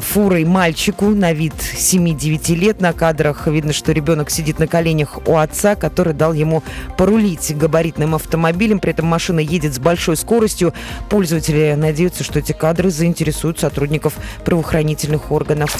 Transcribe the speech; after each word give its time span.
фурой 0.00 0.44
мальчику 0.44 1.10
на 1.10 1.32
вид 1.32 1.54
7-9 1.54 2.54
лет. 2.54 2.80
На 2.80 2.92
кадрах 2.92 3.46
видно, 3.46 3.72
что 3.72 3.92
ребенок 3.92 4.30
сидит 4.30 4.58
на 4.58 4.66
коленях 4.66 5.18
у 5.26 5.36
отца, 5.36 5.74
который 5.74 6.12
дал 6.14 6.32
ему 6.32 6.62
порулить 6.96 7.56
габаритным 7.56 8.14
автомобилем. 8.14 8.78
При 8.78 8.92
этом 8.92 9.06
машина 9.06 9.40
едет 9.40 9.74
с 9.74 9.78
большой 9.78 10.16
скоростью. 10.16 10.72
Пользователи 11.08 11.74
надеются, 11.76 12.24
что 12.24 12.38
эти 12.38 12.52
кадры 12.52 12.90
заинтересуют 12.90 13.58
сотрудников 13.58 14.14
правоохранительных 14.44 15.30
органов. 15.30 15.76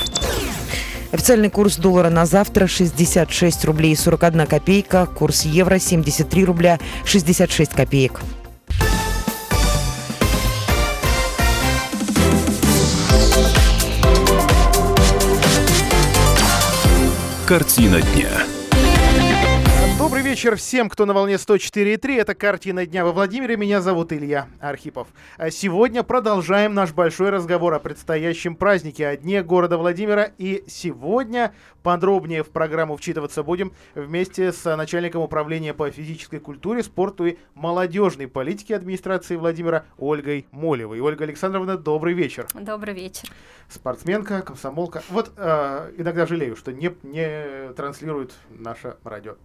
Официальный 1.12 1.48
курс 1.48 1.76
доллара 1.76 2.10
на 2.10 2.26
завтра 2.26 2.66
66 2.66 3.64
рублей 3.64 3.96
41 3.96 4.46
копейка. 4.46 5.06
Курс 5.06 5.44
евро 5.44 5.78
73 5.78 6.44
рубля 6.44 6.80
66 7.04 7.70
копеек. 7.72 8.20
Картина 17.46 18.00
дня. 18.00 18.30
Добрый 19.98 20.22
вечер 20.22 20.56
всем, 20.56 20.88
кто 20.88 21.04
на 21.04 21.12
волне 21.12 21.34
104.3. 21.34 22.18
Это 22.18 22.34
«Картина 22.34 22.86
дня» 22.86 23.04
во 23.04 23.12
Владимире. 23.12 23.58
Меня 23.58 23.82
зовут 23.82 24.14
Илья 24.14 24.48
Архипов. 24.60 25.08
А 25.36 25.50
Сегодня 25.50 26.02
продолжаем 26.02 26.72
наш 26.72 26.92
большой 26.92 27.28
разговор 27.28 27.74
о 27.74 27.80
предстоящем 27.80 28.56
празднике, 28.56 29.06
о 29.06 29.16
Дне 29.18 29.42
города 29.42 29.76
Владимира. 29.76 30.30
И 30.38 30.64
сегодня 30.68 31.52
Подробнее 31.84 32.42
в 32.42 32.48
программу 32.48 32.96
вчитываться 32.96 33.42
будем 33.42 33.74
вместе 33.94 34.52
с 34.52 34.74
начальником 34.74 35.20
управления 35.20 35.74
по 35.74 35.90
физической 35.90 36.38
культуре, 36.38 36.82
спорту 36.82 37.26
и 37.26 37.36
молодежной 37.54 38.26
политике 38.26 38.74
администрации 38.74 39.36
Владимира 39.36 39.84
Ольгой 39.98 40.46
Молевой. 40.50 41.00
Ольга 41.00 41.24
Александровна, 41.24 41.76
добрый 41.76 42.14
вечер. 42.14 42.46
Добрый 42.54 42.94
вечер. 42.94 43.28
Спортсменка, 43.68 44.42
комсомолка. 44.42 45.02
Вот 45.10 45.32
э, 45.36 45.92
иногда 45.96 46.26
жалею, 46.26 46.56
что 46.56 46.72
не, 46.72 46.94
не 47.02 47.72
транслирует 47.72 48.34
наше 48.50 48.96
радио 49.04 49.36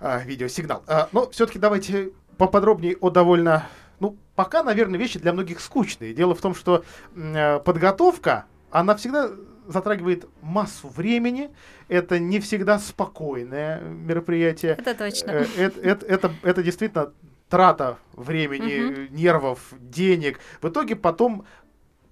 э, 0.00 0.22
видеосигнал. 0.24 0.82
Э, 0.86 1.06
но 1.12 1.28
все-таки 1.30 1.58
давайте 1.58 2.12
поподробнее 2.38 2.96
о 3.00 3.10
довольно 3.10 3.66
ну, 4.00 4.16
пока, 4.34 4.62
наверное, 4.62 4.98
вещи 4.98 5.18
для 5.18 5.32
многих 5.32 5.60
скучные. 5.60 6.14
Дело 6.14 6.34
в 6.34 6.40
том, 6.40 6.54
что 6.54 6.84
э, 7.14 7.60
подготовка, 7.60 8.46
она 8.70 8.96
всегда 8.96 9.30
затрагивает 9.66 10.26
массу 10.42 10.88
времени. 10.88 11.50
Это 11.88 12.18
не 12.18 12.40
всегда 12.40 12.78
спокойное 12.78 13.80
мероприятие. 13.80 14.72
Это 14.72 14.94
точно. 14.94 15.30
Э, 15.30 15.46
это, 15.56 15.80
это, 15.80 16.06
это, 16.06 16.34
это 16.42 16.62
действительно 16.62 17.12
трата 17.48 17.98
времени, 18.14 19.06
угу. 19.06 19.14
нервов, 19.14 19.60
денег. 19.78 20.40
В 20.60 20.68
итоге 20.68 20.96
потом 20.96 21.44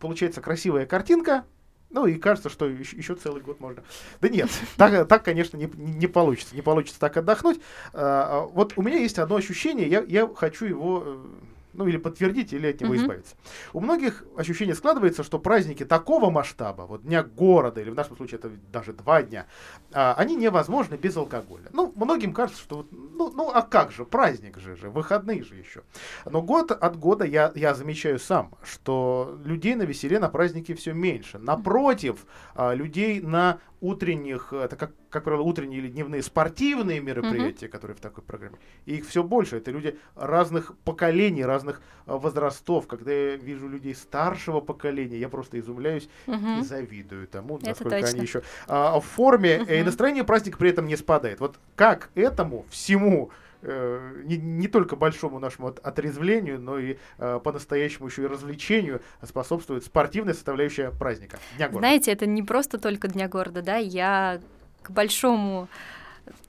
получается 0.03 0.41
красивая 0.41 0.85
картинка, 0.85 1.45
ну 1.91 2.07
и 2.07 2.15
кажется, 2.15 2.49
что 2.51 2.67
еще, 2.67 2.97
еще 2.97 3.15
целый 3.15 3.41
год 3.41 3.61
можно. 3.61 3.85
Да 4.21 4.29
нет, 4.29 4.51
так, 4.77 5.07
так 5.07 5.25
конечно, 5.25 5.57
не, 5.57 5.71
не 5.77 6.09
получится. 6.09 6.57
Не 6.57 6.63
получится 6.63 6.99
так 6.99 7.17
отдохнуть. 7.17 7.61
А, 7.93 8.43
а, 8.43 8.47
вот 8.47 8.73
у 8.77 8.83
меня 8.83 8.99
есть 8.99 9.19
одно 9.19 9.37
ощущение, 9.37 9.87
я, 9.89 10.01
я 10.01 10.29
хочу 10.35 10.65
его 10.65 11.05
э, 11.07 11.25
ну 11.73 11.87
или 11.87 11.97
подтвердить, 11.97 12.53
или 12.53 12.69
от 12.69 12.81
него 12.81 12.95
mm-hmm. 12.95 12.99
избавиться. 12.99 13.37
У 13.73 13.81
многих 13.81 14.25
ощущение 14.37 14.75
складывается, 14.75 15.23
что 15.23 15.39
праздники 15.39 15.85
такого 15.85 16.31
масштаба, 16.31 16.83
вот 16.83 17.03
Дня 17.03 17.23
города, 17.23 17.81
или 17.81 17.91
в 17.91 17.95
нашем 17.95 18.17
случае 18.17 18.39
это 18.39 18.51
даже 18.73 18.93
два 18.93 19.23
дня, 19.23 19.47
а, 19.93 20.15
они 20.15 20.37
невозможны 20.37 20.95
без 20.95 21.17
алкоголя. 21.17 21.69
Ну, 21.73 21.93
многим 21.97 22.33
кажется, 22.33 22.63
что 22.63 22.77
вот, 22.79 22.87
ну, 22.91 23.33
ну 23.35 23.51
а 23.53 23.63
как 23.63 23.91
же, 23.93 24.05
праздник 24.05 24.59
же, 24.59 24.77
же, 24.77 24.91
выходные 24.91 25.43
же 25.43 25.57
еще. 25.57 25.83
Но 26.25 26.43
год 26.43 26.71
от 26.71 26.99
года 26.99 27.25
я, 27.25 27.53
я 27.55 27.75
замечаю 27.75 28.19
сам, 28.19 28.55
что 28.63 29.39
людей 29.45 29.75
на 29.75 29.83
веселе 29.83 30.19
на 30.19 30.29
празднике 30.29 30.75
все 30.75 30.93
меньше. 30.93 31.39
Напротив, 31.39 32.27
а, 32.55 32.75
людей 32.75 33.21
на 33.21 33.59
утренних, 33.83 34.53
это 34.53 34.77
как, 34.77 34.93
как 35.11 35.25
правило, 35.25 35.43
утренние 35.43 35.81
или 35.81 35.89
дневные 35.89 36.23
спортивные 36.23 37.01
мероприятия, 37.01 37.67
mm-hmm. 37.67 37.69
которые 37.69 37.97
в 37.97 38.01
такой 38.01 38.23
программе, 38.23 38.57
и 38.87 38.97
их 38.97 39.07
все 39.07 39.23
больше. 39.25 39.57
Это 39.57 39.73
люди 39.73 39.99
разных 40.15 40.77
поколений, 40.85 41.45
разных 41.45 41.83
а, 42.07 42.17
возрастов. 42.17 42.87
Когда 42.87 43.13
я 43.13 43.37
вижу 43.37 43.69
людей 43.69 43.95
старшего 43.95 44.61
поколения, 44.61 45.19
я 45.19 45.29
просто 45.29 45.59
изумляюсь 45.59 46.09
mm-hmm. 46.27 46.61
и 46.61 46.63
завидую 46.63 47.27
тому, 47.27 47.59
это 47.59 47.71
насколько 47.71 48.01
точно. 48.01 48.09
они 48.09 48.21
еще 48.23 48.43
а, 48.69 49.01
в 49.01 49.05
форме, 49.05 49.57
mm-hmm. 49.57 49.81
и 49.81 49.83
настроение 49.83 50.25
праздника 50.25 50.59
при 50.59 50.71
этом 50.71 50.87
не 50.87 50.97
спадает. 50.97 51.41
Вот 51.41 51.59
как 51.75 52.11
этому 52.15 52.65
всему 52.71 53.31
э, 53.31 53.33
не, 53.63 54.37
не 54.37 54.69
только 54.69 54.97
большому 54.97 55.39
нашему 55.39 55.69
от, 55.69 55.79
отрезвлению, 55.79 56.61
но 56.61 56.79
и 56.79 56.97
э, 57.19 57.41
по-настоящему 57.43 58.09
еще 58.09 58.23
и 58.23 58.27
развлечению 58.27 59.03
способствует 59.23 59.85
спортивная 59.85 60.35
составляющая 60.35 60.91
праздника. 60.91 61.39
Дня 61.57 61.69
города. 61.69 61.87
Знаете, 61.87 62.13
это 62.13 62.27
не 62.27 62.43
просто 62.43 62.79
только 62.79 63.09
Дня 63.09 63.29
города, 63.29 63.63
да, 63.63 63.77
я 63.77 64.41
к 64.83 64.91
большому 64.91 65.69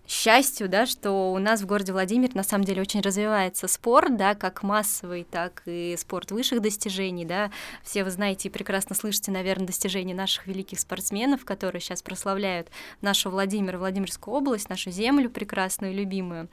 счастью, 0.07 0.69
да, 0.69 0.85
что 0.85 1.33
у 1.33 1.39
нас 1.39 1.61
в 1.61 1.65
городе 1.65 1.91
Владимир 1.93 2.35
на 2.35 2.43
самом 2.43 2.65
деле 2.65 2.81
очень 2.81 3.01
развивается 3.01 3.67
спорт, 3.67 4.15
да, 4.15 4.35
как 4.35 4.63
массовый, 4.63 5.23
так 5.23 5.63
и 5.65 5.95
спорт 5.97 6.31
высших 6.31 6.61
достижений, 6.61 7.25
да. 7.25 7.51
Все 7.83 8.03
вы 8.03 8.11
знаете 8.11 8.49
и 8.49 8.51
прекрасно 8.51 8.95
слышите, 8.95 9.31
наверное, 9.31 9.67
достижения 9.67 10.13
наших 10.13 10.47
великих 10.47 10.79
спортсменов, 10.79 11.45
которые 11.45 11.81
сейчас 11.81 12.01
прославляют 12.01 12.69
нашу 13.01 13.29
Владимир, 13.29 13.77
Владимирскую 13.77 14.35
область, 14.35 14.69
нашу 14.69 14.91
землю 14.91 15.29
прекрасную, 15.29 15.93
любимую. 15.93 16.49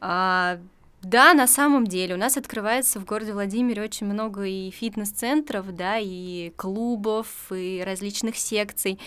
А, 0.00 0.58
да, 1.02 1.34
на 1.34 1.46
самом 1.46 1.86
деле 1.86 2.14
у 2.14 2.18
нас 2.18 2.36
открывается 2.36 2.98
в 2.98 3.04
городе 3.04 3.32
Владимире 3.32 3.82
очень 3.82 4.06
много 4.06 4.44
и 4.44 4.70
фитнес-центров, 4.70 5.72
да, 5.74 5.98
и 5.98 6.50
клубов, 6.56 7.28
и 7.52 7.82
различных 7.86 8.36
секций. 8.36 8.98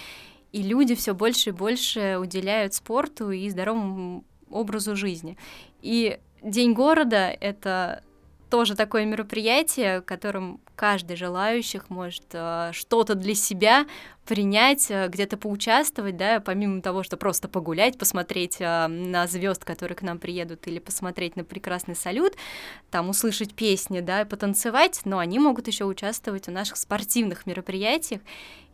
И 0.51 0.63
люди 0.63 0.95
все 0.95 1.13
больше 1.13 1.49
и 1.49 1.53
больше 1.53 2.17
уделяют 2.19 2.73
спорту 2.73 3.31
и 3.31 3.49
здоровому 3.49 4.23
образу 4.49 4.95
жизни. 4.95 5.37
И 5.81 6.19
День 6.41 6.73
города— 6.73 7.29
это 7.41 8.03
тоже 8.49 8.75
такое 8.75 9.05
мероприятие, 9.05 10.01
которым 10.01 10.59
каждый 10.75 11.17
желающих 11.17 11.89
может 11.89 12.23
э, 12.31 12.71
что-то 12.73 13.15
для 13.15 13.35
себя 13.35 13.85
принять, 14.29 14.91
э, 14.91 15.07
где-то 15.07 15.37
поучаствовать, 15.37 16.15
да, 16.15 16.39
помимо 16.39 16.83
того, 16.83 17.01
что 17.01 17.17
просто 17.17 17.47
погулять, 17.47 17.97
посмотреть 17.97 18.57
э, 18.59 18.87
на 18.87 19.25
звезд, 19.25 19.65
которые 19.65 19.95
к 19.95 20.03
нам 20.03 20.19
приедут, 20.19 20.67
или 20.67 20.77
посмотреть 20.77 21.35
на 21.35 21.43
прекрасный 21.43 21.95
салют, 21.95 22.35
там 22.91 23.09
услышать 23.09 23.55
песни, 23.55 24.01
да, 24.01 24.21
и 24.21 24.25
потанцевать, 24.25 25.01
но 25.03 25.17
они 25.17 25.39
могут 25.39 25.65
еще 25.65 25.85
участвовать 25.85 26.45
в 26.45 26.51
наших 26.51 26.77
спортивных 26.77 27.47
мероприятиях, 27.47 28.21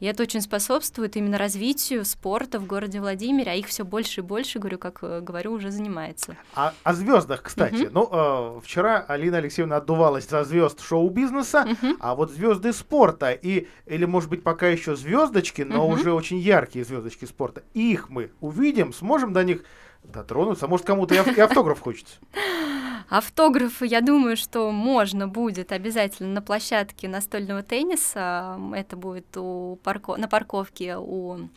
и 0.02 0.08
это 0.08 0.24
очень 0.24 0.42
способствует 0.42 1.16
именно 1.16 1.38
развитию 1.38 2.04
спорта 2.04 2.60
в 2.60 2.68
городе 2.68 3.00
Владимире, 3.00 3.52
а 3.52 3.56
их 3.56 3.68
все 3.68 3.86
больше 3.86 4.20
и 4.20 4.24
больше, 4.24 4.60
говорю, 4.60 4.78
как 4.78 5.00
э, 5.04 5.22
говорю, 5.22 5.54
уже 5.54 5.72
занимается. 5.72 6.36
А 6.54 6.74
о 6.84 6.94
звездах, 6.94 7.44
кстати. 7.44 7.76
Mm-hmm. 7.76 7.90
Ну, 7.94 8.10
э, 8.12 8.62
вчера 8.62 9.06
Алина 9.08 9.38
Алексеевна 9.38 9.78
отдувалась 9.78 10.28
за 10.28 10.44
звезд 10.44 10.82
шоу-бизнеса, 10.82 11.66
mm-hmm. 11.66 11.96
а 12.02 12.16
вот 12.16 12.32
звезды 12.32 12.74
спорта 12.74 13.32
и 13.32 13.70
или 13.86 14.04
может 14.04 14.30
быть 14.30 14.44
пока 14.44 14.68
еще 14.68 14.98
звезды 14.98 15.42
звездочки, 15.46 15.62
но 15.62 15.86
угу. 15.86 15.94
уже 15.94 16.14
очень 16.14 16.38
яркие 16.38 16.86
звездочки 16.86 17.26
спорта. 17.26 17.64
Их 17.74 18.10
мы 18.10 18.32
увидим, 18.42 18.94
сможем 18.94 19.34
до 19.34 19.44
них 19.44 19.64
дотронуться. 20.04 20.68
Может, 20.68 20.86
кому-то 20.86 21.16
и, 21.16 21.18
ав- 21.18 21.38
и 21.38 21.42
автограф 21.42 21.80
хочется. 21.80 22.16
Автографы, 23.10 23.86
я 23.86 24.02
думаю, 24.02 24.36
что 24.36 24.72
можно 24.72 25.28
будет 25.28 25.72
обязательно 25.72 26.34
на 26.34 26.42
площадке 26.42 27.08
настольного 27.08 27.62
тенниса. 27.62 28.60
Это 28.74 28.98
будет 28.98 29.38
у 29.38 29.80
парко... 29.84 30.16
на 30.18 30.28
парковке 30.28 30.98
у 30.98 31.50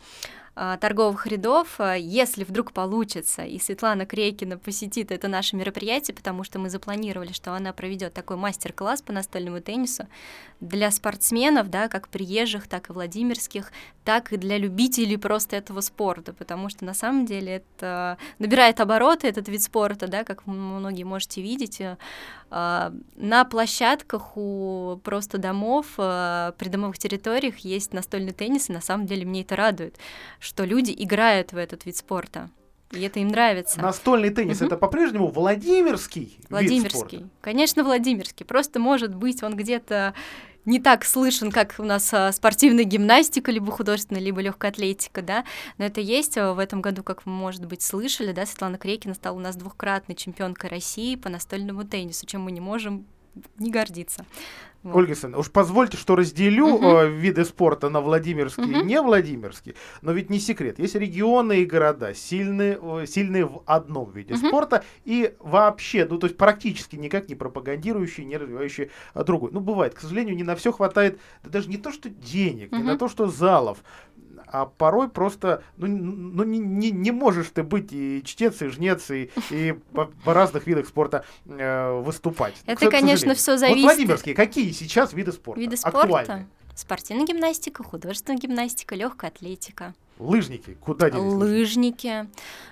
торговых 0.81 1.25
рядов, 1.25 1.75
а, 1.77 1.95
если 1.95 2.43
вдруг 2.43 2.73
получится, 2.73 3.43
и 3.43 3.57
Светлана 3.59 4.05
Крейкина 4.05 4.57
посетит 4.57 5.09
это 5.09 5.29
наше 5.29 5.55
мероприятие, 5.55 6.13
потому 6.13 6.43
что 6.43 6.59
мы 6.59 6.69
запланировали, 6.69 7.31
что 7.31 7.53
она 7.53 7.71
проведет 7.71 8.13
такой 8.13 8.35
мастер-класс 8.35 9.01
по 9.01 9.13
настольному 9.13 9.61
теннису 9.61 10.07
для 10.59 10.91
спортсменов, 10.91 11.69
да, 11.69 11.87
как 11.87 12.09
приезжих, 12.09 12.67
так 12.67 12.89
и 12.89 12.93
владимирских, 12.93 13.71
так 14.09 14.33
и 14.33 14.37
для 14.37 14.57
любителей 14.57 15.17
просто 15.17 15.55
этого 15.55 15.81
спорта, 15.81 16.33
потому 16.33 16.69
что 16.69 16.83
на 16.83 16.95
самом 16.95 17.27
деле 17.27 17.57
это 17.57 18.17
набирает 18.39 18.79
обороты 18.79 19.27
этот 19.27 19.47
вид 19.49 19.61
спорта, 19.61 20.07
да, 20.07 20.23
как 20.23 20.47
многие 20.47 21.03
можете 21.03 21.43
видеть, 21.43 21.79
а, 22.49 22.91
на 23.15 23.45
площадках 23.45 24.35
у 24.35 24.99
просто 25.03 25.37
домов, 25.37 25.85
придомовых 25.93 26.97
территориях 26.97 27.59
есть 27.59 27.93
настольный 27.93 28.31
теннис, 28.31 28.71
и 28.71 28.73
на 28.73 28.81
самом 28.81 29.05
деле 29.05 29.27
мне 29.27 29.41
это 29.41 29.55
радует, 29.55 29.95
что 30.39 30.63
люди 30.63 30.91
играют 30.97 31.53
в 31.53 31.57
этот 31.57 31.85
вид 31.85 31.95
спорта. 31.95 32.49
И 32.89 33.03
это 33.03 33.19
им 33.19 33.27
нравится. 33.27 33.79
Настольный 33.79 34.31
теннис 34.31 34.57
угу. 34.57 34.65
это 34.65 34.77
по-прежнему 34.77 35.27
Владимирский. 35.27 36.39
Владимирский. 36.49 36.89
Вид 36.89 37.07
спорта. 37.09 37.29
Конечно, 37.41 37.83
Владимирский. 37.83 38.43
Просто 38.43 38.79
может 38.79 39.13
быть 39.13 39.43
он 39.43 39.55
где-то 39.55 40.15
не 40.69 40.79
так 40.79 41.03
слышен, 41.03 41.51
как 41.51 41.75
у 41.79 41.83
нас 41.83 42.13
а, 42.13 42.31
спортивная 42.31 42.83
гимнастика, 42.83 43.51
либо 43.51 43.71
художественная, 43.71 44.21
либо 44.21 44.39
легкая 44.39 44.71
атлетика, 44.71 45.23
да, 45.23 45.43
но 45.79 45.85
это 45.85 45.99
есть 45.99 46.37
а, 46.37 46.53
в 46.53 46.59
этом 46.59 46.81
году, 46.81 47.01
как 47.01 47.25
вы, 47.25 47.31
может 47.31 47.65
быть, 47.65 47.81
слышали, 47.81 48.31
да, 48.31 48.45
Светлана 48.45 48.77
Крекина 48.77 49.15
стала 49.15 49.35
у 49.35 49.39
нас 49.39 49.55
двухкратной 49.55 50.15
чемпионкой 50.15 50.69
России 50.69 51.15
по 51.15 51.27
настольному 51.27 51.83
теннису, 51.85 52.27
чем 52.27 52.43
мы 52.43 52.51
не 52.51 52.61
можем 52.61 53.07
не 53.57 53.71
гордиться. 53.71 54.25
Вот. 54.81 54.95
Ольга 54.95 55.11
Александровна, 55.11 55.41
уж 55.41 55.51
позвольте, 55.51 55.97
что 55.97 56.15
разделю 56.15 56.67
угу. 56.67 56.85
э, 56.85 57.09
виды 57.09 57.43
спорта 57.43 57.89
на 57.89 57.99
Владимирские 57.99 58.65
угу. 58.65 58.75
и 58.79 58.83
не 58.83 59.01
Владимирские, 59.01 59.75
но 60.01 60.13
ведь 60.13 60.29
не 60.29 60.39
секрет. 60.39 60.79
Есть 60.79 60.95
регионы 60.95 61.59
и 61.59 61.65
города, 61.65 62.13
сильные, 62.13 62.79
э, 62.81 63.05
сильные 63.05 63.45
в 63.45 63.61
одном 63.65 64.09
виде 64.11 64.35
угу. 64.35 64.47
спорта 64.47 64.85
и 65.03 65.35
вообще, 65.39 66.07
ну 66.09 66.17
то 66.17 66.27
есть 66.27 66.37
практически 66.37 66.95
никак 66.95 67.27
не 67.27 67.35
пропагандирующие, 67.35 68.25
не 68.25 68.37
развивающие 68.37 68.89
а, 69.13 69.25
другой. 69.25 69.51
Ну 69.51 69.59
бывает, 69.59 69.95
к 69.95 69.99
сожалению, 69.99 70.37
не 70.37 70.43
на 70.43 70.55
все 70.55 70.71
хватает, 70.71 71.19
да 71.43 71.49
даже 71.49 71.67
не 71.67 71.77
то, 71.77 71.91
что 71.91 72.09
денег, 72.09 72.71
угу. 72.71 72.77
не 72.77 72.83
на 72.83 72.97
то, 72.97 73.09
что 73.09 73.27
залов, 73.27 73.83
а 74.47 74.65
порой 74.65 75.09
просто 75.09 75.63
ну, 75.77 75.87
ну 75.87 76.43
не, 76.43 76.59
не, 76.59 76.91
не 76.91 77.11
можешь 77.11 77.49
ты 77.53 77.63
быть 77.63 77.91
и 77.91 78.23
чтец, 78.23 78.61
и 78.61 78.67
жнец, 78.67 79.09
и, 79.11 79.31
и 79.49 79.75
по, 79.93 80.05
по 80.23 80.33
разных 80.33 80.67
видах 80.67 80.87
спорта 80.87 81.25
э, 81.45 82.01
выступать. 82.01 82.55
Это, 82.65 82.87
к, 82.87 82.91
конечно, 82.91 83.35
все 83.35 83.57
зависит. 83.57 83.83
Вот 83.83 83.95
Владимирские, 83.95 84.35
какие 84.35 84.71
сейчас 84.71 85.13
виды 85.13 85.31
спорта? 85.31 85.59
Виды 85.59 85.77
спорта? 85.77 85.99
Актуальны? 85.99 86.47
Спортивная 86.75 87.25
гимнастика, 87.25 87.83
художественная 87.83 88.39
гимнастика, 88.39 88.95
легкая 88.95 89.31
атлетика. 89.31 89.93
Лыжники, 90.17 90.77
куда 90.81 91.09
делись? 91.09 91.33
Лыжники. 91.33 92.27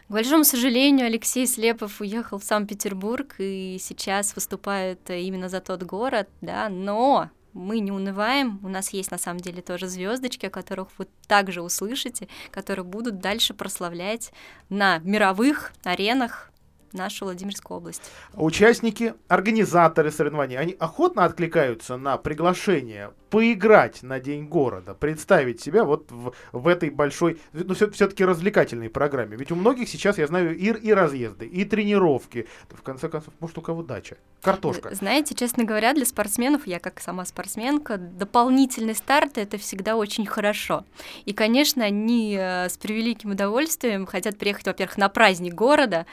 К 0.07 0.11
большому 0.11 0.43
сожалению, 0.43 1.07
Алексей 1.07 1.45
Слепов 1.45 2.01
уехал 2.01 2.39
в 2.39 2.43
Санкт-Петербург 2.43 3.35
и 3.37 3.77
сейчас 3.79 4.35
выступает 4.35 4.99
именно 5.09 5.49
за 5.49 5.61
тот 5.61 5.83
город, 5.83 6.29
да, 6.41 6.69
но 6.69 7.29
мы 7.57 7.79
не 7.79 7.91
унываем, 7.91 8.59
у 8.63 8.69
нас 8.69 8.91
есть 8.93 9.11
на 9.11 9.17
самом 9.17 9.39
деле 9.39 9.61
тоже 9.61 9.87
звездочки, 9.87 10.45
о 10.45 10.49
которых 10.49 10.87
вы 10.97 11.07
также 11.27 11.61
услышите, 11.61 12.27
которые 12.51 12.85
будут 12.85 13.19
дальше 13.19 13.53
прославлять 13.53 14.31
на 14.69 14.99
мировых 14.99 15.73
аренах 15.83 16.51
нашу 16.93 17.25
Владимирскую 17.25 17.77
область. 17.77 18.11
Участники, 18.33 19.13
организаторы 19.27 20.11
соревнований, 20.11 20.57
они 20.57 20.75
охотно 20.79 21.25
откликаются 21.25 21.97
на 21.97 22.17
приглашение 22.17 23.11
поиграть 23.29 24.03
на 24.03 24.19
День 24.19 24.47
города, 24.47 24.93
представить 24.93 25.61
себя 25.61 25.83
вот 25.83 26.11
в, 26.11 26.33
в 26.51 26.67
этой 26.67 26.89
большой, 26.89 27.39
ну, 27.51 27.73
все-таки 27.73 28.23
развлекательной 28.23 28.89
программе. 28.89 29.35
Ведь 29.37 29.51
у 29.51 29.55
многих 29.55 29.89
сейчас, 29.89 30.17
я 30.17 30.27
знаю, 30.27 30.57
и, 30.57 30.65
и 30.65 30.93
разъезды, 30.93 31.45
и 31.45 31.65
тренировки. 31.65 32.47
В 32.69 32.81
конце 32.81 33.09
концов, 33.09 33.33
может, 33.39 33.57
у 33.57 33.61
кого 33.61 33.83
дача? 33.83 34.17
Картошка. 34.41 34.93
Знаете, 34.95 35.35
честно 35.35 35.65
говоря, 35.65 35.93
для 35.93 36.05
спортсменов, 36.05 36.67
я 36.67 36.79
как 36.79 36.99
сама 37.01 37.25
спортсменка, 37.25 37.97
дополнительный 37.97 38.95
старт— 38.95 39.33
это 39.37 39.57
всегда 39.57 39.95
очень 39.95 40.25
хорошо. 40.25 40.85
И, 41.25 41.33
конечно, 41.33 41.83
они 41.83 42.37
э, 42.39 42.69
с 42.69 42.77
превеликим 42.77 43.31
удовольствием 43.31 44.05
хотят 44.05 44.37
приехать, 44.37 44.65
во-первых, 44.65 44.97
на 44.97 45.09
праздник 45.09 45.53
города, 45.53 46.05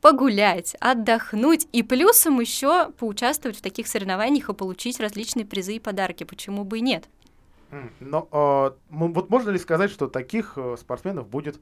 погулять, 0.00 0.76
отдохнуть 0.80 1.68
и 1.72 1.82
плюсом 1.82 2.40
еще 2.40 2.90
поучаствовать 2.92 3.58
в 3.58 3.62
таких 3.62 3.86
соревнованиях 3.86 4.48
и 4.48 4.54
получить 4.54 5.00
различные 5.00 5.46
призы 5.46 5.76
и 5.76 5.80
подарки. 5.80 6.24
Почему 6.24 6.64
бы 6.64 6.78
и 6.78 6.80
нет? 6.80 7.08
Но 8.00 8.28
э, 8.32 8.70
вот 8.90 9.30
можно 9.30 9.50
ли 9.50 9.58
сказать, 9.58 9.90
что 9.90 10.08
таких 10.08 10.54
э, 10.56 10.76
спортсменов 10.78 11.28
будет 11.28 11.60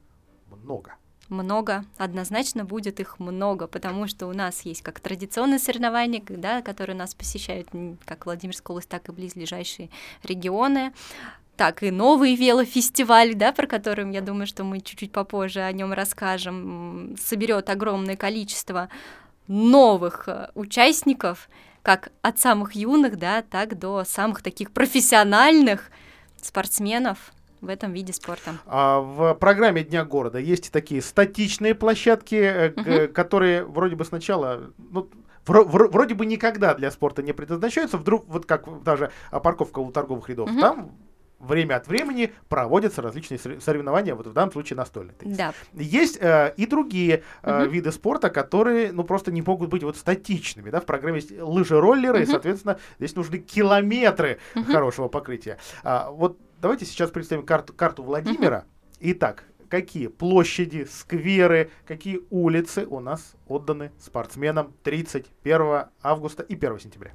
много? 0.63 0.95
много, 1.29 1.85
однозначно 1.97 2.65
будет 2.65 2.99
их 2.99 3.19
много, 3.19 3.67
потому 3.67 4.07
что 4.07 4.27
у 4.27 4.33
нас 4.33 4.61
есть 4.61 4.81
как 4.81 4.99
традиционные 4.99 5.59
соревнования, 5.59 6.23
да, 6.27 6.61
которые 6.61 6.95
нас 6.95 7.13
посещают 7.13 7.69
как 8.05 8.25
Владимирская 8.25 8.73
область, 8.73 8.89
так 8.89 9.09
и 9.09 9.11
близлежащие 9.11 9.89
регионы 10.23 10.91
так 11.59 11.83
и 11.83 11.91
новый 11.91 12.35
велофестиваль, 12.35 13.35
да, 13.35 13.51
про 13.51 13.67
который, 13.67 14.09
я 14.13 14.21
думаю, 14.21 14.47
что 14.47 14.63
мы 14.63 14.79
чуть-чуть 14.79 15.11
попозже 15.11 15.59
о 15.59 15.69
нем 15.73 15.91
расскажем, 15.91 17.17
соберет 17.21 17.69
огромное 17.69 18.15
количество 18.15 18.87
новых 19.49 20.29
э, 20.29 20.51
участников, 20.55 21.49
как 21.81 22.13
от 22.21 22.39
самых 22.39 22.75
юных, 22.75 23.17
да, 23.17 23.41
так 23.41 23.77
до 23.77 24.05
самых 24.05 24.41
таких 24.41 24.71
профессиональных 24.71 25.91
спортсменов 26.41 27.33
в 27.59 27.67
этом 27.67 27.91
виде 27.91 28.13
спорта. 28.13 28.51
А 28.65 29.01
в 29.01 29.33
программе 29.33 29.83
Дня 29.83 30.05
города 30.05 30.39
есть 30.39 30.71
такие 30.71 31.01
статичные 31.01 31.75
площадки, 31.75 32.69
угу. 32.69 33.13
которые 33.13 33.65
вроде 33.65 33.97
бы 33.97 34.05
сначала, 34.05 34.71
ну, 34.77 35.09
вроде 35.45 36.15
бы 36.15 36.25
никогда 36.25 36.73
для 36.73 36.89
спорта 36.89 37.21
не 37.21 37.33
предназначаются, 37.33 37.97
вдруг 37.97 38.29
вот 38.29 38.45
как 38.45 38.81
даже 38.83 39.11
парковка 39.29 39.79
у 39.79 39.91
торговых 39.91 40.29
рядов, 40.29 40.49
угу. 40.49 40.61
там 40.61 40.91
время 41.39 41.75
от 41.75 41.87
времени 41.87 42.33
проводятся 42.47 43.01
различные 43.01 43.39
соревнования, 43.39 44.15
вот 44.15 44.27
в 44.27 44.33
данном 44.33 44.51
случае 44.51 44.77
настольные. 44.77 45.15
Да. 45.21 45.53
Есть 45.73 46.17
э, 46.21 46.53
и 46.57 46.65
другие 46.65 47.23
э, 47.41 47.63
угу. 47.63 47.71
виды 47.71 47.91
спорта, 47.91 48.29
которые, 48.29 48.91
ну, 48.91 49.03
просто 49.03 49.31
не 49.31 49.41
могут 49.41 49.69
быть 49.69 49.83
вот 49.83 49.97
статичными, 49.97 50.69
да, 50.69 50.79
в 50.81 50.85
программе 50.85 51.17
есть 51.17 51.31
лыжи-роллеры, 51.31 52.19
угу. 52.19 52.23
и, 52.23 52.25
соответственно, 52.25 52.79
здесь 52.97 53.15
нужны 53.15 53.39
километры 53.39 54.39
угу. 54.55 54.65
хорошего 54.65 55.07
покрытия. 55.07 55.57
А, 55.83 56.11
вот 56.11 56.37
давайте 56.61 56.85
сейчас 56.85 57.09
представим 57.11 57.45
карту, 57.45 57.73
карту 57.73 58.03
Владимира. 58.03 58.59
Угу. 58.59 58.65
Итак, 59.01 59.45
какие 59.69 60.07
площади, 60.07 60.87
скверы, 60.91 61.71
какие 61.87 62.21
улицы 62.29 62.85
у 62.85 62.99
нас 62.99 63.35
отданы 63.47 63.91
спортсменам 63.99 64.73
31 64.83 65.85
августа 66.01 66.43
и 66.43 66.55
1 66.55 66.79
сентября? 66.79 67.13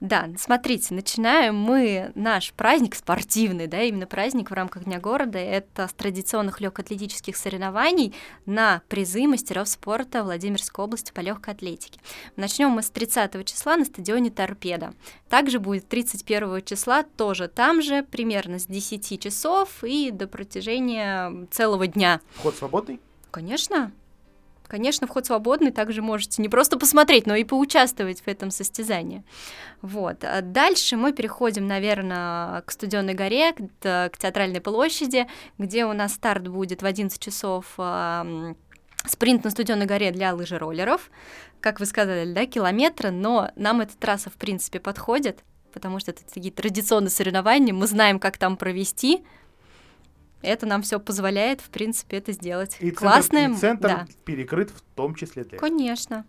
Да, 0.00 0.30
смотрите, 0.38 0.94
начинаем 0.94 1.56
мы 1.56 2.10
наш 2.14 2.54
праздник 2.54 2.94
спортивный, 2.94 3.66
да, 3.66 3.82
именно 3.82 4.06
праздник 4.06 4.50
в 4.50 4.54
рамках 4.54 4.84
Дня 4.84 4.98
города. 4.98 5.38
Это 5.38 5.88
с 5.88 5.92
традиционных 5.92 6.62
легкоатлетических 6.62 7.36
соревнований 7.36 8.14
на 8.46 8.80
призы 8.88 9.26
мастеров 9.26 9.68
спорта 9.68 10.24
Владимирской 10.24 10.86
области 10.86 11.12
по 11.12 11.20
легкой 11.20 11.52
атлетике. 11.52 12.00
Начнем 12.36 12.70
мы 12.70 12.82
с 12.82 12.88
30 12.88 13.44
числа 13.44 13.76
на 13.76 13.84
стадионе 13.84 14.30
Торпеда. 14.30 14.94
Также 15.28 15.60
будет 15.60 15.86
31 15.88 16.64
числа 16.64 17.02
тоже 17.02 17.48
там 17.48 17.82
же, 17.82 18.02
примерно 18.02 18.58
с 18.58 18.64
10 18.64 19.22
часов 19.22 19.84
и 19.84 20.10
до 20.10 20.26
протяжения 20.26 21.46
целого 21.50 21.86
дня. 21.86 22.22
Вход 22.36 22.56
свободный? 22.56 23.00
Конечно. 23.30 23.92
Конечно, 24.70 25.08
вход 25.08 25.26
свободный, 25.26 25.72
также 25.72 26.00
можете 26.00 26.40
не 26.40 26.48
просто 26.48 26.78
посмотреть, 26.78 27.26
но 27.26 27.34
и 27.34 27.42
поучаствовать 27.42 28.20
в 28.20 28.28
этом 28.28 28.52
состязании. 28.52 29.24
Вот. 29.82 30.22
А 30.22 30.42
дальше 30.42 30.96
мы 30.96 31.12
переходим, 31.12 31.66
наверное, 31.66 32.60
к 32.60 32.70
Студенной 32.70 33.14
горе, 33.14 33.52
к, 33.52 34.10
к 34.12 34.12
Театральной 34.16 34.60
площади, 34.60 35.26
где 35.58 35.86
у 35.86 35.92
нас 35.92 36.14
старт 36.14 36.46
будет 36.46 36.82
в 36.82 36.86
11 36.86 37.20
часов 37.20 37.66
э, 37.78 38.54
спринт 39.06 39.42
на 39.42 39.50
Студенной 39.50 39.86
горе 39.86 40.12
для 40.12 40.32
лыжероллеров. 40.32 41.10
Как 41.60 41.80
вы 41.80 41.86
сказали, 41.86 42.32
да, 42.32 42.46
километры, 42.46 43.10
но 43.10 43.50
нам 43.56 43.80
эта 43.80 43.96
трасса, 43.96 44.30
в 44.30 44.34
принципе, 44.34 44.78
подходит, 44.78 45.40
потому 45.72 45.98
что 45.98 46.12
это 46.12 46.24
такие 46.32 46.52
традиционные 46.54 47.10
соревнования, 47.10 47.74
мы 47.74 47.88
знаем, 47.88 48.20
как 48.20 48.38
там 48.38 48.56
провести, 48.56 49.24
это 50.42 50.66
нам 50.66 50.82
все 50.82 50.98
позволяет, 51.00 51.60
в 51.60 51.70
принципе, 51.70 52.18
это 52.18 52.32
сделать. 52.32 52.76
И 52.80 52.90
Классное, 52.90 53.48
центр, 53.48 53.56
и 53.56 53.60
центр 53.60 53.88
да. 53.88 54.06
перекрыт 54.24 54.70
в 54.70 54.80
том 54.94 55.14
числе 55.14 55.44
для 55.44 55.58
Конечно. 55.58 56.24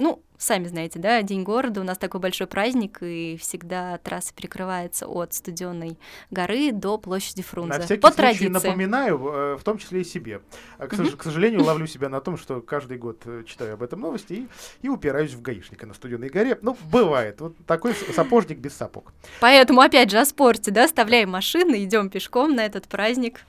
Ну, 0.00 0.22
сами 0.38 0.66
знаете, 0.66 0.98
да, 0.98 1.20
День 1.20 1.42
города, 1.42 1.82
у 1.82 1.84
нас 1.84 1.98
такой 1.98 2.20
большой 2.20 2.46
праздник, 2.46 3.02
и 3.02 3.36
всегда 3.38 3.98
трасса 3.98 4.32
перекрывается 4.32 5.06
от 5.06 5.34
Студенной 5.34 5.98
горы 6.30 6.72
до 6.72 6.96
площади 6.96 7.42
Фрунзе. 7.42 7.78
На 7.78 7.84
всякий 7.84 8.00
По 8.00 8.08
случай 8.08 8.38
традиции. 8.38 8.48
напоминаю, 8.48 9.18
э, 9.18 9.56
в 9.58 9.62
том 9.62 9.76
числе 9.76 10.00
и 10.00 10.04
себе. 10.04 10.40
К, 10.78 10.88
к 10.88 11.22
сожалению, 11.22 11.62
ловлю 11.62 11.86
себя 11.86 12.08
на 12.08 12.22
том, 12.22 12.38
что 12.38 12.62
каждый 12.62 12.96
год 12.96 13.20
э, 13.26 13.44
читаю 13.46 13.74
об 13.74 13.82
этом 13.82 14.00
новости 14.00 14.32
и, 14.32 14.48
и 14.80 14.88
упираюсь 14.88 15.34
в 15.34 15.42
гаишника 15.42 15.86
на 15.86 15.92
Студенной 15.92 16.30
горе. 16.30 16.58
Ну, 16.62 16.78
бывает. 16.90 17.42
Вот 17.42 17.54
такой 17.66 17.92
сапожник 17.92 18.56
без 18.56 18.74
сапог. 18.74 19.12
Поэтому, 19.40 19.82
опять 19.82 20.10
же, 20.10 20.18
о 20.18 20.24
спорте, 20.24 20.70
да, 20.70 20.84
оставляем 20.84 21.28
машины, 21.28 21.84
идем 21.84 22.08
пешком 22.08 22.54
на 22.54 22.64
этот 22.64 22.88
праздник. 22.88 23.42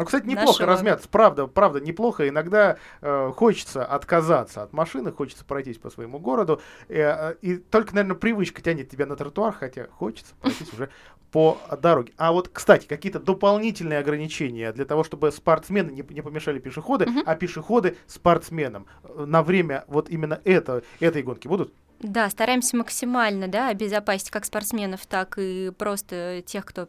Ну, 0.00 0.06
кстати, 0.06 0.26
неплохо 0.26 0.60
нашего... 0.60 0.66
размяться, 0.66 1.08
правда, 1.10 1.46
правда, 1.46 1.78
неплохо. 1.78 2.26
Иногда 2.26 2.78
э, 3.02 3.32
хочется 3.36 3.84
отказаться 3.84 4.62
от 4.62 4.72
машины, 4.72 5.12
хочется 5.12 5.44
пройтись 5.44 5.76
по 5.76 5.90
своему 5.90 6.18
городу, 6.18 6.62
э, 6.88 7.34
и 7.42 7.56
только, 7.56 7.94
наверное, 7.94 8.16
привычка 8.16 8.62
тянет 8.62 8.88
тебя 8.88 9.04
на 9.04 9.14
тротуар, 9.14 9.52
хотя 9.52 9.88
хочется 9.88 10.34
пройтись 10.40 10.72
уже 10.72 10.88
по 11.30 11.58
дороге. 11.82 12.14
А 12.16 12.32
вот, 12.32 12.48
кстати, 12.48 12.86
какие-то 12.86 13.20
дополнительные 13.20 13.98
ограничения 13.98 14.72
для 14.72 14.86
того, 14.86 15.04
чтобы 15.04 15.30
спортсмены 15.32 15.90
не, 15.90 16.02
не 16.08 16.22
помешали 16.22 16.58
пешеходы, 16.58 17.04
uh-huh. 17.04 17.22
а 17.26 17.34
пешеходы 17.34 17.98
спортсменам 18.06 18.86
э, 19.04 19.26
на 19.26 19.42
время 19.42 19.84
вот 19.86 20.08
именно 20.08 20.40
это, 20.44 20.82
этой 21.00 21.22
гонки 21.22 21.46
будут? 21.46 21.74
Да, 21.98 22.30
стараемся 22.30 22.74
максимально 22.78 23.48
да, 23.48 23.68
обезопасить 23.68 24.30
как 24.30 24.46
спортсменов, 24.46 25.04
так 25.04 25.34
и 25.36 25.70
просто 25.76 26.42
тех, 26.46 26.64
кто 26.64 26.88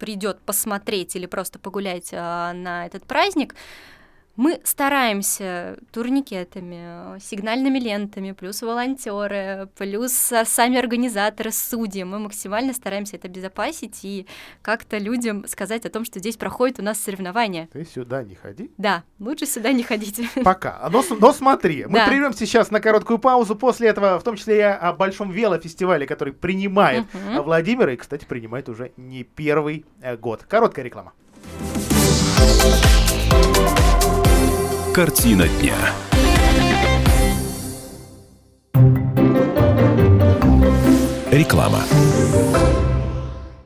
придет 0.00 0.40
посмотреть 0.40 1.14
или 1.14 1.26
просто 1.26 1.60
погулять 1.60 2.10
а, 2.12 2.52
на 2.52 2.86
этот 2.86 3.04
праздник, 3.06 3.54
Мы 4.40 4.58
стараемся 4.64 5.76
турникетами, 5.92 7.20
сигнальными 7.20 7.78
лентами, 7.78 8.32
плюс 8.32 8.62
волонтеры, 8.62 9.68
плюс 9.76 10.12
сами 10.14 10.78
организаторы, 10.78 11.52
судьи. 11.52 12.04
Мы 12.04 12.18
максимально 12.20 12.72
стараемся 12.72 13.16
это 13.16 13.28
обезопасить 13.28 13.98
и 14.02 14.26
как-то 14.62 14.96
людям 14.96 15.46
сказать 15.46 15.84
о 15.84 15.90
том, 15.90 16.06
что 16.06 16.20
здесь 16.20 16.38
проходит 16.38 16.80
у 16.80 16.82
нас 16.82 16.98
соревнования. 16.98 17.68
Ты 17.70 17.84
сюда 17.84 18.22
не 18.22 18.34
ходи. 18.34 18.70
Да, 18.78 19.04
лучше 19.18 19.44
сюда 19.44 19.72
не 19.72 19.82
ходите. 19.82 20.26
Пока. 20.42 20.88
Но, 20.90 21.04
но 21.18 21.34
смотри, 21.34 21.84
мы 21.84 21.98
Да. 21.98 22.06
прервем 22.06 22.32
сейчас 22.32 22.70
на 22.70 22.80
короткую 22.80 23.18
паузу. 23.18 23.56
После 23.56 23.88
этого, 23.88 24.18
в 24.18 24.22
том 24.22 24.36
числе 24.36 24.56
и 24.56 24.62
о 24.62 24.94
большом 24.94 25.30
велофестивале, 25.30 26.06
который 26.06 26.32
принимает 26.32 27.04
Мгм. 27.12 27.36
э, 27.36 27.42
Владимир, 27.42 27.90
и, 27.90 27.96
кстати, 27.96 28.24
принимает 28.24 28.70
уже 28.70 28.92
не 28.96 29.22
первый 29.22 29.84
э, 30.00 30.16
год. 30.16 30.44
Короткая 30.44 30.86
реклама. 30.86 31.12
Картина 34.92 35.46
дня. 35.46 35.76
Реклама. 41.30 41.84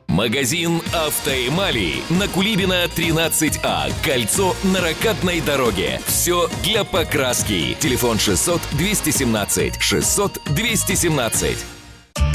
Магазин 0.07 0.83
«Автоэмали» 0.93 2.03
на 2.11 2.27
Кулибина 2.27 2.85
13А. 2.85 3.91
Кольцо 4.03 4.55
на 4.63 4.81
ракатной 4.81 5.41
дороге. 5.41 5.99
Все 6.05 6.47
для 6.63 6.83
покраски. 6.83 7.75
Телефон 7.79 8.19
600 8.19 8.61
217 8.73 9.81
600 9.81 10.39
217. 10.55 11.57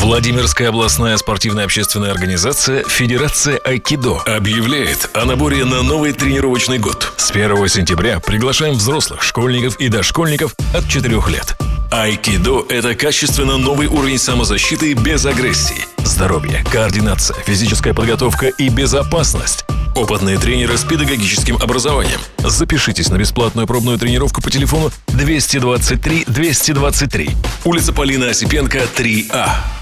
Владимирская 0.00 0.70
областная 0.70 1.18
спортивная 1.18 1.66
общественная 1.66 2.10
организация 2.10 2.84
Федерация 2.84 3.58
Айкидо 3.58 4.20
объявляет 4.20 5.10
о 5.12 5.26
наборе 5.26 5.66
на 5.66 5.82
новый 5.82 6.12
тренировочный 6.12 6.78
год. 6.78 7.12
С 7.18 7.30
1 7.30 7.68
сентября 7.68 8.18
приглашаем 8.18 8.76
взрослых, 8.76 9.22
школьников 9.22 9.78
и 9.78 9.88
дошкольников 9.88 10.54
от 10.72 10.88
4 10.88 11.20
лет. 11.28 11.54
Айкидо– 11.90 12.64
это 12.70 12.94
качественно 12.94 13.58
новый 13.58 13.88
уровень 13.88 14.16
самозащиты 14.16 14.94
без 14.94 15.26
агрессии. 15.26 15.84
Здоровье, 15.98 16.64
координация, 16.72 17.36
физическая 17.44 17.92
подготовка 17.92 18.46
и 18.46 18.70
безопасность. 18.70 19.66
Опытные 19.94 20.38
тренеры 20.38 20.78
с 20.78 20.84
педагогическим 20.84 21.56
образованием. 21.56 22.20
Запишитесь 22.38 23.10
на 23.10 23.18
бесплатную 23.18 23.66
пробную 23.66 23.98
тренировку 23.98 24.40
по 24.40 24.50
телефону 24.50 24.90
223 25.08 26.24
223. 26.26 27.30
Улица 27.64 27.92
Полина 27.92 28.30
Осипенко, 28.30 28.86
3А. 28.96 29.79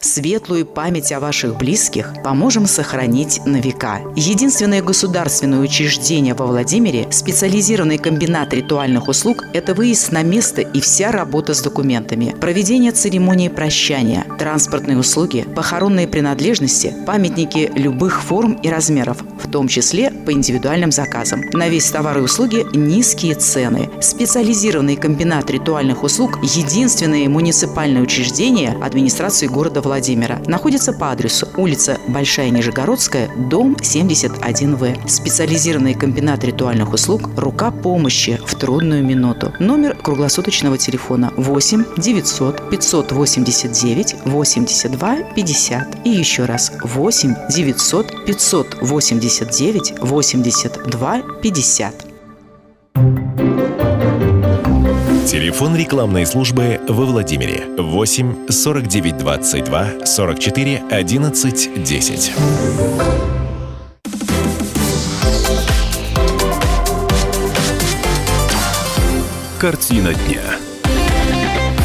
Светлую 0.00 0.64
память 0.64 1.10
о 1.10 1.18
ваших 1.18 1.58
близких 1.58 2.14
поможем 2.22 2.68
сохранить 2.68 3.40
на 3.46 3.56
века. 3.56 4.00
Единственное 4.14 4.80
государственное 4.80 5.58
учреждение 5.58 6.34
во 6.34 6.46
Владимире, 6.46 7.08
специализированный 7.10 7.98
комбинат 7.98 8.54
ритуальных 8.54 9.08
услуг– 9.08 9.46
это 9.52 9.74
выезд 9.74 10.12
на 10.12 10.22
место 10.22 10.60
и 10.60 10.80
вся 10.80 11.10
работа 11.10 11.52
с 11.52 11.62
документами, 11.62 12.32
проведение 12.40 12.92
церемонии 12.92 13.48
прощания, 13.48 14.24
транспортные 14.38 14.98
услуги, 14.98 15.44
похоронные 15.56 16.06
принадлежности, 16.06 16.94
памятники 17.04 17.68
любых 17.74 18.22
форм 18.22 18.52
и 18.52 18.68
размеров, 18.68 19.18
в 19.42 19.50
том 19.50 19.66
числе 19.66 20.12
по 20.12 20.32
индивидуальным 20.32 20.92
заказам. 20.92 21.40
На 21.52 21.68
весь 21.68 21.90
товар 21.90 22.18
и 22.18 22.20
услуги 22.20 22.64
низкие 22.72 23.34
цены. 23.34 23.90
Специализированный 24.00 24.94
комбинат 24.94 25.50
ритуальных 25.50 26.04
услуг– 26.04 26.38
единственное 26.42 27.28
муниципальное 27.28 28.02
учреждение 28.02 28.78
администрации 28.80 29.48
города 29.48 29.82
Владимира. 29.88 30.38
Находится 30.46 30.92
по 30.92 31.10
адресу 31.10 31.48
улица 31.56 31.98
Большая 32.08 32.50
Нижегородская, 32.50 33.30
дом 33.50 33.74
71В. 33.80 35.08
Специализированный 35.08 35.94
комбинат 35.94 36.44
ритуальных 36.44 36.92
услуг 36.92 37.30
«Рука 37.36 37.70
помощи» 37.70 38.38
в 38.46 38.54
трудную 38.54 39.02
минуту. 39.02 39.54
Номер 39.58 39.96
круглосуточного 39.96 40.76
телефона 40.76 41.32
8 41.36 41.84
900 41.96 42.70
589 42.70 44.16
82 44.26 45.16
50. 45.34 46.06
И 46.06 46.10
еще 46.10 46.44
раз 46.44 46.72
8 46.82 47.34
900 47.48 48.26
589 48.26 49.94
82 50.00 51.22
50. 51.42 51.94
Телефон 55.28 55.76
рекламной 55.76 56.24
службы 56.24 56.80
во 56.88 57.04
Владимире 57.04 57.66
8 57.76 58.48
49 58.48 59.18
22 59.18 60.06
44 60.06 60.82
11 60.90 61.84
10. 61.84 62.32
Картина 69.58 70.14
дня. 70.14 70.57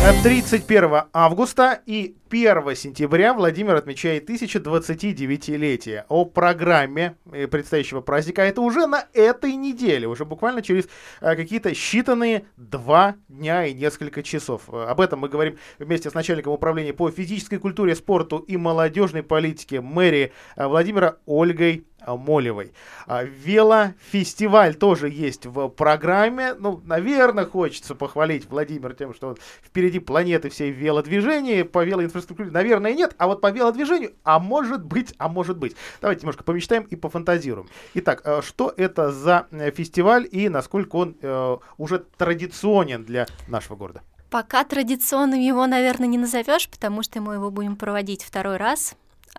31 0.04 1.04
августа 1.14 1.80
и 1.86 2.18
1 2.30 2.76
сентября 2.76 3.34
Владимир 3.34 3.76
отмечает 3.76 4.30
1029-летие. 4.30 6.04
О 6.10 6.26
программе 6.26 7.16
э, 7.32 7.48
предстоящего 7.48 8.02
праздника 8.02 8.42
это 8.42 8.60
уже 8.60 8.86
на 8.86 9.06
этой 9.14 9.54
неделе, 9.56 10.08
уже 10.08 10.26
буквально 10.26 10.62
через 10.62 10.90
э, 11.22 11.36
какие-то 11.38 11.70
считанные 11.70 12.46
два 12.58 13.16
дня 13.30 13.66
и 13.66 13.74
несколько 13.74 14.24
часов. 14.24 14.64
Э, 14.68 14.88
Об 14.90 15.00
этом 15.00 15.20
мы 15.20 15.30
говорим 15.30 15.58
вместе 15.80 16.10
с 16.10 16.14
начальником 16.14 16.52
управления 16.52 16.92
по 16.92 17.10
физической 17.10 17.58
культуре, 17.58 17.96
спорту 17.96 18.40
и 18.40 18.58
молодежной 18.58 19.24
политике 19.24 19.80
мэрии 19.80 20.34
э, 20.58 20.68
Владимира 20.68 21.18
Ольгой 21.26 21.86
э, 21.93 21.93
Молевой. 22.08 22.74
А, 23.08 23.24
Велофестиваль 23.24 24.76
тоже 24.76 25.10
есть 25.10 25.46
в 25.46 25.70
программе. 25.70 26.54
Ну, 26.54 26.82
наверное, 26.86 27.46
хочется 27.46 27.96
похвалить 27.96 28.50
Владимира 28.50 28.94
тем, 28.94 29.14
что 29.14 29.30
он 29.30 29.38
впереди 29.64 30.00
планеты 30.00 30.50
всей 30.50 30.72
в 30.72 30.76
велодвижении. 30.76 31.64
По 31.64 31.84
велоинфраструктуре, 31.84 32.52
наверное, 32.52 32.94
нет. 32.94 33.16
А 33.18 33.28
вот 33.28 33.42
по 33.42 33.52
велодвижению, 33.52 34.14
а 34.24 34.40
может 34.40 34.84
быть, 34.84 35.14
а 35.18 35.28
может 35.28 35.58
быть. 35.58 35.76
Давайте 36.02 36.22
немножко 36.22 36.44
помечтаем 36.44 36.84
и 36.84 36.96
пофантазируем. 36.96 37.68
Итак, 37.96 38.22
э, 38.26 38.42
что 38.42 38.74
это 38.76 39.12
за 39.12 39.48
э, 39.52 39.72
фестиваль 39.72 40.28
и 40.32 40.50
насколько 40.50 40.96
он 40.96 41.16
э, 41.22 41.58
уже 41.78 42.00
традиционен 42.18 43.04
для 43.04 43.28
нашего 43.48 43.76
города? 43.76 44.02
Пока 44.30 44.64
традиционным 44.64 45.40
его, 45.40 45.68
наверное, 45.68 46.08
не 46.08 46.18
назовешь, 46.18 46.68
потому 46.68 47.04
что 47.04 47.22
мы 47.22 47.36
его 47.36 47.52
будем 47.52 47.76
проводить 47.76 48.24
второй 48.24 48.58
раз. 48.58 48.96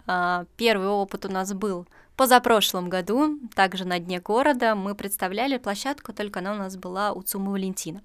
А, 0.07 0.45
Первый 0.57 0.89
опыт 0.89 1.25
у 1.25 1.29
нас 1.29 1.53
был 1.53 1.87
позапрошлом 2.17 2.89
году, 2.89 3.39
также 3.55 3.85
на 3.85 3.99
дне 3.99 4.21
города. 4.21 4.75
Мы 4.75 4.95
представляли 4.95 5.59
площадку, 5.59 6.13
только 6.13 6.41
она 6.41 6.53
у 6.53 6.57
нас 6.57 6.77
была 6.77 7.13
у 7.13 7.23
ЦУМа 7.23 7.51
Валентина. 7.53 8.03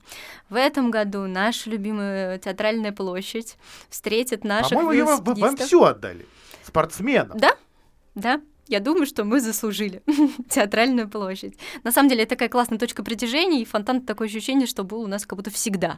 В 0.49 0.55
этом 0.55 0.91
году 0.91 1.27
наша 1.27 1.69
любимая 1.69 2.37
театральная 2.37 2.91
площадь 2.91 3.57
встретит 3.89 4.43
наших 4.43 4.77
По-моему, 4.77 5.17
вам, 5.17 5.35
вам 5.35 5.57
все 5.57 5.83
отдали. 5.83 6.25
Спортсменам. 6.63 7.37
Да, 7.37 7.55
да. 8.15 8.41
Я 8.67 8.79
думаю, 8.79 9.07
что 9.07 9.23
мы 9.23 9.41
заслужили 9.41 10.03
театральную 10.49 11.09
площадь. 11.09 11.57
На 11.83 11.91
самом 11.91 12.07
деле, 12.09 12.21
это 12.23 12.35
такая 12.35 12.49
классная 12.49 12.77
точка 12.77 13.03
притяжения, 13.03 13.61
и 13.61 13.65
фонтан 13.65 14.01
такое 14.01 14.27
ощущение, 14.27 14.67
что 14.67 14.83
был 14.83 15.01
у 15.01 15.07
нас 15.07 15.25
как 15.25 15.37
будто 15.37 15.49
всегда. 15.49 15.97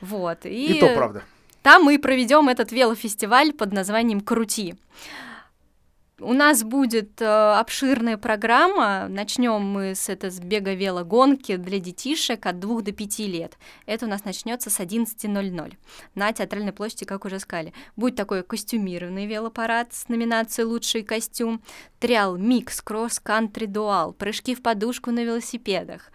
Вот. 0.00 0.44
И, 0.44 0.78
И 0.78 0.80
то 0.80 0.92
правда. 0.96 1.22
там 1.62 1.84
мы 1.84 2.00
проведем 2.00 2.48
этот 2.48 2.72
велофестиваль 2.72 3.52
под 3.52 3.72
названием 3.72 4.20
Крути. 4.20 4.74
У 6.22 6.34
нас 6.34 6.62
будет 6.62 7.20
э, 7.20 7.24
обширная 7.26 8.16
программа. 8.16 9.06
Начнем 9.08 9.60
мы 9.60 9.96
с 9.96 10.08
это 10.08 10.30
с 10.30 10.38
бега 10.38 10.72
велогонки 10.72 11.56
для 11.56 11.80
детишек 11.80 12.46
от 12.46 12.60
2 12.60 12.82
до 12.82 12.92
5 12.92 13.18
лет. 13.20 13.58
Это 13.86 14.06
у 14.06 14.08
нас 14.08 14.24
начнется 14.24 14.70
с 14.70 14.78
11.00 14.78 15.74
на 16.14 16.32
театральной 16.32 16.72
площади, 16.72 17.04
как 17.06 17.24
уже 17.24 17.40
сказали. 17.40 17.72
Будет 17.96 18.14
такой 18.14 18.44
костюмированный 18.44 19.26
велопарад 19.26 19.92
с 19.92 20.08
номинацией 20.08 20.66
«Лучший 20.66 21.02
костюм», 21.02 21.60
триал 22.02 22.36
микс, 22.36 22.82
кросс-кантри 22.82 23.66
дуал, 23.66 24.12
прыжки 24.12 24.56
в 24.56 24.62
подушку 24.62 25.12
на 25.12 25.22
велосипедах, 25.22 26.10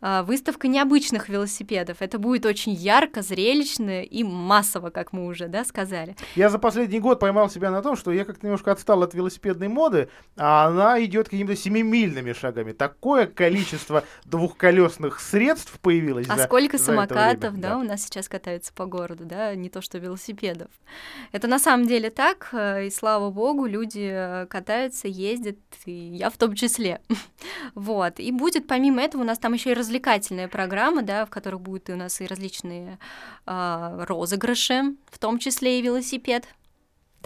а, 0.00 0.22
выставка 0.22 0.66
необычных 0.66 1.28
велосипедов. 1.28 1.98
Это 2.00 2.18
будет 2.18 2.46
очень 2.46 2.72
ярко, 2.72 3.20
зрелищно 3.20 4.02
и 4.02 4.24
массово, 4.24 4.88
как 4.88 5.12
мы 5.12 5.26
уже 5.26 5.48
да, 5.48 5.66
сказали. 5.66 6.16
Я 6.36 6.48
за 6.48 6.58
последний 6.58 7.00
год 7.00 7.20
поймал 7.20 7.50
себя 7.50 7.70
на 7.70 7.82
том, 7.82 7.96
что 7.96 8.12
я 8.12 8.24
как-то 8.24 8.46
немножко 8.46 8.72
отстал 8.72 9.02
от 9.02 9.12
велосипедной 9.46 9.68
моды, 9.68 10.08
а 10.36 10.66
она 10.66 11.02
идет 11.04 11.28
какими-то 11.28 11.56
семимильными 11.56 12.32
шагами. 12.32 12.72
Такое 12.72 13.26
количество 13.26 14.04
двухколесных 14.24 15.20
средств 15.20 15.78
появилось. 15.80 16.26
А 16.28 16.36
за- 16.36 16.44
сколько 16.44 16.78
за 16.78 16.84
самокатов, 16.84 17.52
время. 17.52 17.62
да, 17.62 17.78
у 17.78 17.82
нас 17.82 18.04
сейчас 18.04 18.28
катаются 18.28 18.72
по 18.72 18.86
городу, 18.86 19.24
да, 19.24 19.54
не 19.54 19.68
то 19.68 19.80
что 19.80 19.98
велосипедов. 19.98 20.68
Это 21.32 21.46
на 21.46 21.58
самом 21.58 21.86
деле 21.86 22.10
так, 22.10 22.48
э, 22.52 22.86
и 22.86 22.90
слава 22.90 23.30
богу, 23.30 23.66
люди 23.66 24.10
э, 24.12 24.46
катаются, 24.46 25.08
ездят, 25.08 25.58
и 25.84 25.92
я 25.92 26.30
в 26.30 26.36
том 26.36 26.54
числе. 26.54 27.00
Вот. 27.74 28.20
И 28.20 28.32
будет 28.32 28.66
помимо 28.66 29.02
этого 29.02 29.22
у 29.22 29.24
нас 29.24 29.38
там 29.38 29.52
еще 29.52 29.70
и 29.70 29.74
развлекательная 29.74 30.48
программа, 30.48 31.02
да, 31.02 31.24
в 31.26 31.30
которой 31.30 31.56
будут 31.56 31.90
у 31.90 31.96
нас 31.96 32.20
и 32.20 32.26
различные 32.26 32.98
а, 33.44 34.04
розыгрыши, 34.06 34.94
в 35.10 35.18
том 35.18 35.38
числе 35.38 35.78
и 35.78 35.82
велосипед. 35.82 36.46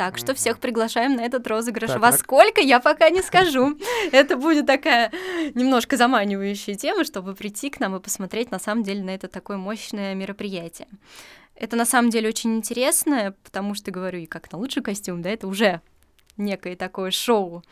Так 0.00 0.16
что 0.16 0.32
всех 0.32 0.60
приглашаем 0.60 1.16
на 1.16 1.20
этот 1.20 1.46
розыгрыш. 1.46 1.90
Так, 1.90 2.00
Во 2.00 2.10
на- 2.10 2.16
сколько, 2.16 2.62
я 2.62 2.80
пока 2.80 3.10
не 3.10 3.20
скажу. 3.20 3.78
Это 4.12 4.38
будет 4.38 4.64
такая 4.64 5.12
немножко 5.54 5.98
заманивающая 5.98 6.74
тема, 6.74 7.04
чтобы 7.04 7.34
прийти 7.34 7.68
к 7.68 7.80
нам 7.80 7.94
и 7.94 8.00
посмотреть 8.00 8.50
на 8.50 8.58
самом 8.58 8.82
деле 8.82 9.02
на 9.02 9.10
это 9.10 9.28
такое 9.28 9.58
мощное 9.58 10.14
мероприятие. 10.14 10.88
Это 11.54 11.76
на 11.76 11.84
самом 11.84 12.08
деле 12.08 12.30
очень 12.30 12.56
интересно, 12.56 13.34
потому 13.44 13.74
что, 13.74 13.90
говорю, 13.90 14.20
конкурс 14.20 14.50
на 14.50 14.58
лучший 14.58 14.82
костюм, 14.82 15.20
да, 15.20 15.28
это 15.28 15.46
уже 15.46 15.82
некое 16.38 16.76
такое 16.76 17.10
шоу 17.10 17.62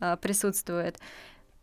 а, 0.00 0.16
присутствует. 0.16 0.98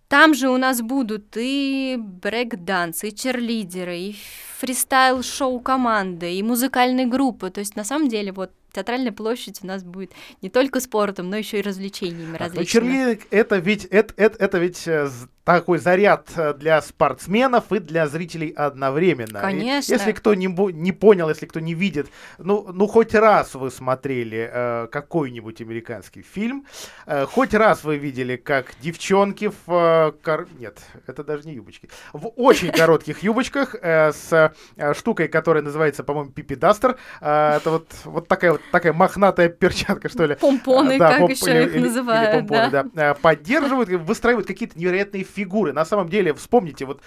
Там 0.07 0.33
же 0.33 0.49
у 0.49 0.57
нас 0.57 0.81
будут 0.81 1.37
и 1.37 1.95
брейк-данс, 1.99 3.03
и 3.03 3.13
черлидеры, 3.13 3.99
и 3.99 4.15
фристайл-шоу 4.57 5.59
команды, 5.59 6.33
и 6.33 6.41
музыкальные 6.41 7.05
группы. 7.05 7.51
То 7.51 7.59
есть, 7.59 7.75
на 7.75 7.83
самом 7.83 8.09
деле, 8.09 8.31
вот 8.31 8.51
театральная 8.77 9.11
площадь 9.11 9.59
у 9.63 9.67
нас 9.67 9.83
будет 9.83 10.11
не 10.43 10.49
только 10.49 10.79
спортом, 10.79 11.29
но 11.31 11.37
еще 11.37 11.59
и 11.59 11.61
развлечениями 11.63 12.33
Так, 12.37 12.39
ну, 12.39 12.45
различными. 12.59 12.65
черлидинг 12.65 13.21
это 13.31 13.57
ведь 13.57 13.85
это, 13.85 14.13
это, 14.17 14.43
это 14.43 14.57
ведь 14.59 14.87
э, 14.87 15.09
такой 15.43 15.79
заряд 15.79 16.29
э, 16.35 16.53
для 16.53 16.81
спортсменов 16.81 17.71
и 17.71 17.79
для 17.79 18.07
зрителей 18.07 18.49
одновременно. 18.49 19.37
И 19.37 19.41
Конечно. 19.41 19.93
если 19.93 20.11
кто 20.11 20.33
не, 20.35 20.47
не 20.73 20.91
понял, 20.91 21.29
если 21.29 21.45
кто 21.45 21.59
не 21.61 21.73
видит, 21.73 22.07
ну, 22.37 22.67
ну 22.71 22.85
хоть 22.85 23.15
раз 23.15 23.55
вы 23.55 23.71
смотрели 23.71 24.49
э, 24.51 24.87
какой-нибудь 24.91 25.61
американский 25.61 26.21
фильм, 26.21 26.65
э, 27.05 27.25
хоть 27.25 27.53
раз 27.53 27.83
вы 27.85 27.97
видели, 27.97 28.35
как 28.35 28.73
девчонки 28.81 29.49
в 29.65 29.71
э, 29.73 30.11
кор- 30.21 30.49
нет, 30.59 30.79
это 31.07 31.23
даже 31.23 31.47
не 31.47 31.55
юбочки, 31.55 31.89
в 32.13 32.27
очень 32.35 32.71
коротких 32.73 33.23
юбочках 33.23 33.73
э, 33.81 34.11
с 34.11 34.53
э, 34.75 34.93
штукой, 34.93 35.29
которая 35.29 35.63
называется, 35.63 36.03
по-моему, 36.03 36.31
пипи 36.31 36.55
дастер. 36.55 36.97
Э, 37.21 37.55
это 37.55 37.71
вот 37.71 37.87
вот 38.03 38.27
такая 38.27 38.51
вот 38.51 38.61
такая 38.71 38.93
мохнатая 38.93 39.49
перчатка, 39.49 40.09
что 40.09 40.25
ли. 40.25 40.35
Помпоны, 40.35 40.97
да, 40.97 41.09
как 41.11 41.19
поп- 41.21 41.29
еще 41.31 41.51
или- 41.51 41.59
их 41.63 41.67
или- 41.69 41.77
или 41.79 41.87
называют, 41.87 42.31
помпоны, 42.39 42.69
да. 42.71 42.83
да. 42.93 43.11
Э, 43.11 43.15
Поддерживают, 43.15 43.89
выстраивают 43.89 44.47
какие-то 44.47 44.77
невероятные 44.79 45.23
фигуры. 45.23 45.73
На 45.73 45.85
самом 45.85 46.09
деле, 46.09 46.33
вспомните, 46.33 46.85
вот 46.85 47.01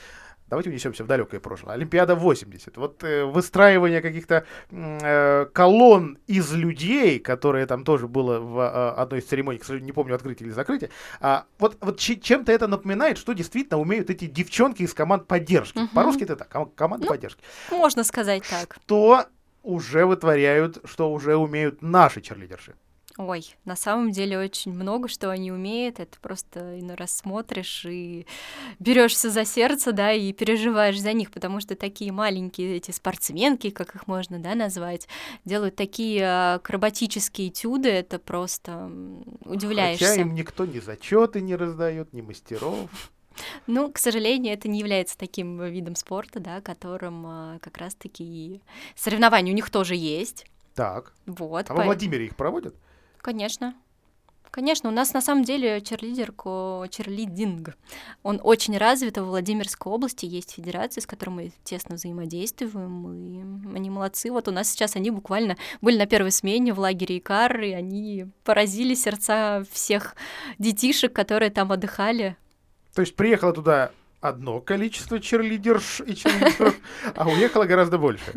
Давайте 0.48 0.68
унесемся 0.70 1.04
в 1.04 1.06
далекое 1.06 1.38
прошлое. 1.38 1.74
Олимпиада 1.74 2.16
80. 2.16 2.76
Вот 2.76 3.04
э, 3.04 3.22
выстраивание 3.24 4.00
каких-то 4.00 4.44
э, 4.72 5.46
колонн 5.52 6.18
из 6.26 6.52
людей, 6.52 7.20
которые 7.20 7.66
там 7.66 7.84
тоже 7.84 8.08
было 8.08 8.40
в 8.40 8.58
э, 8.58 9.00
одной 9.00 9.20
из 9.20 9.26
церемоний, 9.26 9.60
к 9.60 9.62
сожалению, 9.62 9.86
не 9.86 9.92
помню, 9.92 10.16
открытие 10.16 10.48
или 10.48 10.52
закрытие. 10.52 10.90
А, 11.20 11.44
вот 11.60 11.78
вот 11.80 12.00
чем-то 12.00 12.50
это 12.50 12.66
напоминает, 12.66 13.16
что 13.16 13.32
действительно 13.32 13.78
умеют 13.78 14.10
эти 14.10 14.24
девчонки 14.24 14.82
из 14.82 14.92
команд 14.92 15.28
поддержки. 15.28 15.78
Мгм. 15.78 15.88
По-русски 15.94 16.24
это 16.24 16.34
так, 16.34 16.48
ком- 16.48 16.72
команда 16.74 17.04
Ну, 17.06 17.10
поддержки. 17.12 17.40
Можно 17.70 18.02
сказать 18.02 18.42
так. 18.50 18.76
Что 18.86 19.26
уже 19.62 20.06
вытворяют, 20.06 20.78
что 20.84 21.12
уже 21.12 21.36
умеют 21.36 21.82
наши 21.82 22.20
черлидерши. 22.20 22.74
Ой, 23.16 23.44
на 23.64 23.76
самом 23.76 24.12
деле 24.12 24.38
очень 24.38 24.72
много, 24.72 25.08
что 25.08 25.30
они 25.30 25.50
умеют. 25.50 26.00
Это 26.00 26.18
просто 26.20 26.78
иной 26.80 26.94
раз 26.94 27.16
смотришь 27.18 27.84
и 27.84 28.26
берешься 28.78 29.30
за 29.30 29.44
сердце, 29.44 29.92
да, 29.92 30.12
и 30.12 30.32
переживаешь 30.32 30.98
за 30.98 31.12
них, 31.12 31.30
потому 31.30 31.60
что 31.60 31.74
такие 31.74 32.12
маленькие 32.12 32.76
эти 32.76 32.92
спортсменки, 32.92 33.70
как 33.70 33.94
их 33.94 34.06
можно, 34.06 34.38
да, 34.38 34.54
назвать, 34.54 35.08
делают 35.44 35.76
такие 35.76 36.24
а, 36.24 36.54
акробатические 36.54 37.48
этюды, 37.48 37.90
это 37.90 38.18
просто 38.18 38.90
удивляешься. 39.44 40.06
Хотя 40.06 40.20
им 40.20 40.34
никто 40.34 40.64
ни 40.64 40.78
зачеты 40.78 41.40
не 41.40 41.56
раздает, 41.56 42.12
ни 42.12 42.22
мастеров. 42.22 42.88
Ну, 43.66 43.90
к 43.90 43.98
сожалению, 43.98 44.54
это 44.54 44.68
не 44.68 44.78
является 44.78 45.16
таким 45.16 45.62
видом 45.64 45.94
спорта, 45.94 46.40
да, 46.40 46.60
которым 46.60 47.26
а, 47.26 47.58
как 47.60 47.78
раз-таки 47.78 48.60
соревнования 48.96 49.52
у 49.52 49.56
них 49.56 49.70
тоже 49.70 49.94
есть. 49.94 50.46
Так. 50.74 51.14
Вот, 51.26 51.70
А 51.70 51.74
во 51.74 51.84
Владимире 51.84 52.26
их 52.26 52.36
проводят? 52.36 52.74
Конечно. 53.18 53.74
Конечно, 54.50 54.88
у 54.90 54.92
нас 54.92 55.12
на 55.12 55.20
самом 55.20 55.44
деле 55.44 55.80
черлидерку, 55.80 56.84
черлидинг, 56.90 57.76
он 58.24 58.40
очень 58.42 58.76
развит, 58.76 59.16
и 59.16 59.20
в 59.20 59.26
Владимирской 59.26 59.92
области 59.92 60.26
есть 60.26 60.54
федерации, 60.54 61.00
с 61.00 61.06
которыми 61.06 61.34
мы 61.36 61.52
тесно 61.62 61.94
взаимодействуем, 61.94 63.72
и 63.72 63.76
они 63.76 63.90
молодцы. 63.90 64.30
Вот 64.32 64.48
у 64.48 64.50
нас 64.50 64.68
сейчас 64.68 64.96
они 64.96 65.10
буквально 65.10 65.56
были 65.80 65.96
на 65.96 66.06
первой 66.06 66.32
смене 66.32 66.72
в 66.72 66.80
лагере 66.80 67.18
Икар, 67.18 67.60
и 67.60 67.70
они 67.70 68.26
поразили 68.42 68.94
сердца 68.94 69.64
всех 69.70 70.16
детишек, 70.58 71.12
которые 71.12 71.50
там 71.50 71.70
отдыхали. 71.70 72.36
То 72.94 73.02
есть 73.02 73.16
приехало 73.16 73.52
туда 73.52 73.90
одно 74.20 74.60
количество 74.60 75.18
черлидерш 75.18 76.00
и 76.06 76.14
черлидеров, 76.14 76.76
а 77.14 77.28
уехало 77.28 77.64
гораздо 77.64 77.98
больше. 77.98 78.32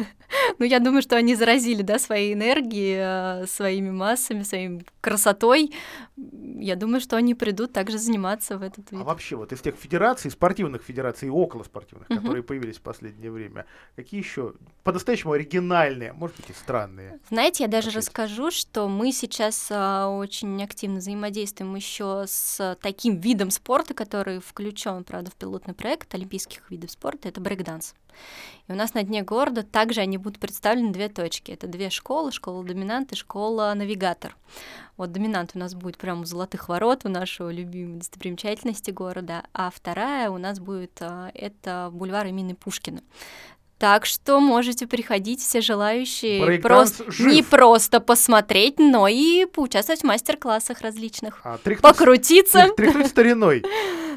Ну, 0.59 0.65
я 0.65 0.79
думаю, 0.79 1.01
что 1.01 1.15
они 1.17 1.35
заразили, 1.35 1.81
да, 1.81 1.99
своей 1.99 2.33
энергией, 2.33 3.41
э, 3.43 3.47
своими 3.47 3.89
массами, 3.91 4.43
своей 4.43 4.85
красотой. 5.01 5.73
Я 6.15 6.75
думаю, 6.75 7.01
что 7.01 7.17
они 7.17 7.33
придут 7.35 7.73
также 7.73 7.97
заниматься 7.97 8.57
в 8.57 8.61
этот 8.61 8.91
вид. 8.91 9.01
А 9.01 9.03
вообще, 9.03 9.35
вот 9.35 9.51
из 9.51 9.61
тех 9.61 9.75
федераций, 9.75 10.29
спортивных 10.31 10.83
федераций 10.83 11.27
и 11.27 11.31
околоспортивных, 11.31 12.09
Мгм. 12.09 12.19
которые 12.19 12.43
появились 12.43 12.77
в 12.77 12.81
последнее 12.81 13.31
время, 13.31 13.65
какие 13.95 14.19
еще 14.21 14.53
по-настоящему 14.83 15.33
оригинальные, 15.33 16.13
может 16.13 16.37
быть, 16.37 16.49
и 16.49 16.53
странные? 16.53 17.19
Знаете, 17.29 17.63
я 17.63 17.67
даже 17.69 17.89
Ответь. 17.89 18.05
расскажу, 18.07 18.51
что 18.51 18.87
мы 18.87 19.11
сейчас 19.11 19.67
а, 19.71 20.07
очень 20.09 20.63
активно 20.63 20.97
взаимодействуем 20.99 21.75
еще 21.75 22.25
с 22.27 22.77
таким 22.81 23.17
видом 23.17 23.49
спорта, 23.49 23.93
который 23.93 24.39
включен, 24.39 25.03
правда, 25.03 25.31
в 25.31 25.35
пилотный 25.35 25.72
проект 25.73 26.13
олимпийских 26.13 26.69
видов 26.69 26.91
спорта, 26.91 27.29
это 27.29 27.41
брейкданс. 27.41 27.95
И 28.67 28.71
у 28.71 28.75
нас 28.75 28.93
на 28.93 29.03
дне 29.03 29.23
города 29.23 29.63
также 29.63 30.01
они 30.01 30.17
будут 30.17 30.39
представлены 30.39 30.91
две 30.91 31.09
точки. 31.09 31.51
Это 31.51 31.67
две 31.67 31.89
школы, 31.89 32.31
школа 32.31 32.63
доминант 32.63 33.11
и 33.11 33.15
школа 33.15 33.73
навигатор. 33.75 34.35
Вот 34.95 35.11
доминант 35.11 35.51
у 35.55 35.59
нас 35.59 35.73
будет 35.73 35.97
прямо 35.97 36.21
у 36.21 36.25
золотых 36.25 36.69
ворот, 36.69 37.05
у 37.05 37.09
нашего 37.09 37.49
любимой 37.49 37.97
достопримечательности 37.97 38.91
города, 38.91 39.43
а 39.51 39.71
вторая 39.71 40.29
у 40.29 40.37
нас 40.37 40.59
будет 40.59 41.01
а, 41.01 41.31
это 41.33 41.89
бульвар 41.91 42.27
имени 42.27 42.53
Пушкина. 42.53 43.01
Так 43.83 44.05
что 44.05 44.39
можете 44.39 44.87
приходить 44.87 45.41
все 45.41 45.59
желающие 45.59 46.57
просто 46.61 47.11
жив. 47.11 47.33
не 47.33 47.43
просто 47.43 47.99
посмотреть, 47.99 48.79
но 48.79 49.09
и 49.09 49.45
поучаствовать 49.45 49.99
в 49.99 50.05
мастер-классах 50.05 50.79
различных, 50.79 51.41
А, 51.43 51.57
тряхнуть- 51.57 51.81
покрутиться. 51.81 52.59
трях- 52.59 52.75
Тряхнуть 52.77 53.07
стариной. 53.09 53.65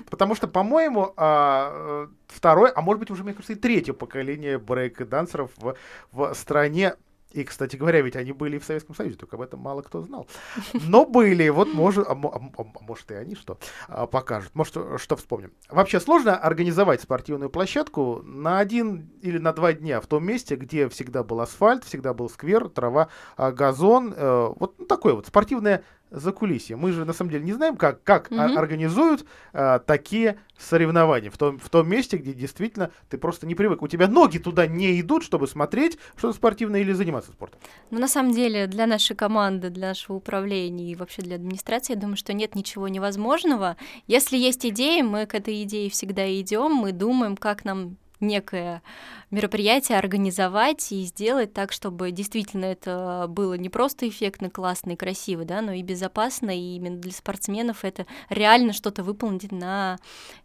Потому 0.09 0.37
что, 0.37 0.47
по-моему, 0.47 1.13
а, 1.17 2.07
э, 2.07 2.09
второе, 2.29 2.73
а 2.77 2.81
может 2.81 3.01
быть 3.01 3.11
уже, 3.11 3.25
мне 3.25 3.33
кажется, 3.33 3.55
и 3.55 3.57
третье 3.57 3.93
поколение 3.93 4.61
брейк-дансеров 4.61 5.51
в, 5.57 5.75
в 6.13 6.33
стране. 6.35 6.95
И, 7.33 7.45
кстати 7.45 7.77
говоря, 7.77 8.01
ведь 8.01 8.17
они 8.17 8.33
были 8.33 8.57
и 8.57 8.59
в 8.59 8.65
Советском 8.65 8.95
Союзе, 8.95 9.17
только 9.17 9.37
об 9.37 9.43
этом 9.43 9.61
мало 9.61 9.83
кто 9.83 10.01
знал. 10.03 10.27
Но 10.73 11.05
были, 11.05 11.49
вот 11.49 11.73
может, 11.75 12.07
а, 12.07 12.13
а 12.13 12.15
мо- 12.15 12.53
а 12.57 12.83
может 12.83 13.11
и 13.11 13.15
они 13.15 13.35
что 13.35 13.59
а, 13.89 14.07
покажут, 14.07 14.55
может 14.55 14.73
что, 14.73 14.99
что 14.99 15.17
вспомним. 15.17 15.53
Вообще 15.69 16.01
сложно 16.01 16.37
организовать 16.37 17.03
спортивную 17.03 17.51
площадку 17.51 18.23
на 18.25 18.59
один 18.59 19.11
или 19.23 19.39
на 19.39 19.53
два 19.53 19.73
дня 19.73 20.01
в 20.01 20.07
том 20.07 20.25
месте, 20.25 20.57
где 20.57 20.89
всегда 20.89 21.25
был 21.25 21.41
асфальт, 21.41 21.85
всегда 21.85 22.15
был 22.15 22.31
сквер, 22.31 22.69
трава, 22.69 23.09
а, 23.37 23.53
газон, 23.53 24.15
э, 24.17 24.53
вот 24.57 24.79
ну, 24.79 24.87
такое 24.87 25.15
вот 25.15 25.27
спортивное 25.27 25.83
закулисье. 26.21 26.77
Мы 26.77 26.93
же 26.93 27.05
на 27.05 27.13
самом 27.13 27.31
деле 27.31 27.45
не 27.45 27.53
знаем, 27.53 27.77
как, 27.77 28.03
как 28.03 28.31
Мгм. 28.31 28.57
организуют 28.59 29.25
а, 29.53 29.79
такие 29.79 30.39
соревнования 30.59 31.31
в 31.31 31.37
том, 31.39 31.59
в 31.59 31.69
том 31.69 31.89
месте, 31.89 32.17
где 32.17 32.33
действительно 32.33 32.91
ты 33.09 33.19
просто 33.19 33.47
не 33.47 33.55
привык. 33.55 33.83
У 33.83 33.89
тебя 33.89 34.09
ноги 34.09 34.39
туда 34.39 34.67
не 34.67 35.01
идут, 35.01 35.23
чтобы 35.23 35.47
смотреть 35.47 35.99
что-то 36.17 36.35
спортивное 36.37 36.81
или 36.81 36.93
заниматься 36.93 37.33
спортом. 37.33 37.61
Ну, 37.91 37.99
на 37.99 38.09
самом 38.09 38.33
деле, 38.33 38.67
для 38.67 38.87
нашей 38.87 39.15
команды, 39.15 39.71
для 39.71 39.89
нашего 39.89 40.17
управления 40.17 40.91
и 40.93 40.97
вообще 40.97 41.23
для 41.23 41.37
администрации, 41.37 41.95
я 41.95 42.01
думаю, 42.01 42.17
что 42.17 42.33
нет 42.33 42.55
ничего 42.55 42.89
невозможного. 42.89 43.77
Если 44.07 44.37
есть 44.37 44.65
идеи, 44.67 45.03
мы 45.03 45.27
к 45.27 45.35
этой 45.35 45.63
идее 45.63 45.91
всегда 45.91 46.27
идем, 46.41 46.73
мы 46.73 46.93
думаем, 46.93 47.37
как 47.37 47.65
нам 47.65 47.97
некое 48.21 48.83
мероприятие 49.31 49.99
организовать 49.99 50.93
и 50.93 51.03
сделать 51.05 51.53
так, 51.53 51.73
чтобы 51.73 52.11
действительно 52.11 52.65
это 52.65 53.27
было 53.29 53.55
не 53.55 53.69
просто 53.69 54.09
эффектно, 54.09 54.51
классно 54.51 54.93
и 54.93 54.97
красиво, 54.97 55.45
да, 55.45 55.61
но 55.61 55.73
и 55.73 55.83
безопасно, 55.83 56.51
и 56.51 56.77
именно 56.77 56.97
для 56.99 57.13
спортсменов 57.13 57.85
это 57.85 58.07
реально 58.31 58.73
что-то 58.73 59.03
выполнить 59.03 59.53
на 59.53 59.99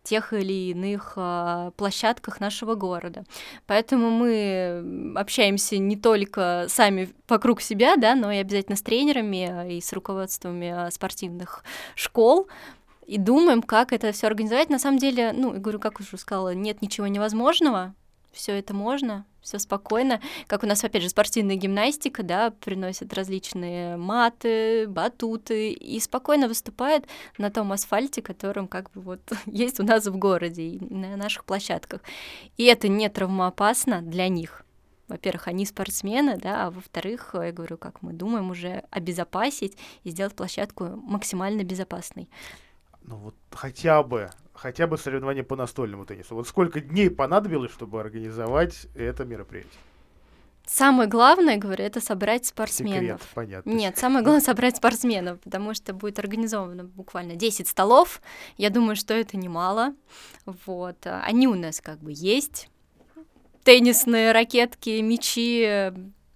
тех 0.04 0.34
или 0.34 0.72
иных 0.72 1.14
а, 1.16 1.72
площадках 1.72 2.40
нашего 2.40 2.76
города. 2.76 3.24
Поэтому 3.68 4.10
мы 4.10 5.14
общаемся 5.16 5.78
не 5.78 5.96
только 5.96 6.66
сами 6.68 7.10
вокруг 7.28 7.62
себя, 7.62 7.96
да, 7.96 8.16
но 8.16 8.32
и 8.32 8.38
обязательно 8.38 8.76
с 8.76 8.82
тренерами 8.82 9.78
и 9.78 9.82
с 9.82 9.94
руководствами 9.94 10.70
а, 10.70 10.92
спортивных 10.92 11.64
школ, 11.96 12.48
и 13.06 13.18
думаем, 13.18 13.62
как 13.62 13.94
это 13.94 14.12
все 14.12 14.28
организовать. 14.28 14.70
На 14.70 14.80
самом 14.80 14.98
деле, 14.98 15.34
ну, 15.34 15.54
я 15.54 15.60
говорю, 15.60 15.80
как 15.80 16.00
уже 16.00 16.18
сказала, 16.18 16.54
нет 16.54 16.82
ничего 16.82 17.08
невозможного, 17.08 17.94
все 18.32 18.58
это 18.58 18.74
можно, 18.74 19.26
все 19.42 19.60
спокойно. 19.60 20.22
Как 20.48 20.64
у 20.64 20.68
нас, 20.68 20.84
опять 20.84 21.04
же, 21.04 21.10
спортивная 21.10 21.56
гимнастика, 21.56 22.24
да, 22.24 22.52
приносят 22.52 23.14
различные 23.14 23.98
маты, 23.98 24.88
батуты 24.88 25.72
и 25.72 26.00
спокойно 26.00 26.48
выступает 26.48 27.06
на 27.38 27.52
том 27.52 27.72
асфальте, 27.72 28.22
которым 28.22 28.68
как 28.68 28.92
бы 28.92 29.02
вот 29.02 29.20
есть 29.46 29.80
у 29.80 29.84
нас 29.84 30.06
в 30.06 30.18
городе 30.18 30.64
и 30.64 30.80
на 30.94 31.18
наших 31.18 31.46
площадках. 31.46 32.02
И 32.58 32.66
это 32.66 32.88
не 32.88 33.10
травмоопасно 33.10 34.02
для 34.02 34.28
них. 34.28 34.64
во-первых, 35.08 35.48
они 35.48 35.66
спортсмены, 35.66 36.38
да, 36.38 36.68
а 36.68 36.72
во-вторых, 36.72 37.32
я 37.34 37.52
говорю, 37.52 37.78
как 37.78 38.02
мы 38.02 38.14
думаем 38.14 38.50
уже 38.50 38.84
обезопасить 38.92 39.78
и 40.04 40.12
сделать 40.12 40.36
площадку 40.36 40.86
максимально 40.96 41.64
безопасной. 41.64 42.30
Ну 43.12 43.18
вот 43.18 43.36
хотя 43.52 44.04
бы, 44.04 44.30
хотя 44.54 44.88
бы 44.88 44.98
соревнования 44.98 45.44
по 45.44 45.58
настольному 45.58 46.06
теннису. 46.06 46.34
Вот 46.34 46.48
сколько 46.48 46.80
дней 46.80 47.10
понадобилось, 47.10 47.72
чтобы 47.74 48.00
организовать 48.00 48.88
это 48.96 49.26
мероприятие? 49.26 49.74
Самое 50.66 51.10
главное, 51.10 51.58
говорю, 51.58 51.84
это 51.84 52.00
собрать 52.00 52.46
спортсменов. 52.46 53.20
Секрет, 53.20 53.22
понятно. 53.34 53.70
Нет, 53.70 53.98
самое 53.98 54.24
главное 54.24 54.42
собрать 54.42 54.78
спортсменов, 54.78 55.42
потому 55.42 55.74
что 55.74 55.94
будет 55.94 56.20
организовано 56.20 56.86
буквально 56.86 57.36
10 57.36 57.68
столов. 57.68 58.22
Я 58.56 58.70
думаю, 58.70 58.96
что 58.96 59.14
это 59.14 59.36
немало. 59.36 59.94
Вот. 60.46 60.96
Они 61.04 61.50
у 61.50 61.56
нас 61.56 61.82
как 61.82 62.00
бы 62.00 62.14
есть. 62.16 62.70
Теннисные 63.66 64.32
ракетки, 64.32 65.02
мячи, 65.02 65.92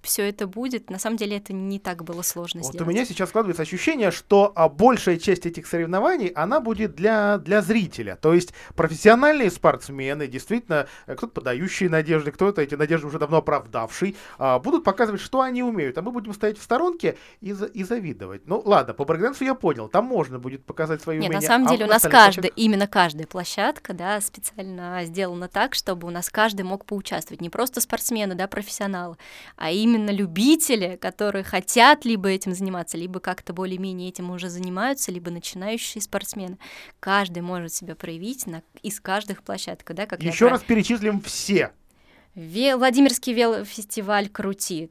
все 0.06 0.30
это 0.30 0.48
будет. 0.48 0.90
На 0.90 1.00
самом 1.00 1.18
деле 1.18 1.38
это 1.38 1.54
не 1.54 1.80
так 1.80 2.04
было 2.04 2.22
сложно 2.22 2.62
вот 2.62 2.70
сделать. 2.70 2.88
у 2.88 2.90
меня 2.90 3.06
сейчас 3.06 3.30
складывается 3.30 3.64
ощущение, 3.64 4.12
что 4.12 4.52
а, 4.56 4.70
большая 4.70 5.18
часть 5.18 5.46
этих 5.46 5.68
соревнований, 5.68 6.28
она 6.28 6.62
будет 6.62 6.96
для, 6.96 7.38
для 7.40 7.62
зрителя. 7.62 8.16
То 8.16 8.34
есть 8.34 8.54
профессиональные 8.76 9.52
спортсмены, 9.52 10.28
действительно, 10.28 10.88
э, 11.08 11.16
кто-то 11.16 11.34
подающие 11.34 11.90
надежды, 11.90 12.32
кто-то 12.32 12.62
эти 12.62 12.76
надежды 12.76 13.08
уже 13.08 13.20
давно 13.20 13.38
оправдавший, 13.38 14.16
а, 14.38 14.60
будут 14.60 14.84
показывать, 14.84 15.22
что 15.22 15.42
они 15.42 15.64
умеют. 15.64 15.98
А 15.98 16.02
мы 16.02 16.12
будем 16.12 16.34
стоять 16.34 16.58
в 16.58 16.64
сторонке 16.64 17.18
и, 17.42 17.56
и 17.74 17.84
завидовать. 17.84 18.44
Ну 18.46 18.62
ладно, 18.64 18.94
по 18.94 19.06
брейкдансу 19.06 19.44
я 19.44 19.56
понял, 19.56 19.88
там 19.88 20.06
можно 20.06 20.40
будет 20.40 20.64
показать 20.66 21.02
свои 21.02 21.18
Нет, 21.18 21.30
умения. 21.30 21.42
на 21.42 21.48
самом 21.48 21.68
а 21.68 21.72
деле 21.72 21.86
в 21.86 21.88
у 21.88 21.92
нас 21.92 22.04
каждая, 22.04 22.52
именно 22.56 22.88
каждая 22.88 23.28
площадка, 23.28 23.94
да, 23.94 24.22
специально 24.22 25.04
сделана 25.06 25.48
так, 25.48 25.76
чтобы 25.76 26.08
у 26.08 26.12
нас 26.12 26.30
каждый 26.30 26.62
мог 26.62 26.86
поучаствовать. 26.86 27.42
Не 27.42 27.50
просто 27.50 27.82
спортсмены, 27.82 28.36
да, 28.36 28.48
профессионалы, 28.48 29.18
а 29.56 29.72
именно 29.72 29.95
любители, 29.98 30.98
которые 31.00 31.44
хотят 31.44 32.06
либо 32.06 32.30
этим 32.30 32.54
заниматься, 32.54 32.98
либо 32.98 33.20
как-то 33.20 33.54
более-менее 33.54 34.10
этим 34.10 34.32
уже 34.32 34.50
занимаются, 34.50 35.12
либо 35.12 35.32
начинающие 35.32 36.02
спортсмены. 36.02 36.58
Каждый 37.00 37.42
может 37.42 37.74
себя 37.74 37.96
проявить 37.96 38.48
на, 38.48 38.64
из 38.84 39.00
каждых 39.00 39.44
площадок, 39.44 39.94
да, 39.94 40.06
как 40.06 40.22
Еще 40.22 40.48
прав- 40.48 40.52
раз 40.52 40.64
перечислим 40.64 41.22
все. 41.22 41.72
Ве- 42.36 42.76
Владимирский 42.76 43.34
велофестиваль 43.34 44.30
«Крути», 44.30 44.90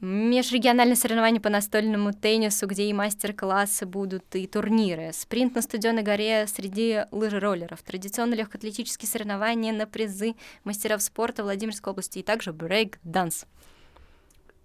межрегиональные 0.00 0.96
соревнования 0.96 1.40
по 1.40 1.48
настольному 1.48 2.12
теннису, 2.12 2.66
где 2.66 2.84
и 2.84 2.92
мастер-классы 2.92 3.86
будут, 3.86 4.24
и 4.34 4.46
турниры, 4.46 5.12
спринт 5.14 5.54
на 5.54 5.62
студеной 5.62 6.02
горе 6.02 6.46
среди 6.46 7.04
лыжероллеров, 7.10 7.82
традиционные 7.82 8.38
легкоатлетические 8.38 9.08
соревнования 9.08 9.72
на 9.72 9.86
призы 9.86 10.34
мастеров 10.64 11.02
спорта 11.02 11.42
Владимирской 11.42 11.92
области, 11.92 12.18
и 12.18 12.22
также 12.22 12.52
брейк-данс. 12.52 13.46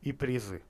И 0.01 0.11
призы. 0.11 0.61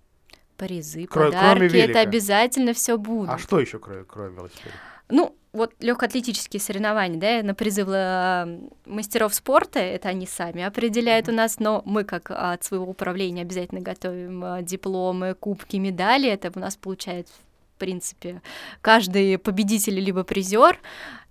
Призы, 0.58 1.04
Кро- 1.04 1.26
подарки, 1.26 1.78
это 1.78 2.02
обязательно 2.02 2.74
все 2.74 2.98
будет. 2.98 3.30
А 3.30 3.38
что 3.38 3.60
еще, 3.60 3.80
кроме, 3.80 4.04
кроме 4.04 4.36
велосипеда? 4.36 4.74
Ну, 5.10 5.36
вот 5.54 5.74
легкоатлетические 5.80 6.60
соревнования, 6.60 7.20
да, 7.20 7.48
на 7.48 7.56
призыв 7.56 7.88
э, 7.90 8.60
мастеров 8.86 9.34
спорта, 9.34 9.80
это 9.80 10.10
они 10.10 10.28
сами 10.28 10.64
определяют 10.64 11.28
у 11.30 11.32
нас, 11.32 11.60
но 11.60 11.82
мы 11.86 12.04
как 12.04 12.30
от 12.30 12.64
своего 12.64 12.86
управления 12.86 13.42
обязательно 13.42 13.82
готовим 13.82 14.44
э, 14.44 14.64
дипломы, 14.64 15.34
кубки, 15.34 15.78
медали, 15.78 16.30
это 16.30 16.52
у 16.54 16.60
нас 16.60 16.76
получает, 16.76 17.28
в 17.30 17.80
принципе, 17.80 18.42
каждый 18.82 19.40
победитель 19.40 20.00
либо 20.00 20.24
призер, 20.24 20.78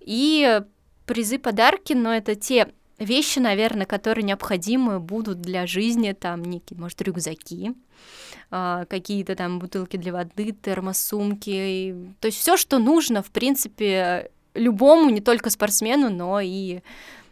и 0.01 0.61
призы, 1.05 1.39
подарки, 1.39 1.93
но 1.93 2.13
это 2.13 2.35
те 2.35 2.73
вещи, 2.99 3.39
наверное, 3.39 3.85
которые 3.85 4.23
необходимы 4.23 4.99
будут 4.99 5.41
для 5.41 5.65
жизни, 5.65 6.13
там 6.13 6.43
некие, 6.43 6.79
может, 6.79 7.01
рюкзаки, 7.01 7.73
а, 8.51 8.85
какие-то 8.85 9.35
там 9.35 9.59
бутылки 9.59 9.97
для 9.97 10.13
воды, 10.13 10.51
термосумки, 10.51 11.95
то 12.19 12.27
есть 12.27 12.39
все, 12.39 12.57
что 12.57 12.79
нужно, 12.79 13.23
в 13.23 13.31
принципе, 13.31 14.31
любому, 14.53 15.09
не 15.09 15.21
только 15.21 15.49
спортсмену, 15.49 16.09
но 16.09 16.39
и 16.41 16.81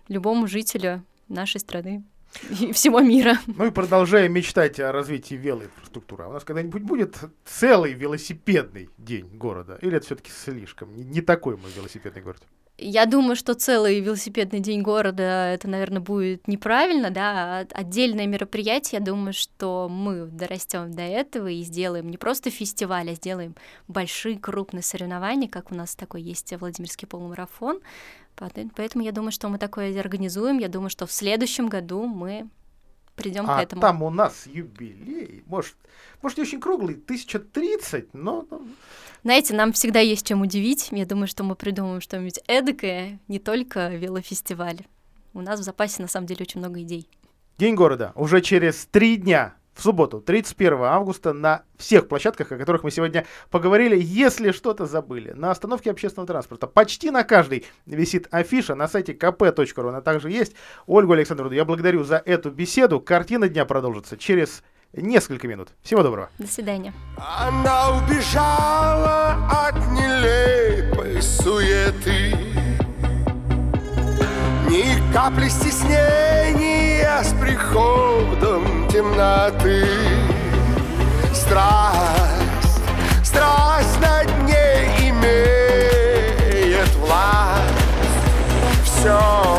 любому 0.07 0.47
жителю 0.47 1.03
нашей 1.27 1.59
страны 1.59 2.03
и 2.59 2.71
всего 2.71 3.01
мира. 3.01 3.37
Ну 3.47 3.65
и 3.65 3.71
продолжаем 3.71 4.33
мечтать 4.33 4.79
о 4.79 4.91
развитии 4.91 5.35
велоинфраструктуры. 5.35 6.25
А 6.25 6.27
у 6.29 6.33
нас 6.33 6.43
когда-нибудь 6.43 6.83
будет 6.83 7.17
целый 7.45 7.93
велосипедный 7.93 8.89
день 8.97 9.27
города? 9.37 9.77
Или 9.81 9.97
это 9.97 10.05
все-таки 10.05 10.31
слишком? 10.31 10.95
Не, 10.95 11.21
такой 11.21 11.57
мой 11.57 11.71
велосипедный 11.75 12.21
город. 12.21 12.41
Я 12.79 13.07
думаю, 13.07 13.35
что 13.35 13.55
целый 13.55 13.99
велосипедный 14.01 14.59
день 14.59 14.83
города 14.83 15.51
это, 15.51 15.67
наверное, 15.67 15.99
будет 15.99 16.47
неправильно, 16.47 17.09
да, 17.09 17.61
а 17.61 17.67
отдельное 17.73 18.27
мероприятие. 18.27 18.99
Я 18.99 19.05
думаю, 19.05 19.33
что 19.33 19.89
мы 19.89 20.27
дорастем 20.27 20.91
до 20.91 21.01
этого 21.01 21.47
и 21.47 21.63
сделаем 21.63 22.07
не 22.09 22.17
просто 22.17 22.51
фестиваль, 22.51 23.09
а 23.09 23.15
сделаем 23.15 23.55
большие 23.87 24.37
крупные 24.37 24.83
соревнования, 24.83 25.49
как 25.49 25.71
у 25.71 25.75
нас 25.75 25.95
такой 25.95 26.21
есть 26.21 26.53
Владимирский 26.53 27.07
полумарафон. 27.07 27.79
Поэтому 28.35 29.03
я 29.03 29.11
думаю, 29.11 29.31
что 29.31 29.49
мы 29.49 29.57
такое 29.57 29.99
организуем. 29.99 30.59
Я 30.59 30.67
думаю, 30.67 30.91
что 30.91 31.07
в 31.07 31.11
следующем 31.11 31.69
году 31.69 32.05
мы 32.05 32.47
придем 33.15 33.47
к 33.47 33.49
А 33.49 33.63
этому. 33.63 33.81
там 33.81 34.03
у 34.03 34.11
нас 34.11 34.45
юбилей. 34.45 35.41
Может, 35.47 35.75
может 36.21 36.37
не 36.37 36.43
очень 36.43 36.61
круглый, 36.61 36.93
1030, 36.93 38.13
но... 38.13 38.45
Знаете, 39.23 39.55
нам 39.55 39.73
всегда 39.73 39.99
есть 39.99 40.25
чем 40.25 40.41
удивить. 40.41 40.89
Я 40.91 41.05
думаю, 41.05 41.27
что 41.27 41.43
мы 41.43 41.55
придумаем 41.55 42.01
что-нибудь 42.01 42.39
эдакое, 42.47 43.19
не 43.27 43.39
только 43.39 43.89
велофестиваль. 43.89 44.81
У 45.33 45.41
нас 45.41 45.59
в 45.59 45.63
запасе, 45.63 46.01
на 46.01 46.07
самом 46.07 46.27
деле, 46.27 46.43
очень 46.43 46.59
много 46.59 46.81
идей. 46.81 47.07
День 47.57 47.75
города 47.75 48.11
уже 48.15 48.41
через 48.41 48.85
три 48.85 49.17
дня, 49.17 49.55
в 49.73 49.81
субботу, 49.81 50.21
31 50.21 50.81
августа, 50.83 51.33
на 51.33 51.63
всех 51.77 52.07
площадках, 52.07 52.51
о 52.51 52.57
которых 52.57 52.83
мы 52.83 52.91
сегодня 52.91 53.25
поговорили. 53.49 53.99
Если 53.99 54.51
что-то 54.51 54.85
забыли, 54.85 55.31
на 55.31 55.51
остановке 55.51 55.91
общественного 55.91 56.27
транспорта, 56.27 56.67
почти 56.67 57.11
на 57.11 57.23
каждой 57.23 57.65
висит 57.85 58.27
афиша, 58.31 58.75
на 58.75 58.87
сайте 58.87 59.13
kp.ru 59.13 59.89
она 59.89 60.01
также 60.01 60.29
есть. 60.29 60.53
Ольгу 60.85 61.13
Александровну, 61.13 61.55
я 61.55 61.65
благодарю 61.65 62.03
за 62.03 62.17
эту 62.17 62.51
беседу. 62.51 62.99
Картина 62.99 63.49
дня 63.49 63.65
продолжится 63.65 64.17
через 64.17 64.63
несколько 64.93 65.47
минут. 65.47 65.69
Всего 65.83 66.03
доброго. 66.03 66.29
До 66.37 66.47
свидания. 66.47 66.93
Она 67.17 67.91
убежала 67.91 69.37
от 69.49 69.75
нелепой 69.91 71.21
суеты 71.21 72.35
Ни 74.69 75.13
капли 75.13 75.47
стеснения 75.49 77.23
с 77.23 77.33
приходом 77.39 78.87
темноты 78.89 79.85
Страсть, 81.33 82.81
страсть 83.23 83.99
над 84.01 84.27
ней 84.43 85.09
имеет 85.09 86.89
власть 86.95 87.63
Все 88.83 89.56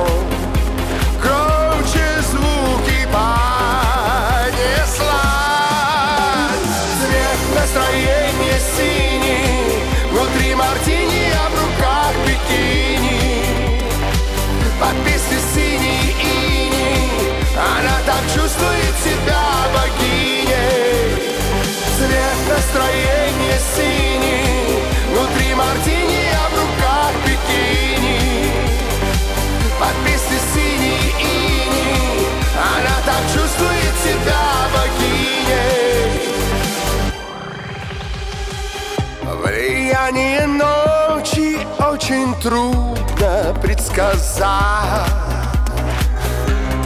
Влияние 39.88 40.46
ночи 40.46 41.66
очень 41.78 42.34
трудно 42.42 43.56
предсказать. 43.62 44.44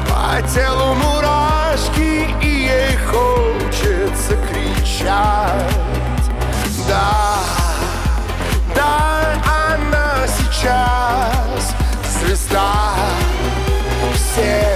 По 0.08 0.40
телу 0.54 0.94
мурашки 0.94 2.30
и 2.40 2.46
ей 2.46 2.96
хочется 2.98 4.36
кричать. 4.48 5.74
Да, 6.86 7.38
да, 8.76 9.34
она 9.74 10.24
сейчас 10.28 11.74
звезда 12.20 12.94
Все 14.14 14.71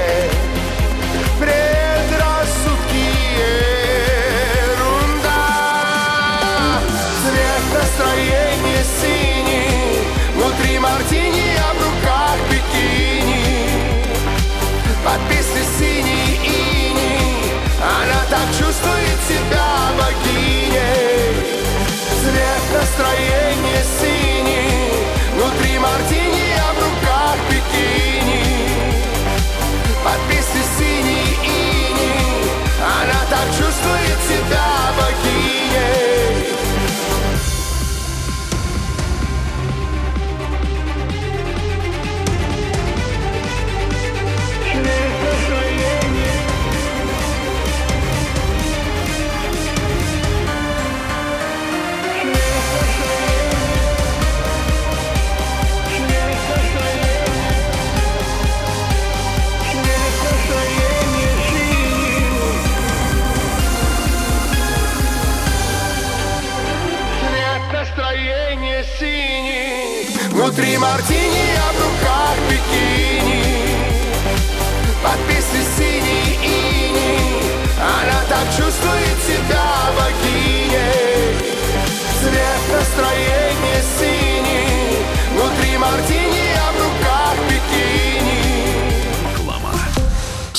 Внутри 70.57 70.79
мартини, 70.79 71.55
а 71.59 71.73
в 71.73 71.77
руках 71.85 72.37
бикини 72.49 73.46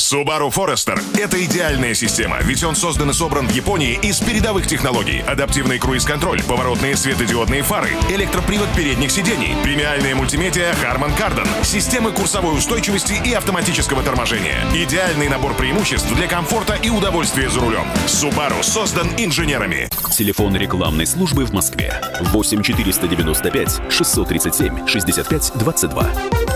Subaru 0.09 0.49
Forester– 0.49 1.03
это 1.19 1.43
идеальная 1.43 1.93
система, 1.93 2.37
ведь 2.41 2.63
он 2.63 2.77
создан 2.77 3.09
и 3.09 3.13
собран 3.13 3.45
в 3.45 3.51
Японии 3.51 3.99
из 4.01 4.21
передовых 4.21 4.65
технологий. 4.65 5.19
Адаптивный 5.19 5.79
круиз-контроль, 5.79 6.41
поворотные 6.43 6.95
светодиодные 6.95 7.61
фары, 7.61 7.89
электропривод 8.09 8.69
передних 8.73 9.11
сидений, 9.11 9.53
премиальная 9.63 10.15
мультимедиа 10.15 10.71
Harman 10.81 11.11
Kardon, 11.17 11.45
системы 11.61 12.13
курсовой 12.13 12.57
устойчивости 12.57 13.21
и 13.25 13.33
автоматического 13.33 14.01
торможения. 14.01 14.63
Идеальный 14.73 15.27
набор 15.27 15.55
преимуществ 15.55 16.15
для 16.15 16.27
комфорта 16.27 16.75
и 16.75 16.89
удовольствия 16.89 17.49
за 17.49 17.59
рулем. 17.59 17.85
Subaru 18.05 18.63
создан 18.63 19.09
инженерами. 19.17 19.89
Телефон 20.13 20.55
рекламной 20.55 21.05
службы 21.05 21.43
в 21.43 21.51
Москве 21.51 22.01
8 22.21 22.63
495 22.63 23.81
637 23.89 24.87
65 24.87 25.51
22. 25.55 26.46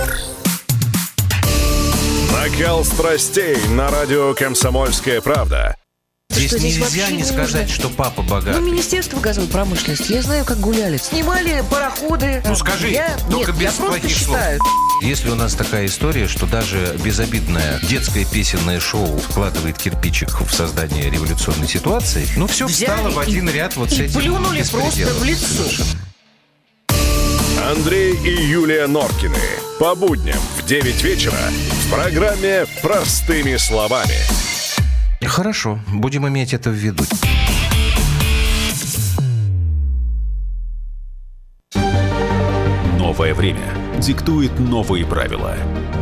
Накал 2.41 2.83
страстей 2.83 3.55
на 3.69 3.91
радио 3.91 4.33
«Комсомольская 4.33 5.21
правда». 5.21 5.75
Здесь 6.31 6.47
Что, 6.49 6.57
здесь 6.59 6.77
нельзя 6.79 7.11
не 7.11 7.23
сказать, 7.23 7.67
нужно? 7.67 7.75
что 7.75 7.89
папа 7.89 8.23
богат. 8.23 8.55
Ну, 8.59 8.61
Министерство 8.65 9.19
газовой 9.19 9.47
промышленности. 9.47 10.13
Я 10.13 10.23
знаю, 10.23 10.43
как 10.43 10.59
гуляли. 10.59 10.97
Снимали 10.97 11.63
пароходы. 11.69 12.41
Ну 12.43 12.55
скажи, 12.55 12.89
я... 12.89 13.15
только 13.29 13.51
Нет, 13.51 13.59
без 13.59 13.61
я 13.63 13.71
просто 13.73 13.99
плохих 13.99 14.17
слов. 14.17 14.37
считаю. 14.37 14.59
Если 15.03 15.29
у 15.29 15.35
нас 15.35 15.53
такая 15.53 15.85
история, 15.85 16.27
что 16.27 16.47
даже 16.47 16.97
безобидное 17.03 17.79
детское 17.83 18.25
песенное 18.25 18.79
шоу 18.79 19.17
вкладывает 19.19 19.77
кирпичик 19.77 20.41
в 20.41 20.51
создание 20.51 21.11
революционной 21.11 21.67
ситуации, 21.67 22.27
ну 22.37 22.47
все 22.47 22.65
Взяли 22.65 22.89
встало 22.95 23.09
в 23.11 23.19
один 23.19 23.49
и- 23.49 23.51
ряд 23.51 23.75
вот 23.75 23.91
с 23.91 23.99
этим 23.99 24.19
плюнули 24.19 24.63
просто 24.63 25.05
в 25.13 25.23
лицо. 25.23 25.45
совершенно. 25.45 25.89
Андрей 27.69 28.15
и 28.15 28.41
Юлия 28.47 28.87
Норкины. 28.87 29.37
По 29.79 29.93
будням 29.93 30.39
в 30.57 30.65
9 30.65 31.03
вечера 31.03 31.33
в 31.33 31.93
программе 31.93 32.65
«Простыми 32.81 33.55
словами». 33.57 34.15
Хорошо, 35.23 35.79
будем 35.93 36.27
иметь 36.27 36.53
это 36.53 36.71
в 36.71 36.73
виду. 36.73 37.03
Новое 42.97 43.35
время 43.35 43.73
диктует 43.99 44.57
новые 44.59 45.05
правила. 45.05 45.55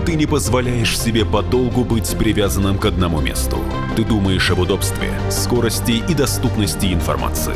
Ты 0.05 0.15
не 0.15 0.25
позволяешь 0.25 0.97
себе 0.97 1.25
подолгу 1.25 1.83
быть 1.83 2.17
привязанным 2.17 2.79
к 2.79 2.85
одному 2.85 3.19
месту. 3.19 3.59
Ты 3.97 4.05
думаешь 4.05 4.49
об 4.49 4.59
удобстве, 4.59 5.11
скорости 5.29 6.01
и 6.07 6.13
доступности 6.13 6.93
информации. 6.93 7.55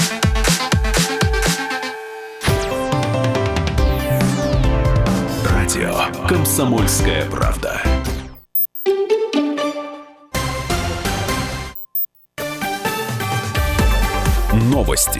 «Комсомольская 6.31 7.29
правда». 7.29 7.81
Новости. 14.53 15.19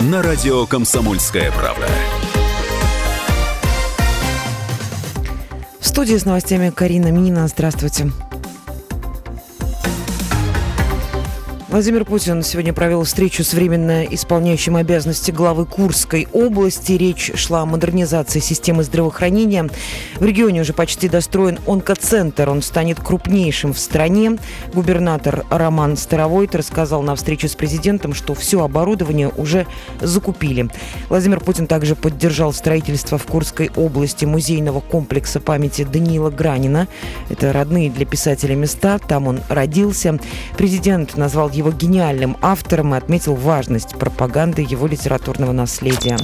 На 0.00 0.20
радио 0.20 0.66
«Комсомольская 0.66 1.52
правда». 1.52 1.86
В 5.78 5.86
студии 5.86 6.16
с 6.16 6.24
новостями 6.24 6.70
Карина 6.70 7.12
Минина. 7.12 7.46
Здравствуйте. 7.46 8.10
Владимир 11.68 12.06
Путин 12.06 12.42
сегодня 12.42 12.72
провел 12.72 13.04
встречу 13.04 13.44
с 13.44 13.52
временно 13.52 14.02
исполняющим 14.04 14.76
обязанности 14.76 15.30
главы 15.30 15.66
Курской 15.66 16.26
области. 16.32 16.92
Речь 16.92 17.30
шла 17.34 17.60
о 17.60 17.66
модернизации 17.66 18.40
системы 18.40 18.84
здравоохранения. 18.84 19.68
В 20.16 20.24
регионе 20.24 20.62
уже 20.62 20.72
почти 20.72 21.10
достроен 21.10 21.58
онкоцентр. 21.66 22.48
Он 22.48 22.62
станет 22.62 23.00
крупнейшим 23.00 23.74
в 23.74 23.78
стране. 23.78 24.38
Губернатор 24.72 25.44
Роман 25.50 25.98
Старовойт 25.98 26.54
рассказал 26.54 27.02
на 27.02 27.14
встрече 27.14 27.48
с 27.48 27.54
президентом, 27.54 28.14
что 28.14 28.32
все 28.32 28.64
оборудование 28.64 29.28
уже 29.28 29.66
закупили. 30.00 30.70
Владимир 31.10 31.38
Путин 31.40 31.66
также 31.66 31.96
поддержал 31.96 32.54
строительство 32.54 33.18
в 33.18 33.26
Курской 33.26 33.70
области 33.76 34.24
музейного 34.24 34.80
комплекса 34.80 35.38
памяти 35.38 35.84
Даниила 35.84 36.30
Гранина. 36.30 36.88
Это 37.28 37.52
родные 37.52 37.90
для 37.90 38.06
писателя 38.06 38.54
места. 38.54 38.98
Там 38.98 39.26
он 39.26 39.42
родился. 39.50 40.18
Президент 40.56 41.18
назвал 41.18 41.50
его 41.58 41.70
гениальным 41.70 42.36
автором 42.40 42.94
и 42.94 42.98
отметил 42.98 43.34
важность 43.34 43.98
пропаганды 43.98 44.62
его 44.62 44.86
литературного 44.86 45.52
наследия. 45.52 46.16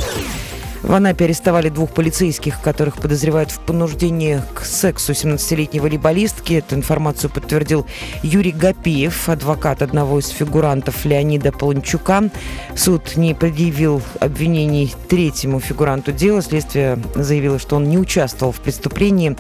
В 0.84 0.92
Анапе 0.92 1.24
арестовали 1.24 1.70
двух 1.70 1.94
полицейских, 1.94 2.60
которых 2.60 2.98
подозревают 2.98 3.50
в 3.50 3.58
понуждении 3.60 4.42
к 4.52 4.66
сексу 4.66 5.12
17-летней 5.12 5.80
волейболистки. 5.80 6.52
Эту 6.54 6.74
информацию 6.74 7.30
подтвердил 7.30 7.86
Юрий 8.22 8.52
Гапиев, 8.52 9.30
адвокат 9.30 9.80
одного 9.80 10.18
из 10.18 10.28
фигурантов 10.28 11.06
Леонида 11.06 11.52
Полончука. 11.52 12.30
Суд 12.76 13.16
не 13.16 13.34
предъявил 13.34 14.02
обвинений 14.20 14.94
третьему 15.08 15.58
фигуранту 15.58 16.12
дела. 16.12 16.42
Следствие 16.42 16.98
заявило, 17.14 17.58
что 17.58 17.76
он 17.76 17.88
не 17.88 17.96
участвовал 17.96 18.52
в 18.52 18.60
преступлении. 18.60 19.38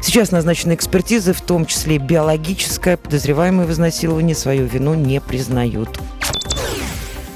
Сейчас 0.00 0.30
назначены 0.30 0.72
экспертизы, 0.72 1.34
в 1.34 1.42
том 1.42 1.66
числе 1.66 1.98
биологическая. 1.98 2.96
Подозреваемые 2.96 3.66
в 3.66 3.72
изнасиловании 3.72 4.32
свою 4.32 4.64
вину 4.64 4.94
не 4.94 5.20
признают. 5.20 6.00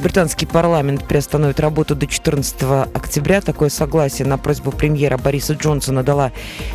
Британский 0.02 0.46
парламент 0.46 1.06
приостановит 1.06 1.60
работу 1.60 1.94
до 1.94 2.08
14 2.08 2.62
октября. 2.92 3.40
Такое 3.40 3.68
согласие 3.68 4.26
на 4.26 4.36
просьбу 4.36 4.72
премьера 4.72 5.16
Бориса 5.16 5.52
Джонсона 5.52 6.02
дала 6.02 6.32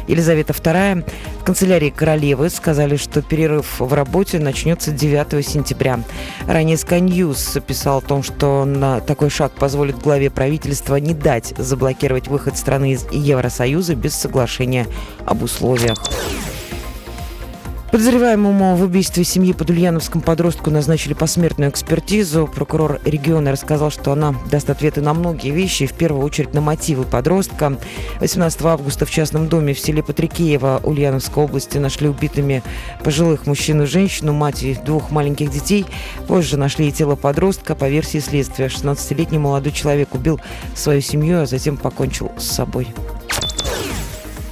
Елизавета 0.08 0.54
II. 0.54 1.06
В 1.42 1.44
канцелярии 1.44 1.90
королевы 1.90 2.50
сказали, 2.50 2.96
что 2.96 3.22
перерыв 3.22 3.82
в 3.82 3.94
работе 3.94 4.40
начнется 4.40 4.92
9 4.92 5.46
сентября. 5.46 6.00
Ранее 6.48 6.78
Sky 6.78 7.02
News 7.02 7.60
писал 7.60 7.98
о 7.98 8.02
том, 8.02 8.24
что 8.24 8.64
на 8.64 9.02
такой 9.02 9.30
шаг 9.30 9.52
позволит 9.52 10.00
главе 10.00 10.30
правительства 10.30 10.96
не 10.96 11.14
дать 11.14 11.54
заблокировать 11.58 12.30
выход 12.30 12.58
страны 12.58 12.94
из 12.94 13.06
Евросоюза 13.12 13.96
без 13.96 14.16
соглашения 14.16 14.88
об 15.26 15.44
условиях. 15.44 16.02
Подозреваемому 17.98 18.76
в 18.76 18.84
убийстве 18.84 19.24
семьи 19.24 19.54
под 19.54 19.72
Ульяновском 19.72 20.22
подростку 20.22 20.70
назначили 20.70 21.16
посмертную 21.16 21.72
экспертизу. 21.72 22.46
Прокурор 22.46 23.02
региона 23.04 23.52
рассказал, 23.52 23.90
что 23.90 24.12
она 24.12 24.36
даст 24.52 24.70
ответы 24.70 25.02
на 25.02 25.16
многие 25.16 25.50
вещи, 25.50 25.88
в 25.88 25.94
первую 25.94 26.24
очередь 26.24 26.54
на 26.54 26.62
мотивы 26.62 27.06
подростка. 27.06 27.76
18 28.20 28.62
августа 28.66 29.08
в 29.08 29.10
частном 29.10 29.48
доме 29.48 29.74
в 29.74 29.80
селе 29.80 30.04
Патрикеево 30.04 30.80
Ульяновской 30.84 31.46
области 31.46 31.80
нашли 31.80 32.08
убитыми 32.08 32.62
пожилых 33.04 33.48
мужчину 33.48 33.86
и 33.86 33.88
женщину, 33.88 34.32
мать 34.32 34.62
и 34.62 34.76
двух 34.76 35.10
маленьких 35.10 35.50
детей. 35.50 35.88
Позже 36.28 36.56
нашли 36.56 36.90
и 36.90 36.92
тело 36.92 37.16
подростка. 37.16 37.74
По 37.74 37.90
версии 37.90 38.20
следствия, 38.20 38.68
16-летний 38.68 39.40
молодой 39.40 39.72
человек 39.72 40.14
убил 40.14 40.40
свою 40.76 41.02
семью, 41.02 41.42
а 41.42 41.46
затем 41.48 41.78
покончил 41.78 42.32
с 42.38 42.44
собой. 42.44 42.90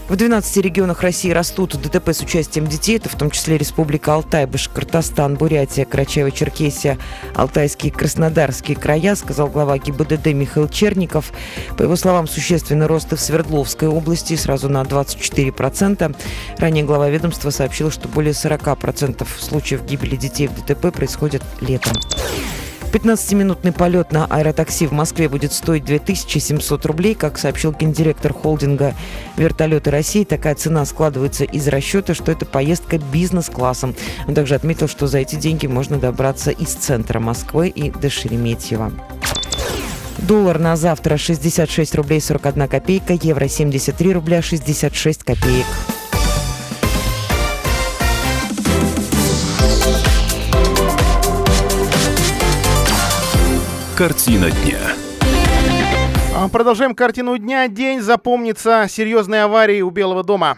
В 0.07 0.15
12 0.15 0.57
регионах 0.57 1.01
России 1.01 1.31
растут 1.31 1.81
ДТП 1.81 2.09
с 2.09 2.21
участием 2.21 2.67
детей. 2.67 2.97
Это 2.97 3.09
в 3.09 3.15
том 3.15 3.31
числе 3.31 3.57
Республика 3.57 4.13
Алтай, 4.13 4.45
Башкортостан, 4.45 5.33
Бурятия, 5.33 5.83
Карачаево-Черкесия, 5.83 6.99
Алтайские 7.33 7.91
и 7.91 7.95
Краснодарские 7.95 8.77
края, 8.77 9.15
сказал 9.15 9.47
глава 9.47 9.79
ГИБДД 9.79 10.27
Михаил 10.27 10.69
Черников. 10.69 11.33
По 11.75 11.81
его 11.81 11.95
словам, 11.95 12.27
существенный 12.27 12.85
рост 12.85 13.13
и 13.13 13.15
в 13.15 13.19
Свердловской 13.19 13.87
области, 13.87 14.35
сразу 14.35 14.69
на 14.69 14.83
24%. 14.83 16.15
Ранее 16.59 16.83
глава 16.83 17.09
ведомства 17.09 17.49
сообщил, 17.49 17.89
что 17.89 18.07
более 18.07 18.33
40% 18.33 19.27
случаев 19.39 19.85
гибели 19.85 20.15
детей 20.15 20.47
в 20.47 20.53
ДТП 20.53 20.93
происходят 20.93 21.41
летом. 21.61 21.93
15-минутный 22.95 23.73
полет 23.73 24.13
на 24.13 24.25
аэротакси 24.25 24.87
в 24.87 24.93
Москве 24.93 25.27
будет 25.27 25.51
стоить 25.51 25.83
2700 25.83 26.85
рублей. 26.85 27.13
Как 27.13 27.37
сообщил 27.37 27.73
гендиректор 27.73 28.31
холдинга 28.31 28.93
«Вертолеты 29.35 29.91
России», 29.91 30.23
такая 30.23 30.55
цена 30.55 30.85
складывается 30.85 31.43
из 31.43 31.67
расчета, 31.67 32.13
что 32.13 32.31
это 32.31 32.45
поездка 32.45 32.97
бизнес-классом. 32.97 33.95
Он 34.29 34.33
также 34.33 34.55
отметил, 34.55 34.87
что 34.87 35.07
за 35.07 35.17
эти 35.17 35.35
деньги 35.35 35.67
можно 35.67 35.97
добраться 35.97 36.51
из 36.51 36.69
центра 36.69 37.19
Москвы 37.19 37.67
и 37.67 37.91
до 37.91 38.09
Шереметьево. 38.09 38.93
Доллар 40.19 40.57
на 40.57 40.77
завтра 40.77 41.17
66 41.17 41.95
рублей 41.95 42.21
41 42.21 42.69
копейка, 42.69 43.11
евро 43.21 43.49
73 43.49 44.13
рубля 44.13 44.41
66 44.41 45.21
копеек. 45.23 45.65
Картина 53.97 54.51
дня. 54.51 54.77
А, 56.35 56.49
Продолжаем 56.49 56.95
картину 56.95 57.37
дня. 57.37 57.69
День 57.69 58.01
запомнится 58.01 58.87
серьезной 58.89 59.43
аварией 59.43 59.83
у 59.83 59.89
Белого 59.89 60.21
дома. 60.21 60.57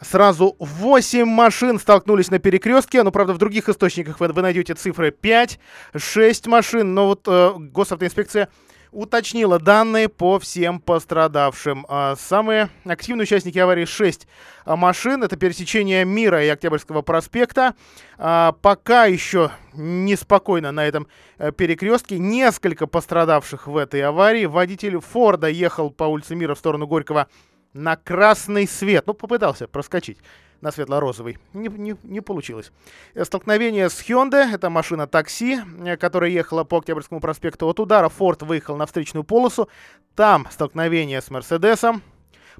Сразу 0.00 0.56
8 0.58 1.26
машин 1.26 1.78
столкнулись 1.78 2.30
на 2.30 2.38
перекрестке. 2.38 3.02
Ну, 3.02 3.10
правда, 3.10 3.34
в 3.34 3.38
других 3.38 3.68
источниках 3.68 4.18
вы, 4.18 4.28
вы 4.28 4.40
найдете 4.40 4.72
цифры 4.72 5.10
5, 5.10 5.58
6 5.94 6.46
машин. 6.46 6.94
Но 6.94 7.08
вот 7.08 7.24
э, 7.26 7.52
госавтоинспекция 7.58 8.48
уточнила 8.92 9.58
данные 9.58 10.08
по 10.08 10.38
всем 10.38 10.80
пострадавшим. 10.80 11.86
А, 11.88 12.16
Самые 12.16 12.70
активные 12.84 13.24
участники 13.24 13.58
аварии 13.58 13.84
6 13.84 14.26
машин. 14.66 15.22
Это 15.22 15.36
пересечение 15.36 16.04
Мира 16.04 16.44
и 16.44 16.48
Октябрьского 16.48 17.02
проспекта. 17.02 17.74
А, 18.18 18.52
Пока 18.52 19.04
еще 19.06 19.50
неспокойно 19.74 20.72
на 20.72 20.86
этом 20.86 21.06
э, 21.38 21.52
перекрестке. 21.52 22.18
Несколько 22.18 22.86
пострадавших 22.86 23.66
в 23.66 23.76
этой 23.76 24.02
аварии. 24.02 24.46
Водитель 24.46 24.98
Форда 24.98 25.48
ехал 25.48 25.90
по 25.90 26.04
улице 26.04 26.34
Мира 26.34 26.54
в 26.54 26.58
сторону 26.58 26.86
Горького 26.86 27.28
на 27.72 27.96
красный 27.96 28.66
свет. 28.66 29.04
Ну, 29.06 29.14
попытался 29.14 29.68
проскочить 29.68 30.18
на 30.60 30.70
светло-розовый. 30.72 31.38
Не, 31.52 31.68
не, 31.68 31.96
не 32.02 32.20
получилось. 32.20 32.72
Э, 33.14 33.24
Столкновение 33.24 33.88
с 33.88 34.00
Hyundai, 34.00 34.54
это 34.54 34.70
машина 34.70 35.06
такси, 35.06 35.60
э, 35.84 35.96
которая 35.96 36.30
ехала 36.30 36.64
по 36.64 36.78
Октябрьскому 36.78 37.20
проспекту. 37.20 37.68
От 37.68 37.80
удара 37.80 38.08
Форд 38.08 38.42
выехал 38.42 38.76
на 38.76 38.86
встречную 38.86 39.24
полосу. 39.24 39.68
Там 40.14 40.46
столкновение 40.50 41.20
с 41.20 41.30
Мерседесом. 41.30 42.02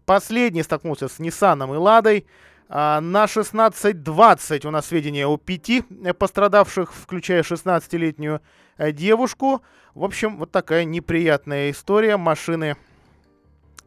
Последний 0.04 0.62
столкнулся 0.62 1.08
с 1.08 1.18
Ниссаном 1.18 1.74
и 1.74 1.76
Ладой. 1.76 2.26
А, 2.68 3.00
На 3.00 3.24
16.20 3.24 4.66
у 4.66 4.70
нас 4.70 4.86
сведения 4.86 5.26
о 5.26 5.36
пяти 5.36 5.84
э, 6.04 6.14
пострадавших, 6.14 6.94
включая 6.94 7.42
16-летнюю 7.42 8.40
э, 8.78 8.92
девушку. 8.92 9.62
В 9.94 10.04
общем, 10.04 10.38
вот 10.38 10.52
такая 10.52 10.84
неприятная 10.84 11.70
история. 11.70 12.16
Машины 12.16 12.76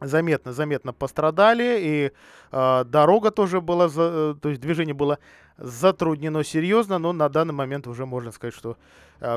заметно-заметно 0.01 0.93
пострадали, 0.93 1.77
и 1.79 2.11
э, 2.51 2.83
дорога 2.85 3.31
тоже 3.31 3.61
была, 3.61 3.87
за, 3.89 4.01
э, 4.01 4.35
то 4.41 4.49
есть 4.49 4.61
движение 4.61 4.93
было 4.93 5.19
затруднено 5.57 6.43
серьезно, 6.43 6.97
но 6.97 7.13
на 7.13 7.29
данный 7.29 7.53
момент 7.53 7.87
уже 7.87 8.05
можно 8.05 8.31
сказать, 8.31 8.55
что 8.55 8.77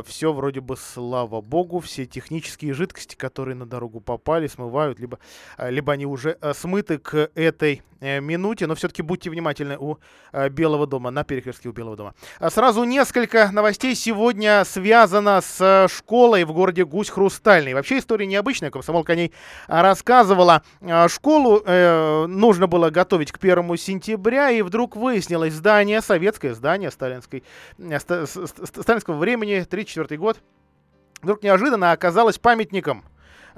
все 0.05 0.33
вроде 0.33 0.61
бы, 0.61 0.76
слава 0.76 1.40
богу, 1.40 1.79
все 1.79 2.07
технические 2.07 2.74
жидкости, 2.74 3.14
которые 3.14 3.55
на 3.55 3.66
дорогу 3.66 4.00
попали, 4.00 4.48
смывают, 4.48 4.98
либо, 4.98 5.18
э, 5.59 5.70
либо 5.70 5.92
они 5.92 6.07
уже 6.07 6.37
э, 6.40 6.55
смыты 6.55 6.98
к 6.98 7.31
этой 7.35 7.83
э, 8.00 8.20
минуте, 8.20 8.66
но 8.66 8.74
все-таки 8.74 9.02
будьте 9.02 9.31
внимательны 9.31 9.76
у 9.79 9.98
э, 10.33 10.48
Белого 10.48 10.87
дома, 10.87 11.11
на 11.11 11.24
перекрестке 11.24 11.68
у 11.68 11.72
Белого 11.72 11.96
дома. 11.96 12.14
А 12.38 12.50
Сразу 12.50 12.85
несколько 12.85 13.50
новостей 13.52 13.94
сегодня 13.94 14.64
связано 14.64 15.40
с 15.40 15.61
э, 15.61 15.88
школой 15.88 16.44
в 16.44 16.52
городе 16.52 16.85
Гусь-Хрустальный. 16.85 17.74
Вообще 17.74 17.98
история 17.98 18.26
необычная, 18.26 18.70
комсомолка 18.70 19.12
о 19.12 19.16
ней 19.16 19.33
а, 19.68 19.83
рассказывала. 19.83 20.62
А, 20.81 21.09
Школу 21.09 21.62
э, 21.64 22.26
нужно 22.26 22.66
было 22.66 22.90
готовить 22.90 23.33
к 23.33 23.38
первому 23.38 23.76
сентября, 23.76 24.50
и 24.50 24.62
вдруг 24.62 24.96
выяснилось, 24.96 25.55
здание, 25.55 26.00
советское 26.16 26.55
здание 26.55 26.90
сталинской, 26.90 27.44
э, 27.79 27.98
сталинского 27.98 29.18
времени, 29.18 29.61
1934 29.61 30.18
год, 30.18 30.38
вдруг 31.20 31.42
неожиданно 31.42 31.92
оказалось 31.92 32.38
памятником. 32.38 33.05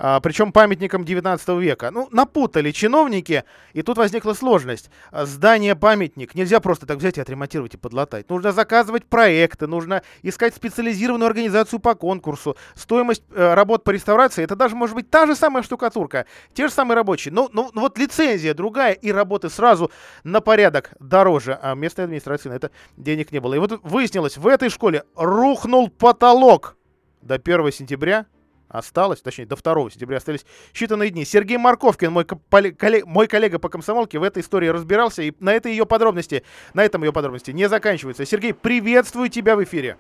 А, 0.00 0.20
причем 0.20 0.52
памятником 0.52 1.04
19 1.04 1.48
века. 1.60 1.90
Ну, 1.90 2.08
напутали 2.12 2.70
чиновники, 2.70 3.42
и 3.72 3.82
тут 3.82 3.98
возникла 3.98 4.32
сложность. 4.32 4.90
А, 5.10 5.26
Здание-памятник 5.26 6.36
нельзя 6.36 6.60
просто 6.60 6.86
так 6.86 6.98
взять 6.98 7.18
и 7.18 7.20
отремонтировать 7.20 7.74
и 7.74 7.76
подлатать. 7.76 8.30
Нужно 8.30 8.52
заказывать 8.52 9.04
проекты, 9.04 9.66
нужно 9.66 10.02
искать 10.22 10.54
специализированную 10.54 11.26
организацию 11.26 11.80
по 11.80 11.96
конкурсу. 11.96 12.56
Стоимость 12.76 13.24
э, 13.34 13.54
работ 13.54 13.82
по 13.82 13.90
реставрации, 13.90 14.44
это 14.44 14.54
даже 14.54 14.76
может 14.76 14.94
быть 14.94 15.10
та 15.10 15.26
же 15.26 15.34
самая 15.34 15.64
штукатурка, 15.64 16.26
те 16.54 16.68
же 16.68 16.72
самые 16.72 16.94
рабочие. 16.94 17.34
Но, 17.34 17.50
ну, 17.52 17.70
ну 17.74 17.80
вот 17.80 17.98
лицензия 17.98 18.54
другая, 18.54 18.92
и 18.92 19.10
работы 19.10 19.50
сразу 19.50 19.90
на 20.22 20.40
порядок 20.40 20.92
дороже. 21.00 21.58
А 21.60 21.74
местной 21.74 22.04
администрации 22.04 22.48
на 22.48 22.54
это 22.54 22.70
денег 22.96 23.32
не 23.32 23.40
было. 23.40 23.54
И 23.54 23.58
вот 23.58 23.80
выяснилось, 23.82 24.36
в 24.36 24.46
этой 24.46 24.68
школе 24.68 25.02
рухнул 25.16 25.88
потолок 25.88 26.76
до 27.20 27.34
1 27.34 27.72
сентября 27.72 28.26
осталось, 28.68 29.20
точнее, 29.20 29.46
до 29.46 29.56
2 29.56 29.90
сентября 29.90 30.18
остались 30.18 30.44
считанные 30.72 31.10
дни. 31.10 31.24
Сергей 31.24 31.58
Марковкин, 31.58 32.12
мой, 32.12 32.24
коллег- 32.24 33.04
мой 33.06 33.26
коллега 33.26 33.58
по 33.58 33.68
комсомолке, 33.68 34.18
в 34.18 34.22
этой 34.22 34.42
истории 34.42 34.68
разбирался, 34.68 35.22
и 35.22 35.32
на 35.40 35.52
этой 35.52 35.72
ее 35.72 35.86
подробности, 35.86 36.44
на 36.74 36.84
этом 36.84 37.02
ее 37.04 37.12
подробности 37.12 37.50
не 37.50 37.68
заканчиваются. 37.68 38.24
Сергей, 38.24 38.54
приветствую 38.54 39.28
тебя 39.28 39.56
в 39.56 39.64
эфире. 39.64 39.98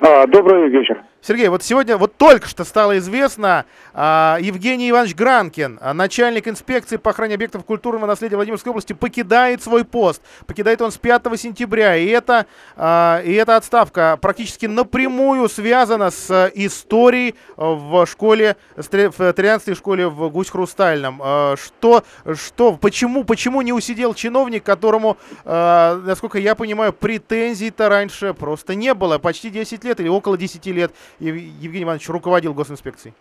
А, 0.00 0.26
добрый 0.26 0.68
вечер. 0.68 1.02
Сергей, 1.26 1.48
вот 1.48 1.64
сегодня, 1.64 1.96
вот 1.96 2.14
только 2.16 2.46
что 2.46 2.62
стало 2.62 2.98
известно, 2.98 3.64
а, 3.92 4.38
Евгений 4.40 4.90
Иванович 4.90 5.16
Гранкин, 5.16 5.80
а, 5.80 5.92
начальник 5.92 6.46
инспекции 6.46 6.98
по 6.98 7.10
охране 7.10 7.34
объектов 7.34 7.64
культурного 7.64 8.06
наследия 8.06 8.36
Владимирской 8.36 8.70
области, 8.70 8.92
покидает 8.92 9.60
свой 9.60 9.84
пост. 9.84 10.22
Покидает 10.46 10.80
он 10.82 10.92
с 10.92 10.98
5 10.98 11.36
сентября, 11.36 11.96
и 11.96 12.06
это, 12.06 12.46
и 12.76 13.32
эта 13.32 13.56
отставка 13.56 14.18
практически 14.20 14.66
напрямую 14.66 15.48
связана 15.48 16.12
с 16.12 16.30
а, 16.30 16.46
историей 16.54 17.34
в 17.56 18.06
школе, 18.06 18.56
в 18.76 19.32
Трианской 19.32 19.74
школе 19.74 20.06
в 20.06 20.28
Гусь-Хрустальном. 20.28 21.56
Что, 21.56 22.04
что, 22.34 22.72
почему, 22.74 23.24
почему 23.24 23.62
не 23.62 23.72
усидел 23.72 24.14
чиновник, 24.14 24.62
которому, 24.62 25.16
насколько 25.44 26.38
я 26.38 26.54
понимаю, 26.54 26.92
претензий-то 26.92 27.88
раньше 27.88 28.34
просто 28.34 28.74
не 28.74 28.94
было, 28.94 29.18
почти 29.18 29.50
10 29.50 29.82
лет 29.84 29.85
или 30.00 30.08
около 30.08 30.36
10 30.36 30.66
лет 30.72 30.90
Ев- 31.20 31.36
Евгений 31.60 31.84
Иванович 31.84 32.08
руководил 32.08 32.54
госинспекцией. 32.54 33.14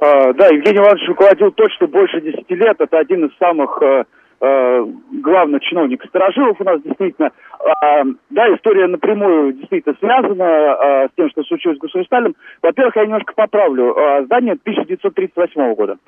А, 0.00 0.32
да, 0.32 0.46
Евгений 0.48 0.78
Иванович 0.78 1.06
руководил 1.08 1.50
точно 1.52 1.86
больше 1.86 2.20
10 2.20 2.50
лет. 2.50 2.76
Это 2.80 2.98
один 2.98 3.26
из 3.26 3.36
самых 3.36 3.78
э, 3.82 4.04
э, 4.40 4.86
главных 5.20 5.62
чиновников 5.62 6.08
сторожилов 6.08 6.56
у 6.58 6.64
нас 6.64 6.80
действительно. 6.82 7.32
А, 7.58 8.04
да, 8.30 8.54
история 8.54 8.86
напрямую 8.86 9.52
действительно 9.52 9.94
связана 10.00 10.44
а, 10.72 11.08
с 11.08 11.10
тем, 11.16 11.28
что 11.28 11.42
случилось 11.42 11.76
с 11.76 11.80
Государственным. 11.80 12.34
Во-первых, 12.62 12.96
я 12.96 13.04
немножко 13.04 13.34
поправлю. 13.34 13.94
Здание 14.24 14.54
1938 14.54 15.74
года. 15.74 15.98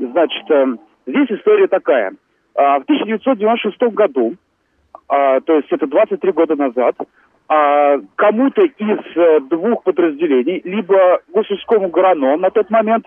Значит, 0.00 0.50
э, 0.50 0.66
здесь 1.06 1.30
история 1.30 1.68
такая. 1.68 2.12
В 2.54 2.82
1996 2.88 3.80
году, 3.94 4.34
то 5.06 5.42
есть 5.46 5.68
это 5.70 5.86
23 5.86 6.32
года 6.32 6.56
назад, 6.56 6.96
а, 7.48 7.98
кому-то 8.16 8.62
из 8.62 9.16
э, 9.16 9.40
двух 9.48 9.82
подразделений, 9.82 10.60
либо 10.64 11.20
государственному 11.32 11.88
ГРАНО 11.88 12.36
на 12.36 12.50
тот 12.50 12.70
момент, 12.70 13.06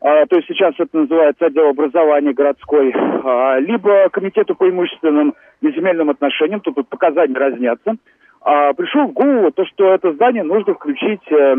а, 0.00 0.26
то 0.26 0.36
есть 0.36 0.48
сейчас 0.48 0.74
это 0.78 0.96
называется 0.96 1.46
отдел 1.46 1.68
образования 1.68 2.34
городской, 2.34 2.94
а, 2.94 3.58
либо 3.58 4.08
комитету 4.10 4.54
по 4.54 4.68
имущественным 4.68 5.34
и 5.62 5.70
земельным 5.72 6.10
отношениям, 6.10 6.60
тут 6.60 6.86
показания 6.88 7.34
разнятся, 7.34 7.96
а, 8.42 8.72
пришел 8.74 9.06
в 9.08 9.12
голову 9.12 9.50
то, 9.50 9.64
что 9.66 9.92
это 9.92 10.12
здание 10.12 10.44
нужно 10.44 10.74
включить 10.74 11.22
э, 11.32 11.56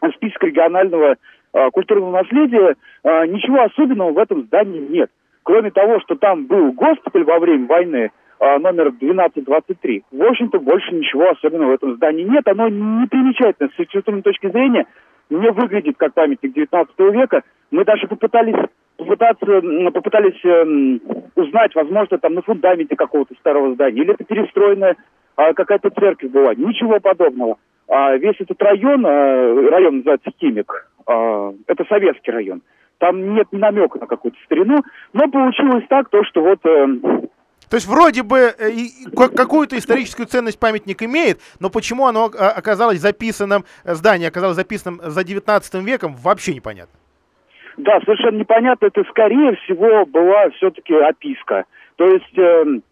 в 0.00 0.12
список 0.14 0.42
регионального 0.44 1.16
а, 1.52 1.70
культурного 1.70 2.22
наследия. 2.22 2.76
А, 3.02 3.26
ничего 3.26 3.62
особенного 3.64 4.12
в 4.12 4.18
этом 4.18 4.44
здании 4.44 4.80
нет. 4.80 5.10
Кроме 5.42 5.70
того, 5.70 6.00
что 6.00 6.14
там 6.14 6.46
был 6.46 6.72
госпиталь 6.72 7.24
во 7.24 7.38
время 7.38 7.66
войны, 7.66 8.10
номер 8.40 8.88
1223. 8.88 10.04
В 10.10 10.22
общем-то, 10.22 10.58
больше 10.60 10.94
ничего 10.94 11.30
особенного 11.30 11.72
в 11.72 11.74
этом 11.74 11.96
здании 11.96 12.24
нет. 12.24 12.48
Оно 12.48 12.68
не 12.68 13.06
примечательно 13.06 13.68
с 13.68 13.78
архитектурной 13.78 14.22
точки 14.22 14.50
зрения. 14.50 14.86
Не 15.28 15.50
выглядит 15.50 15.96
как 15.98 16.14
памятник 16.14 16.52
19 16.54 16.98
века. 17.12 17.42
Мы 17.70 17.84
даже 17.84 18.06
попытались 18.08 18.56
попытаться, 19.00 19.46
попытались 19.92 20.44
эм, 20.44 21.00
узнать, 21.34 21.74
возможно, 21.74 22.18
там 22.18 22.34
на 22.34 22.42
фундаменте 22.42 22.96
какого-то 22.96 23.34
старого 23.40 23.74
здания, 23.74 24.02
или 24.02 24.14
это 24.14 24.24
перестроенная 24.24 24.96
а, 25.36 25.52
какая-то 25.54 25.90
церковь 25.90 26.30
была. 26.30 26.54
Ничего 26.54 27.00
подобного. 27.00 27.56
А, 27.88 28.16
весь 28.16 28.36
этот 28.38 28.62
район, 28.62 29.04
а, 29.06 29.70
район 29.70 29.96
называется 29.96 30.30
Химик, 30.38 30.88
а, 31.06 31.52
это 31.66 31.84
советский 31.88 32.30
район. 32.30 32.62
Там 32.98 33.34
нет 33.34 33.48
намека 33.52 33.98
на 33.98 34.06
какую-то 34.06 34.38
старину, 34.44 34.82
но 35.14 35.28
получилось 35.28 35.84
так, 35.88 36.10
то, 36.10 36.22
что 36.24 36.42
вот 36.42 36.58
эм, 36.66 37.28
То 37.70 37.76
есть 37.76 37.86
вроде 37.86 38.24
бы 38.24 38.52
э, 38.58 38.72
какую-то 39.14 39.78
историческую 39.78 40.26
ценность 40.26 40.58
памятник 40.58 41.02
имеет, 41.04 41.38
но 41.60 41.70
почему 41.70 42.06
оно 42.06 42.28
э, 42.28 42.36
оказалось 42.36 42.98
записанным, 42.98 43.64
э, 43.84 43.94
здание 43.94 44.28
оказалось 44.28 44.56
записанным 44.56 45.00
за 45.00 45.22
19 45.22 45.74
веком, 45.86 46.16
вообще 46.16 46.52
непонятно. 46.52 46.98
Да, 47.76 48.00
совершенно 48.00 48.38
непонятно. 48.38 48.86
Это, 48.86 49.04
скорее 49.10 49.54
всего, 49.56 50.04
была 50.04 50.50
все-таки 50.50 50.94
описка. 50.94 51.64
То 51.94 52.06
есть 52.06 52.36
эм, 52.38 52.82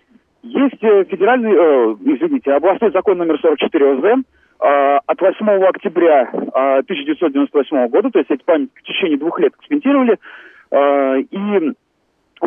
есть 0.43 0.83
э, 0.83 1.05
федеральный, 1.11 1.53
э, 1.53 1.97
извините, 2.15 2.53
областной 2.53 2.93
закон 2.93 3.19
номер 3.19 3.39
44 3.41 3.95
ОЗ 3.95 4.05
э, 4.05 4.99
от 5.07 5.21
8 5.21 5.49
октября 5.65 6.31
э, 6.33 6.79
1998 6.87 7.89
года, 7.89 8.11
то 8.11 8.19
есть 8.21 8.31
эти 8.31 8.45
памятники 8.45 8.79
в 8.79 8.83
течение 8.85 9.19
двух 9.19 9.41
лет 9.41 9.53
экспериментировали, 9.55 10.19
э, 10.71 11.21
и 11.31 11.73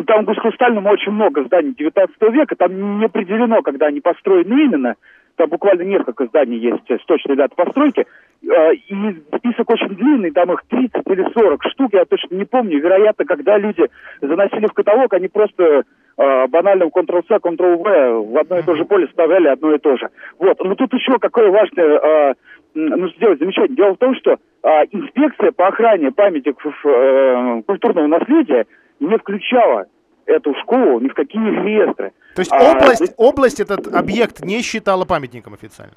там 0.06 0.22
в 0.22 0.26
Гусь-Хрустальном 0.26 0.86
очень 0.86 1.12
много 1.12 1.44
зданий 1.44 1.74
19 1.74 2.16
века, 2.32 2.56
там 2.56 2.98
не 2.98 3.04
определено, 3.04 3.62
когда 3.62 3.86
они 3.86 4.00
построены 4.00 4.64
именно, 4.64 4.94
там 5.36 5.48
буквально 5.48 5.82
несколько 5.82 6.26
зданий 6.26 6.58
есть 6.58 6.90
с 6.90 7.04
точной 7.06 7.36
датой 7.36 7.64
постройки, 7.64 8.06
Э, 8.44 8.74
и 8.74 9.22
список 9.38 9.70
очень 9.70 9.94
длинный, 9.94 10.32
там 10.32 10.52
их 10.52 10.62
30 10.68 11.02
или 11.06 11.28
40 11.32 11.62
штук, 11.64 11.92
я 11.92 12.04
точно 12.04 12.34
не 12.34 12.44
помню. 12.44 12.80
Вероятно, 12.80 13.24
когда 13.24 13.56
люди 13.56 13.84
заносили 14.20 14.66
в 14.66 14.72
каталог, 14.72 15.12
они 15.14 15.28
просто 15.28 15.84
банально 16.16 16.84
Ctrl-C, 16.84 17.36
Ctrl-V 17.36 18.32
в 18.32 18.36
одно 18.36 18.58
и 18.58 18.62
то 18.62 18.76
же 18.76 18.84
поле 18.84 19.06
вставляли 19.06 19.48
одно 19.48 19.74
и 19.74 19.78
то 19.78 19.96
же. 19.96 20.08
Вот. 20.38 20.62
Но 20.62 20.74
тут 20.74 20.92
еще 20.92 21.18
какое 21.18 21.50
важное 21.50 22.34
м, 22.74 22.86
нужно 22.86 23.16
сделать 23.16 23.38
замечание. 23.38 23.74
Дело 23.74 23.94
в 23.94 23.98
том, 23.98 24.14
что 24.16 24.32
э, 24.32 24.68
инспекция 24.90 25.52
по 25.52 25.68
охране 25.68 26.12
памятников 26.12 26.74
э, 26.84 27.62
культурного 27.66 28.06
наследия 28.08 28.66
не 29.02 29.18
включала 29.18 29.86
эту 30.26 30.54
школу 30.62 31.00
ни 31.00 31.08
в 31.08 31.14
какие 31.14 31.42
реестры. 31.42 32.12
То 32.34 32.40
есть 32.40 32.52
А, 32.52 32.72
область, 32.72 33.14
область 33.16 33.60
этот 33.60 33.92
объект 33.92 34.44
не 34.44 34.62
считала 34.62 35.04
памятником 35.04 35.54
официально. 35.54 35.94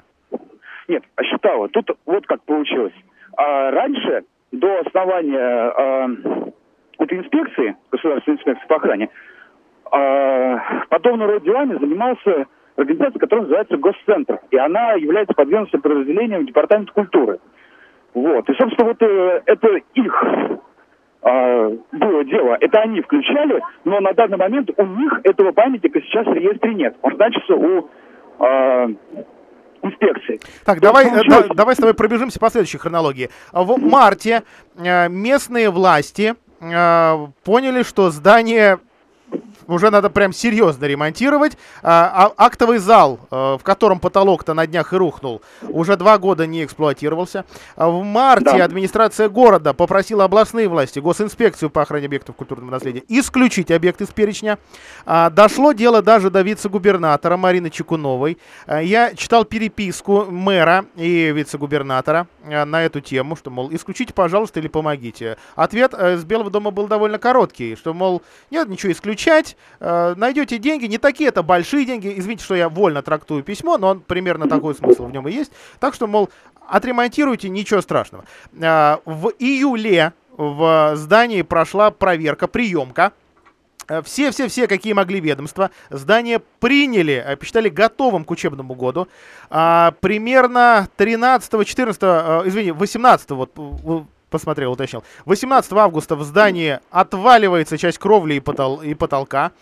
Нет, 0.88 1.02
а 1.16 1.22
считала. 1.24 1.68
Тут 1.68 1.90
вот 2.04 2.26
как 2.26 2.42
получилось. 2.42 2.92
А 3.36 3.70
раньше, 3.70 4.24
до 4.52 4.80
основания 4.80 5.38
а, 5.38 6.08
этой 6.98 7.18
инспекции, 7.18 7.76
государственной 7.90 8.36
инспекции 8.36 8.66
по 8.66 8.76
охране, 8.76 9.08
а, 9.90 10.84
подобного 10.88 11.32
рода 11.32 11.44
делами 11.44 11.78
занимался 11.78 12.46
организация, 12.76 13.18
которая 13.18 13.44
называется 13.44 13.76
Госцентр. 13.76 14.40
И 14.50 14.56
она 14.56 14.92
является 14.92 15.34
подведомственным 15.34 15.82
подразделением 15.82 16.46
Департамента 16.46 16.92
культуры. 16.92 17.38
Вот. 18.14 18.48
И, 18.48 18.54
собственно, 18.54 18.88
вот 18.88 19.02
э, 19.02 19.42
это 19.46 19.68
их 19.94 20.24
а, 21.28 21.70
было 21.92 22.24
дело. 22.24 22.56
Это 22.60 22.80
они 22.82 23.00
включали, 23.02 23.60
но 23.84 24.00
на 24.00 24.12
данный 24.12 24.36
момент 24.36 24.70
у 24.76 24.84
них 24.84 25.20
этого 25.24 25.50
памятника 25.52 26.00
сейчас 26.02 26.24
в 26.26 26.32
реестре 26.32 26.74
нет. 26.74 26.96
Он 27.02 27.14
значится 27.16 27.54
у 27.54 27.88
а, 28.38 28.86
инспекции. 29.82 30.40
Так, 30.64 30.76
То 30.76 30.82
давай, 30.82 31.06
э, 31.06 31.10
получилось- 31.10 31.48
да- 31.48 31.54
давай 31.54 31.74
с 31.74 31.78
тобой 31.78 31.94
пробежимся 31.94 32.38
по 32.38 32.48
следующей 32.50 32.78
хронологии. 32.78 33.30
В 33.52 33.76
марте 33.78 34.42
э, 34.78 35.08
местные 35.08 35.70
власти 35.70 36.34
э, 36.60 37.26
поняли, 37.44 37.82
что 37.82 38.10
здание 38.10 38.78
уже 39.66 39.90
надо 39.90 40.10
прям 40.10 40.32
серьезно 40.32 40.84
ремонтировать. 40.84 41.56
А, 41.82 42.32
а- 42.36 42.46
актовый 42.46 42.78
зал, 42.78 43.20
э, 43.30 43.56
в 43.58 43.60
котором 43.62 44.00
потолок-то 44.00 44.54
на 44.54 44.66
днях 44.66 44.92
и 44.92 44.96
рухнул, 44.96 45.42
уже 45.62 45.96
два 45.96 46.18
года 46.18 46.46
не 46.46 46.64
эксплуатировался. 46.64 47.44
А 47.76 47.88
В 47.88 48.02
марте 48.02 48.44
Да. 48.58 48.64
администрация 48.64 49.28
города 49.28 49.72
попросила 49.74 50.24
областные 50.24 50.68
власти, 50.68 50.98
госинспекцию 50.98 51.70
по 51.70 51.82
охране 51.82 52.06
объектов 52.06 52.36
культурного 52.36 52.70
наследия 52.70 53.02
исключить 53.08 53.70
объект 53.70 54.00
из 54.00 54.08
перечня. 54.08 54.58
А, 55.04 55.30
дошло 55.30 55.72
дело 55.72 56.02
даже 56.02 56.30
до 56.30 56.42
вице-губернатора 56.42 57.36
Марины 57.36 57.70
Чекуновой. 57.70 58.38
А, 58.66 58.80
я 58.82 59.14
читал 59.14 59.44
переписку 59.44 60.24
мэра 60.28 60.84
и 60.96 61.32
вице-губернатора 61.32 62.26
на 62.46 62.82
эту 62.82 63.00
тему, 63.00 63.36
что, 63.36 63.50
мол, 63.50 63.68
исключите, 63.72 64.14
пожалуйста, 64.14 64.60
или 64.60 64.68
помогите. 64.68 65.36
Ответ 65.54 65.92
э, 65.94 66.16
с 66.16 66.24
Белого 66.24 66.50
дома 66.50 66.70
был 66.70 66.86
довольно 66.86 67.18
короткий, 67.18 67.76
что, 67.76 67.92
мол, 67.92 68.22
нет 68.50 68.68
ничего 68.68 68.92
исключать, 68.92 69.56
э, 69.80 70.14
найдете 70.16 70.58
деньги, 70.58 70.86
не 70.86 70.98
такие 70.98 71.28
это 71.28 71.42
большие 71.42 71.84
деньги, 71.84 72.12
извините, 72.16 72.44
что 72.44 72.54
я 72.54 72.68
вольно 72.68 73.02
трактую 73.02 73.42
письмо, 73.42 73.78
но 73.78 73.88
он 73.88 74.00
примерно 74.00 74.48
такой 74.48 74.74
смысл 74.74 75.06
в 75.06 75.12
нем 75.12 75.26
и 75.28 75.32
есть. 75.32 75.52
Так 75.80 75.94
что, 75.94 76.06
мол, 76.06 76.30
отремонтируйте, 76.68 77.48
ничего 77.48 77.80
страшного. 77.80 78.24
В 78.52 79.32
июле 79.38 80.12
в 80.36 80.92
здании 80.96 81.42
прошла 81.42 81.90
проверка, 81.90 82.46
приемка. 82.46 83.12
Э, 83.88 84.02
Все-все-все, 84.02 84.66
какие 84.66 84.92
могли 84.92 85.20
ведомства, 85.20 85.70
здание 85.90 86.40
приняли, 86.60 87.24
э, 87.26 87.36
посчитали 87.36 87.68
готовым 87.68 88.24
к 88.24 88.30
учебному 88.30 88.74
году. 88.74 89.08
А, 89.50 89.92
примерно 90.00 90.88
13-14, 90.96 92.42
э, 92.44 92.48
извини, 92.48 92.72
18 92.72 93.30
вот 93.30 93.52
посмотрел, 94.30 94.72
уточнил. 94.72 95.04
18 95.24 95.72
августа 95.72 96.16
в 96.16 96.24
здании 96.24 96.80
отваливается 96.90 97.78
часть 97.78 97.98
кровли 97.98 98.34
и, 98.34 98.40
потол- 98.40 98.84
и 98.84 98.94
потолка. 98.94 99.52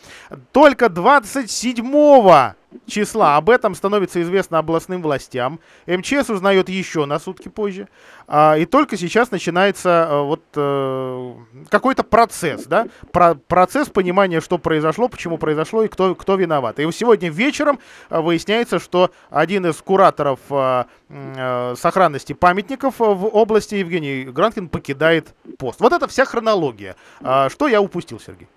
Только 0.52 0.88
27 0.88 2.54
числа 2.86 3.36
об 3.36 3.50
этом 3.50 3.74
становится 3.74 4.20
известно 4.22 4.58
областным 4.58 5.02
властям. 5.02 5.60
МЧС 5.86 6.30
узнает 6.30 6.68
еще 6.68 7.04
на 7.04 7.18
сутки 7.18 7.48
позже. 7.48 7.88
А, 8.26 8.56
и 8.56 8.64
только 8.64 8.96
сейчас 8.96 9.30
начинается 9.30 10.08
э, 10.10 10.20
вот 10.22 10.42
э, 10.54 11.34
какой-то 11.70 12.02
процесс, 12.02 12.64
да, 12.64 12.86
Про- 13.12 13.34
процесс 13.34 13.88
понимания, 13.88 14.40
что 14.40 14.58
произошло, 14.58 15.08
почему 15.08 15.38
произошло 15.38 15.82
и 15.84 15.88
кто, 15.88 16.14
кто 16.14 16.36
виноват. 16.36 16.78
И 16.78 16.92
сегодня 16.92 17.30
вечером 17.30 17.78
э, 18.10 18.20
выясняется, 18.20 18.78
что 18.78 19.10
один 19.30 19.66
из 19.66 19.76
кураторов 19.76 20.40
м, 20.50 20.86
э, 21.10 21.74
сохранности 21.76 22.32
памятников 22.32 22.98
в 22.98 23.26
области 23.26 23.74
Евгений 23.76 24.24
Гранкин 24.24 24.68
покидает 24.68 25.34
пост. 25.58 25.80
Вот 25.80 25.92
это 25.92 26.08
вся 26.08 26.24
хронология. 26.24 26.96
А, 27.22 27.48
что 27.50 27.68
я 27.68 27.80
упустил, 27.80 28.20
Сергей? 28.20 28.48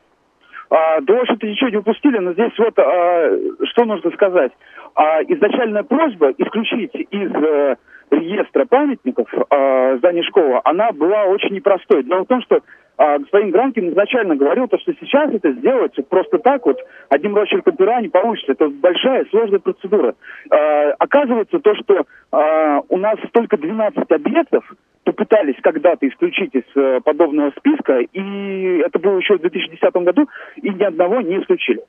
А, 0.70 0.98
общем-то, 0.98 1.48
ничего 1.48 1.70
не 1.70 1.78
упустили, 1.78 2.18
но 2.18 2.34
здесь 2.34 2.52
вот 2.58 2.78
а, 2.78 3.32
что 3.72 3.86
нужно 3.86 4.12
сказать. 4.12 4.52
А, 4.96 5.22
изначальная 5.24 5.84
просьба 5.84 6.32
исключить 6.38 6.94
из 6.96 7.32
э, 7.32 7.76
реестра 8.12 8.66
памятников 8.66 9.28
а, 9.50 9.98
здание 9.98 10.24
школы, 10.24 10.60
она 10.64 10.92
была 10.92 11.26
очень 11.26 11.56
непростой. 11.56 12.04
Дело 12.04 12.24
в 12.24 12.28
том, 12.28 12.42
что 12.42 12.62
а, 12.98 13.20
господин 13.20 13.52
Гранкин 13.52 13.90
изначально 13.90 14.36
говорил, 14.36 14.68
то, 14.68 14.80
что 14.80 14.92
сейчас 15.00 15.32
это 15.32 15.52
сделать 15.54 15.94
просто 16.10 16.40
так 16.40 16.66
вот, 16.66 16.78
одним 17.10 17.36
росчерком 17.36 17.76
пера 17.76 18.02
не 18.02 18.10
получится. 18.10 18.54
Это 18.54 18.70
большая, 18.70 19.26
сложная 19.26 19.60
процедура. 19.60 20.16
А, 20.50 20.92
оказывается, 20.98 21.60
то, 21.60 21.76
что 21.76 22.06
а, 22.32 22.82
у 22.90 22.98
нас 22.98 23.18
только 23.34 23.58
12 23.58 24.12
объектов, 24.12 24.66
попытались 25.08 25.56
когда-то 25.64 26.06
исключить 26.08 26.54
из 26.54 26.66
э, 26.76 27.00
подобного 27.02 27.54
списка, 27.58 28.00
и 28.00 28.78
это 28.86 29.00
было 29.00 29.18
еще 29.18 29.38
в 29.38 29.42
2010 29.42 29.94
году, 30.04 30.28
и 30.58 30.70
ни 30.70 30.84
одного 30.84 31.22
не 31.22 31.40
исключили. 31.40 31.82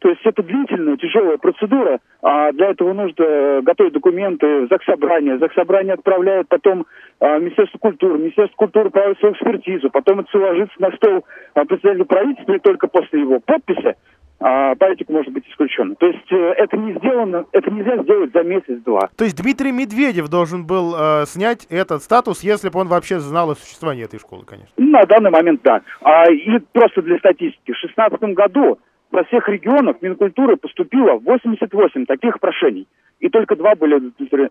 То 0.00 0.08
есть 0.08 0.22
это 0.24 0.42
длительная, 0.42 0.96
тяжелая 0.96 1.36
процедура, 1.36 2.00
а 2.22 2.50
для 2.52 2.70
этого 2.70 2.92
нужно 2.92 3.22
э, 3.22 3.60
готовить 3.62 3.92
документы 3.92 4.62
в 4.62 4.68
Заксобрание. 4.68 5.38
Заксобрание 5.38 5.94
отправляет 5.94 6.48
потом 6.48 6.86
а, 7.20 7.38
Министерство 7.38 7.78
культуры, 7.78 8.18
Министерство 8.18 8.56
культуры 8.56 8.90
проводит 8.90 9.18
свою 9.20 9.34
экспертизу, 9.34 9.90
потом 9.90 10.20
это 10.20 10.28
все 10.30 10.38
ложится 10.38 10.74
на 10.80 10.90
стол 10.96 11.24
а, 11.54 11.64
председателя 11.66 12.04
правительства, 12.04 12.54
и 12.54 12.58
только 12.58 12.88
после 12.88 13.20
его 13.20 13.38
подписи 13.38 13.94
а, 14.40 14.74
памятник 14.74 15.08
может 15.10 15.32
быть 15.32 15.46
исключен. 15.48 15.96
То 15.96 16.06
есть 16.06 16.32
э, 16.32 16.36
это 16.56 16.76
не 16.78 16.94
сделано, 16.94 17.44
это 17.52 17.70
нельзя 17.70 18.02
сделать 18.02 18.32
за 18.32 18.42
месяц-два. 18.42 19.10
То 19.14 19.24
есть 19.24 19.36
Дмитрий 19.36 19.70
Медведев 19.70 20.28
должен 20.28 20.66
был 20.66 20.94
э, 20.96 21.26
снять 21.26 21.66
этот 21.68 22.02
статус, 22.02 22.42
если 22.42 22.70
бы 22.70 22.80
он 22.80 22.88
вообще 22.88 23.20
знал 23.20 23.50
о 23.50 23.54
существовании 23.54 24.04
этой 24.04 24.18
школы, 24.18 24.44
конечно. 24.46 24.72
На 24.78 25.04
данный 25.04 25.30
момент 25.30 25.60
да. 25.62 25.82
А, 26.00 26.24
и 26.32 26.58
просто 26.72 27.02
для 27.02 27.18
статистики. 27.18 27.72
В 27.72 27.80
2016 27.80 28.34
году 28.34 28.78
во 29.10 29.24
всех 29.24 29.46
регионах 29.48 29.96
Минкультуры 30.00 30.56
поступило 30.56 31.18
88 31.18 32.06
таких 32.06 32.40
прошений. 32.40 32.88
И 33.18 33.28
только 33.28 33.56
два 33.56 33.74
были 33.74 34.10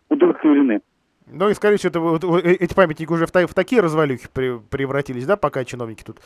удовлетворены. 0.10 0.82
Ну 1.32 1.50
и, 1.50 1.54
скорее 1.54 1.78
всего, 1.78 1.90
это, 1.90 2.00
вот, 2.00 2.24
э, 2.46 2.54
эти 2.54 2.74
памятники 2.74 3.12
уже 3.12 3.26
в, 3.26 3.32
в 3.32 3.54
такие 3.54 3.82
развалюхи 3.82 4.28
превратились, 4.70 5.26
да, 5.26 5.38
пока 5.38 5.64
чиновники 5.64 6.04
тут 6.04 6.18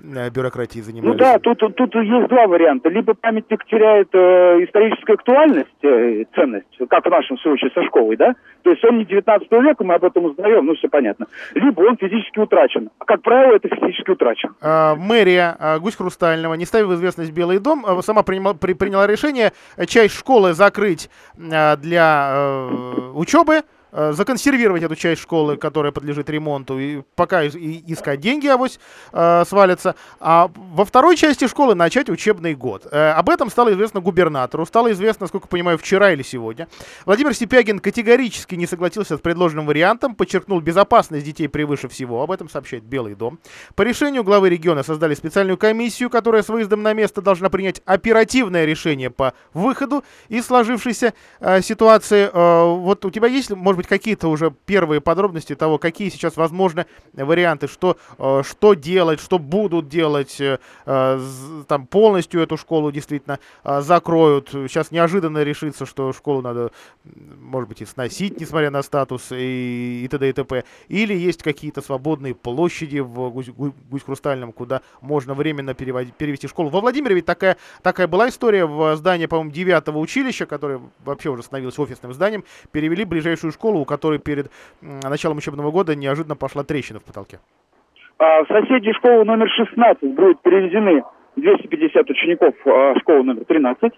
э, 0.00 0.30
бюрократией 0.30 0.84
Ну 0.84 0.90
занимались. 0.90 1.18
да, 1.18 1.38
тут, 1.38 1.58
тут, 1.58 1.94
есть 1.94 2.28
два 2.28 2.46
варианта. 2.46 2.88
Либо 2.88 3.14
памятник 3.14 3.64
теряет 3.66 4.08
э, 4.12 4.64
историческую 4.64 5.14
актуальность, 5.14 5.68
э, 5.82 6.24
ценность, 6.34 6.66
как 6.88 7.04
в 7.06 7.10
нашем 7.10 7.38
случае 7.38 7.70
со 7.74 7.82
школой, 7.84 8.16
да? 8.16 8.34
То 8.62 8.70
есть 8.70 8.84
он 8.84 8.98
не 8.98 9.04
19 9.04 9.50
века, 9.52 9.84
мы 9.84 9.94
об 9.94 10.04
этом 10.04 10.24
узнаем, 10.24 10.66
ну 10.66 10.74
все 10.74 10.88
понятно. 10.88 11.26
Либо 11.54 11.80
он 11.82 11.96
физически 11.96 12.38
утрачен. 12.40 12.90
А, 12.98 13.04
как 13.04 13.22
правило, 13.22 13.56
это 13.56 13.68
физически 13.68 14.10
утрачен. 14.10 14.54
А, 14.60 14.94
мэрия 14.96 15.56
а, 15.58 15.78
Гусь 15.78 15.96
Хрустального, 15.96 16.54
не 16.54 16.66
ставив 16.66 16.88
в 16.88 16.94
известность 16.94 17.32
Белый 17.32 17.58
дом, 17.60 17.84
а, 17.86 18.02
сама 18.02 18.22
приняла, 18.22 18.54
при- 18.54 18.74
приняла 18.74 19.06
решение 19.06 19.52
э, 19.76 19.86
часть 19.86 20.14
школы 20.18 20.52
закрыть 20.52 21.08
а, 21.52 21.76
для 21.76 22.30
э, 22.32 23.10
учебы, 23.14 23.62
законсервировать 23.92 24.82
эту 24.82 24.96
часть 24.96 25.22
школы, 25.22 25.56
которая 25.56 25.92
подлежит 25.92 26.30
ремонту, 26.30 26.78
и 26.78 27.02
пока 27.14 27.44
и, 27.44 27.82
искать 27.92 28.20
деньги, 28.20 28.46
авось 28.46 28.78
э, 29.12 29.44
свалятся. 29.46 29.94
А 30.20 30.50
во 30.54 30.84
второй 30.84 31.16
части 31.16 31.46
школы 31.46 31.74
начать 31.74 32.08
учебный 32.08 32.54
год. 32.54 32.86
Э, 32.90 33.10
об 33.10 33.30
этом 33.30 33.50
стало 33.50 33.72
известно 33.72 34.00
губернатору, 34.00 34.66
стало 34.66 34.92
известно, 34.92 35.24
насколько 35.24 35.48
понимаю, 35.48 35.78
вчера 35.78 36.12
или 36.12 36.22
сегодня. 36.22 36.68
Владимир 37.06 37.34
Сипягин 37.34 37.78
категорически 37.78 38.54
не 38.54 38.66
согласился 38.66 39.16
с 39.16 39.20
предложенным 39.20 39.66
вариантом, 39.66 40.14
подчеркнул 40.14 40.60
безопасность 40.60 41.24
детей 41.24 41.48
превыше 41.48 41.88
всего. 41.88 42.22
Об 42.22 42.30
этом 42.30 42.48
сообщает 42.48 42.84
Белый 42.84 43.14
дом. 43.14 43.38
По 43.74 43.82
решению 43.82 44.24
главы 44.24 44.50
региона 44.50 44.82
создали 44.82 45.14
специальную 45.14 45.56
комиссию, 45.56 46.10
которая 46.10 46.42
с 46.42 46.48
выездом 46.48 46.82
на 46.82 46.92
место 46.92 47.22
должна 47.22 47.48
принять 47.50 47.80
оперативное 47.84 48.64
решение 48.64 49.10
по 49.10 49.34
выходу 49.54 50.04
из 50.28 50.46
сложившейся 50.46 51.14
э, 51.40 51.62
ситуации. 51.62 52.30
Э, 52.32 52.74
вот 52.74 53.04
у 53.04 53.10
тебя 53.10 53.28
есть, 53.28 53.50
может 53.50 53.77
быть, 53.78 53.86
какие-то 53.86 54.28
уже 54.28 54.52
первые 54.66 55.00
подробности 55.00 55.54
того, 55.54 55.78
какие 55.78 56.10
сейчас 56.10 56.36
возможны 56.36 56.86
варианты, 57.14 57.68
что, 57.68 57.96
э, 58.18 58.42
что 58.44 58.74
делать, 58.74 59.20
что 59.20 59.38
будут 59.38 59.88
делать, 59.88 60.40
э, 60.40 60.58
э 60.86 61.20
там 61.66 61.86
полностью 61.86 62.40
эту 62.40 62.56
школу 62.56 62.90
действительно 62.92 63.38
закроют. 63.64 64.50
Сейчас 64.50 64.90
неожиданно 64.90 65.42
решится, 65.42 65.86
что 65.86 66.12
школу 66.12 66.42
надо, 66.42 66.70
может 67.04 67.68
быть, 67.68 67.80
и 67.82 67.86
сносить, 67.86 68.40
несмотря 68.40 68.70
на 68.70 68.82
статус 68.82 69.32
и, 69.32 70.02
и 70.04 70.08
т.д. 70.08 70.28
и 70.28 70.32
т.п. 70.32 70.64
Или 70.88 71.14
есть 71.14 71.42
какие-то 71.42 71.80
свободные 71.80 72.34
площади 72.34 72.98
в 72.98 73.30
Гусь-Хрустальном, 73.30 74.52
куда 74.52 74.82
можно 75.00 75.34
временно 75.34 75.74
перевести 75.74 76.48
школу. 76.48 76.70
Во 76.70 76.80
Владимире 76.80 77.14
ведь 77.14 77.26
такая, 77.26 77.56
такая 77.82 78.06
была 78.06 78.28
история 78.28 78.66
в 78.66 78.96
здании, 78.96 79.26
по-моему, 79.26 79.50
9 79.50 79.88
училища, 79.88 80.46
которое 80.46 80.80
вообще 81.04 81.30
уже 81.30 81.42
становилось 81.42 81.78
офисным 81.78 82.12
зданием, 82.12 82.44
перевели 82.72 83.04
ближайшую 83.04 83.52
школу, 83.52 83.67
у 83.76 83.84
которой 83.84 84.18
перед 84.18 84.50
началом 84.80 85.38
учебного 85.38 85.70
года 85.70 85.94
неожиданно 85.94 86.36
пошла 86.36 86.64
трещина 86.64 87.00
в 87.00 87.04
потолке. 87.04 87.38
А, 88.18 88.42
в 88.44 88.48
соседней 88.48 88.92
школы 88.94 89.24
номер 89.24 89.48
16 89.48 90.02
будут 90.14 90.42
перевезены 90.42 91.04
250 91.36 92.10
учеников 92.10 92.54
а, 92.66 92.98
школы 92.98 93.22
номер 93.22 93.44
13. 93.44 93.92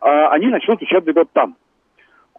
А, 0.00 0.28
они 0.30 0.46
начнут 0.46 0.80
учебный 0.80 1.12
год 1.12 1.28
там. 1.32 1.56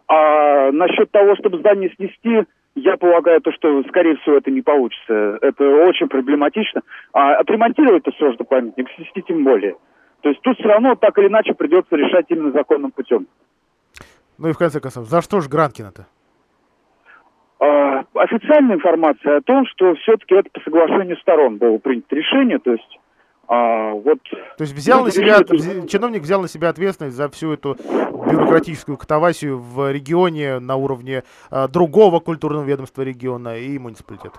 А 0.08 0.72
насчет 0.72 1.10
того, 1.10 1.36
чтобы 1.36 1.58
здание 1.58 1.92
снести, 1.96 2.46
я 2.74 2.96
полагаю, 2.96 3.40
то, 3.42 3.52
что, 3.52 3.82
скорее 3.88 4.16
всего, 4.16 4.36
это 4.36 4.50
не 4.50 4.62
получится. 4.62 5.38
Это 5.42 5.64
очень 5.84 6.08
проблематично. 6.08 6.82
А 7.12 7.36
отремонтировать 7.36 8.06
это 8.06 8.16
сложно 8.16 8.44
памятник, 8.44 8.88
снести 8.96 9.22
тем 9.22 9.44
более. 9.44 9.76
То 10.22 10.30
есть 10.30 10.40
тут 10.42 10.58
все 10.58 10.68
равно 10.68 10.94
так 10.94 11.18
или 11.18 11.26
иначе 11.26 11.54
придется 11.54 11.94
решать 11.96 12.26
именно 12.28 12.52
законным 12.52 12.90
путем. 12.90 13.26
Ну 14.38 14.48
и 14.48 14.52
в 14.52 14.58
конце 14.58 14.80
концов, 14.80 15.06
за 15.06 15.20
что 15.20 15.40
же 15.40 15.48
Гранкина-то? 15.48 16.06
А, 17.60 18.04
официальная 18.14 18.76
информация 18.76 19.38
о 19.38 19.42
том, 19.42 19.66
что 19.66 19.94
все-таки 19.96 20.34
это 20.34 20.48
по 20.50 20.60
соглашению 20.60 21.16
сторон 21.18 21.56
было 21.56 21.78
принято 21.78 22.14
решение, 22.14 22.58
то 22.58 22.72
есть 22.72 22.98
а, 23.48 23.92
вот... 23.92 24.18
То 24.30 24.60
есть 24.62 24.74
взял 24.74 25.04
на 25.04 25.10
себя, 25.10 25.38
решение... 25.38 25.88
чиновник 25.88 26.22
взял 26.22 26.42
на 26.42 26.48
себя 26.48 26.68
ответственность 26.68 27.16
за 27.16 27.28
всю 27.30 27.52
эту 27.52 27.76
бюрократическую 28.30 28.98
катавасию 28.98 29.58
в 29.58 29.90
регионе 29.90 30.58
на 30.58 30.76
уровне 30.76 31.24
а, 31.50 31.66
другого 31.66 32.20
культурного 32.20 32.64
ведомства 32.64 33.02
региона 33.02 33.56
и 33.56 33.78
муниципалитета. 33.78 34.38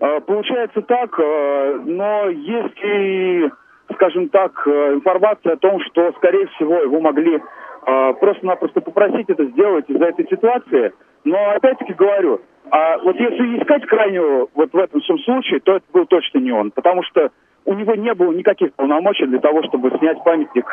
А, 0.00 0.20
получается 0.20 0.80
так, 0.82 1.18
а, 1.18 1.82
но 1.84 2.28
если, 2.28 3.50
скажем 3.94 4.28
так, 4.28 4.52
а, 4.66 4.94
информация 4.94 5.54
о 5.54 5.56
том, 5.56 5.80
что, 5.90 6.12
скорее 6.18 6.46
всего, 6.54 6.76
его 6.76 7.00
могли 7.00 7.42
а, 7.82 8.12
просто-напросто 8.12 8.80
попросить 8.80 9.28
это 9.28 9.44
сделать 9.46 9.86
из-за 9.88 10.04
этой 10.04 10.26
ситуации. 10.28 10.92
Но 11.24 11.50
опять-таки 11.50 11.92
говорю, 11.92 12.40
а 12.70 12.98
вот 12.98 13.16
если 13.16 13.58
искать 13.60 13.86
крайнего 13.86 14.48
вот 14.54 14.72
в 14.72 14.76
этом 14.76 15.00
всем 15.00 15.18
случае, 15.20 15.60
то 15.60 15.76
это 15.76 15.84
был 15.92 16.06
точно 16.06 16.38
не 16.38 16.52
он, 16.52 16.70
потому 16.70 17.02
что 17.02 17.30
у 17.64 17.74
него 17.74 17.94
не 17.94 18.12
было 18.14 18.32
никаких 18.32 18.72
полномочий 18.74 19.26
для 19.26 19.38
того, 19.38 19.62
чтобы 19.64 19.90
снять 19.98 20.22
памятник 20.24 20.64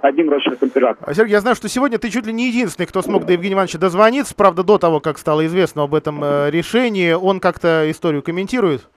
одним 0.00 0.30
росчерком 0.30 0.70
пера. 0.70 0.96
Сергей, 1.12 1.32
я 1.32 1.40
знаю, 1.40 1.54
что 1.54 1.68
сегодня 1.68 1.98
ты 1.98 2.10
чуть 2.10 2.26
ли 2.26 2.32
не 2.32 2.48
единственный, 2.48 2.86
кто 2.86 3.02
смог 3.02 3.24
до 3.24 3.34
Евгения 3.34 3.54
Ивановича 3.54 3.78
дозвониться. 3.78 4.34
Правда, 4.34 4.64
до 4.64 4.78
того, 4.78 5.00
как 5.00 5.18
стало 5.18 5.46
известно 5.46 5.84
об 5.84 5.94
этом 5.94 6.22
э, 6.22 6.50
решении, 6.50 7.12
он 7.12 7.38
как-то 7.38 7.88
историю 7.88 8.22
комментирует? 8.22 8.88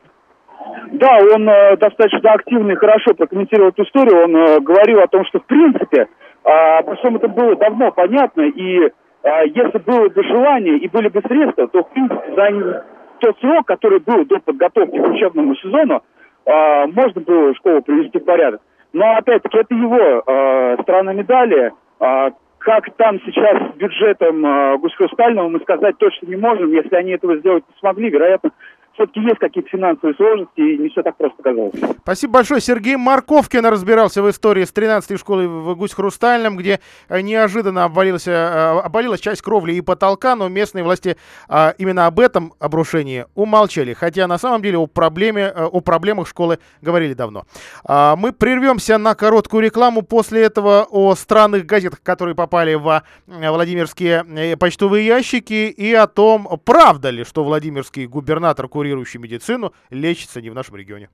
Да, 0.91 1.19
он 1.33 1.47
э, 1.47 1.77
достаточно 1.77 2.31
активно 2.31 2.71
и 2.71 2.75
хорошо 2.75 3.13
прокомментировал 3.13 3.69
эту 3.69 3.83
историю. 3.83 4.23
Он 4.23 4.35
э, 4.35 4.59
говорил 4.61 4.99
о 4.99 5.07
том, 5.07 5.23
что 5.25 5.39
в 5.39 5.45
принципе 5.45 6.07
а, 6.45 6.79
обо 6.79 6.95
всем 6.95 7.15
это 7.15 7.27
было 7.27 7.55
давно 7.55 7.91
понятно, 7.91 8.43
и 8.43 8.85
а, 8.85 8.91
если 9.25 9.77
было 9.79 10.09
бы 10.09 10.23
желание 10.23 10.77
и 10.77 10.87
были 10.87 11.07
бы 11.07 11.21
средства, 11.21 11.67
то, 11.67 11.83
в 11.83 11.89
принципе, 11.89 12.35
за 12.35 12.85
тот 13.19 13.39
срок, 13.39 13.65
который 13.65 13.99
был 13.99 14.25
до 14.25 14.39
подготовки 14.39 14.97
к 14.97 15.07
учебному 15.07 15.55
сезону, 15.55 16.03
а, 16.45 16.87
можно 16.87 17.21
было 17.21 17.55
школу 17.55 17.81
привести 17.81 18.19
в 18.19 18.25
порядок. 18.25 18.61
Но, 18.93 19.15
опять-таки, 19.17 19.57
это 19.57 19.73
его 19.73 20.23
а, 20.25 20.77
сторона 20.81 21.13
медали. 21.13 21.73
А, 21.99 22.31
как 22.59 22.89
там 22.97 23.19
сейчас 23.25 23.73
с 23.73 23.75
бюджетом 23.77 24.45
а, 24.45 24.77
Гусь-Хрустального, 24.77 25.49
мы 25.49 25.59
сказать 25.61 25.97
точно 25.97 26.27
не 26.27 26.35
можем. 26.35 26.71
Если 26.71 26.95
они 26.95 27.11
этого 27.11 27.37
сделать 27.37 27.63
не 27.67 27.79
смогли, 27.79 28.09
вероятно, 28.09 28.51
все-таки 28.95 29.19
есть 29.19 29.39
какие-то 29.39 29.69
финансовые 29.69 30.15
сложности, 30.15 30.59
и 30.59 30.77
не 30.77 30.89
все 30.89 31.03
так 31.03 31.17
просто 31.17 31.41
казалось. 31.43 31.73
Спасибо 32.01 32.33
большое. 32.33 32.61
Сергей 32.61 32.95
Марковкин 32.95 33.65
разбирался 33.65 34.23
в 34.23 34.29
истории 34.29 34.63
с 34.63 34.73
13-й 34.73 35.17
школой 35.17 35.47
в 35.47 35.75
Гусь-Хрустальном, 35.75 36.55
где 36.55 36.79
э, 37.09 37.21
неожиданно 37.21 37.83
обвалился, 37.83 38.31
э, 38.31 38.79
обвалилась 38.85 39.19
часть 39.19 39.41
кровли 39.41 39.73
и 39.73 39.81
потолка, 39.81 40.35
но 40.35 40.47
местные 40.47 40.83
власти 40.83 41.17
а, 41.47 41.73
именно 41.77 42.07
об 42.07 42.19
этом 42.19 42.53
обрушении 42.59 43.25
умолчали. 43.35 43.93
Хотя 43.93 44.27
на 44.27 44.37
самом 44.37 44.61
деле 44.61 44.77
о, 44.77 44.87
проблеме, 44.87 45.51
э, 45.53 45.65
о 45.65 45.81
проблемах 45.81 46.27
школы 46.27 46.59
говорили 46.81 47.13
давно. 47.13 47.43
А, 47.83 48.15
мы 48.15 48.31
прервемся 48.31 48.97
на 48.97 49.13
короткую 49.13 49.63
рекламу. 49.63 50.03
После 50.03 50.43
этого 50.43 50.87
о 50.89 51.15
странных 51.15 51.65
газетах, 51.65 52.01
которые 52.01 52.35
попали 52.35 52.75
в 52.75 53.03
Владимирские 53.27 54.57
почтовые 54.57 55.05
ящики, 55.05 55.69
и 55.69 55.93
о 55.93 56.07
том, 56.07 56.47
правда 56.63 57.09
ли, 57.09 57.23
что 57.23 57.43
Владимирский 57.43 58.05
губернатор 58.05 58.67
Курил 58.67 58.84
курирующий 58.85 59.19
медицину, 59.19 59.73
лечится 59.89 60.41
не 60.41 60.51
в 60.51 60.53
нашем 60.53 60.75
регионе. 60.75 61.09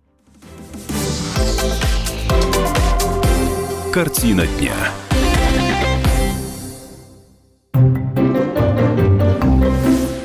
Картина 3.93 4.45
дня. 4.45 4.73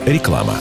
Реклама. 0.07 0.57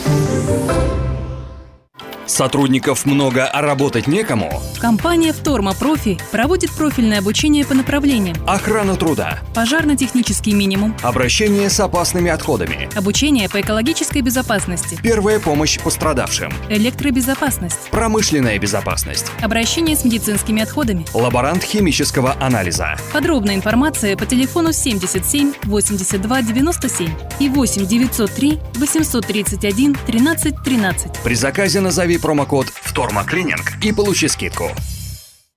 Сотрудников 2.26 3.06
много, 3.06 3.46
а 3.46 3.62
работать 3.62 4.08
некому? 4.08 4.60
Компания 4.80 5.32
«Вторма 5.32 5.74
Профи» 5.74 6.18
проводит 6.32 6.72
профильное 6.72 7.20
обучение 7.20 7.64
по 7.64 7.74
направлениям. 7.74 8.36
Охрана 8.48 8.96
труда. 8.96 9.38
Пожарно-технический 9.54 10.52
минимум. 10.52 10.96
Обращение 11.02 11.70
с 11.70 11.78
опасными 11.78 12.30
отходами. 12.30 12.88
Обучение 12.96 13.48
по 13.48 13.60
экологической 13.60 14.22
безопасности. 14.22 14.98
Первая 15.02 15.38
помощь 15.38 15.78
пострадавшим. 15.78 16.52
Электробезопасность. 16.68 17.90
Промышленная 17.90 18.58
безопасность. 18.58 19.26
Обращение 19.40 19.96
с 19.96 20.04
медицинскими 20.04 20.62
отходами. 20.62 21.06
Лаборант 21.14 21.62
химического 21.62 22.36
анализа. 22.40 22.96
Подробная 23.12 23.54
информация 23.54 24.16
по 24.16 24.26
телефону 24.26 24.72
77 24.72 25.52
82 25.62 26.42
97 26.42 27.08
и 27.38 27.48
8 27.48 27.86
903 27.86 28.58
831 28.74 29.94
13 30.06 30.54
13 30.64 31.12
При 31.22 31.34
заказе 31.34 31.80
назови 31.80 32.15
промокод 32.18 32.66
«Втормоклининг» 32.68 33.82
и 33.82 33.92
получи 33.92 34.28
скидку. 34.28 34.70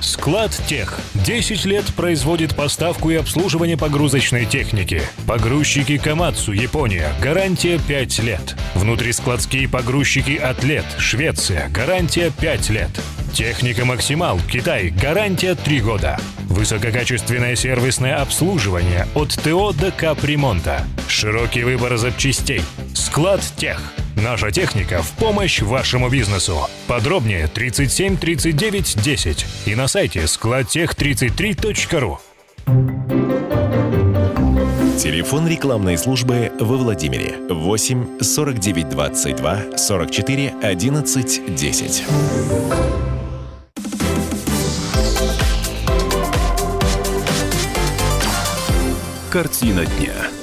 Склад 0.00 0.50
Тех. 0.68 1.00
10 1.14 1.64
лет 1.64 1.84
производит 1.96 2.54
поставку 2.54 3.10
и 3.10 3.14
обслуживание 3.14 3.76
погрузочной 3.76 4.44
техники. 4.44 5.02
Погрузчики 5.26 5.98
Камацу, 5.98 6.52
Япония. 6.52 7.12
Гарантия 7.20 7.78
5 7.78 8.18
лет. 8.20 8.56
Внутрискладские 8.74 9.68
погрузчики 9.68 10.36
Атлет, 10.36 10.84
Швеция. 10.98 11.68
Гарантия 11.70 12.30
5 12.30 12.70
лет. 12.70 12.90
Техника 13.32 13.84
Максимал, 13.84 14.38
Китай. 14.50 14.90
Гарантия 14.90 15.54
3 15.54 15.80
года. 15.80 16.18
Высококачественное 16.48 17.56
сервисное 17.56 18.16
обслуживание 18.16 19.06
от 19.14 19.30
ТО 19.30 19.72
до 19.72 19.90
капремонта. 19.90 20.84
Широкий 21.08 21.64
выбор 21.64 21.96
запчастей. 21.96 22.62
Склад 22.94 23.40
Тех. 23.56 23.80
Наша 24.16 24.50
техника 24.50 25.02
в 25.02 25.10
помощь 25.12 25.60
вашему 25.60 26.08
бизнесу. 26.08 26.70
Подробнее 26.86 27.48
37 27.48 28.16
39 28.16 29.02
10 29.02 29.46
и 29.66 29.74
на 29.74 29.88
сайте 29.88 30.20
складтех33.ру. 30.20 32.18
Телефон 34.98 35.46
рекламной 35.46 35.98
службы 35.98 36.50
во 36.58 36.78
Владимире 36.78 37.36
8 37.50 38.20
49 38.22 38.88
22 38.88 39.76
44 39.76 40.54
11 40.62 41.54
10. 41.54 42.04
Картина 49.30 49.84
дня. 49.84 50.35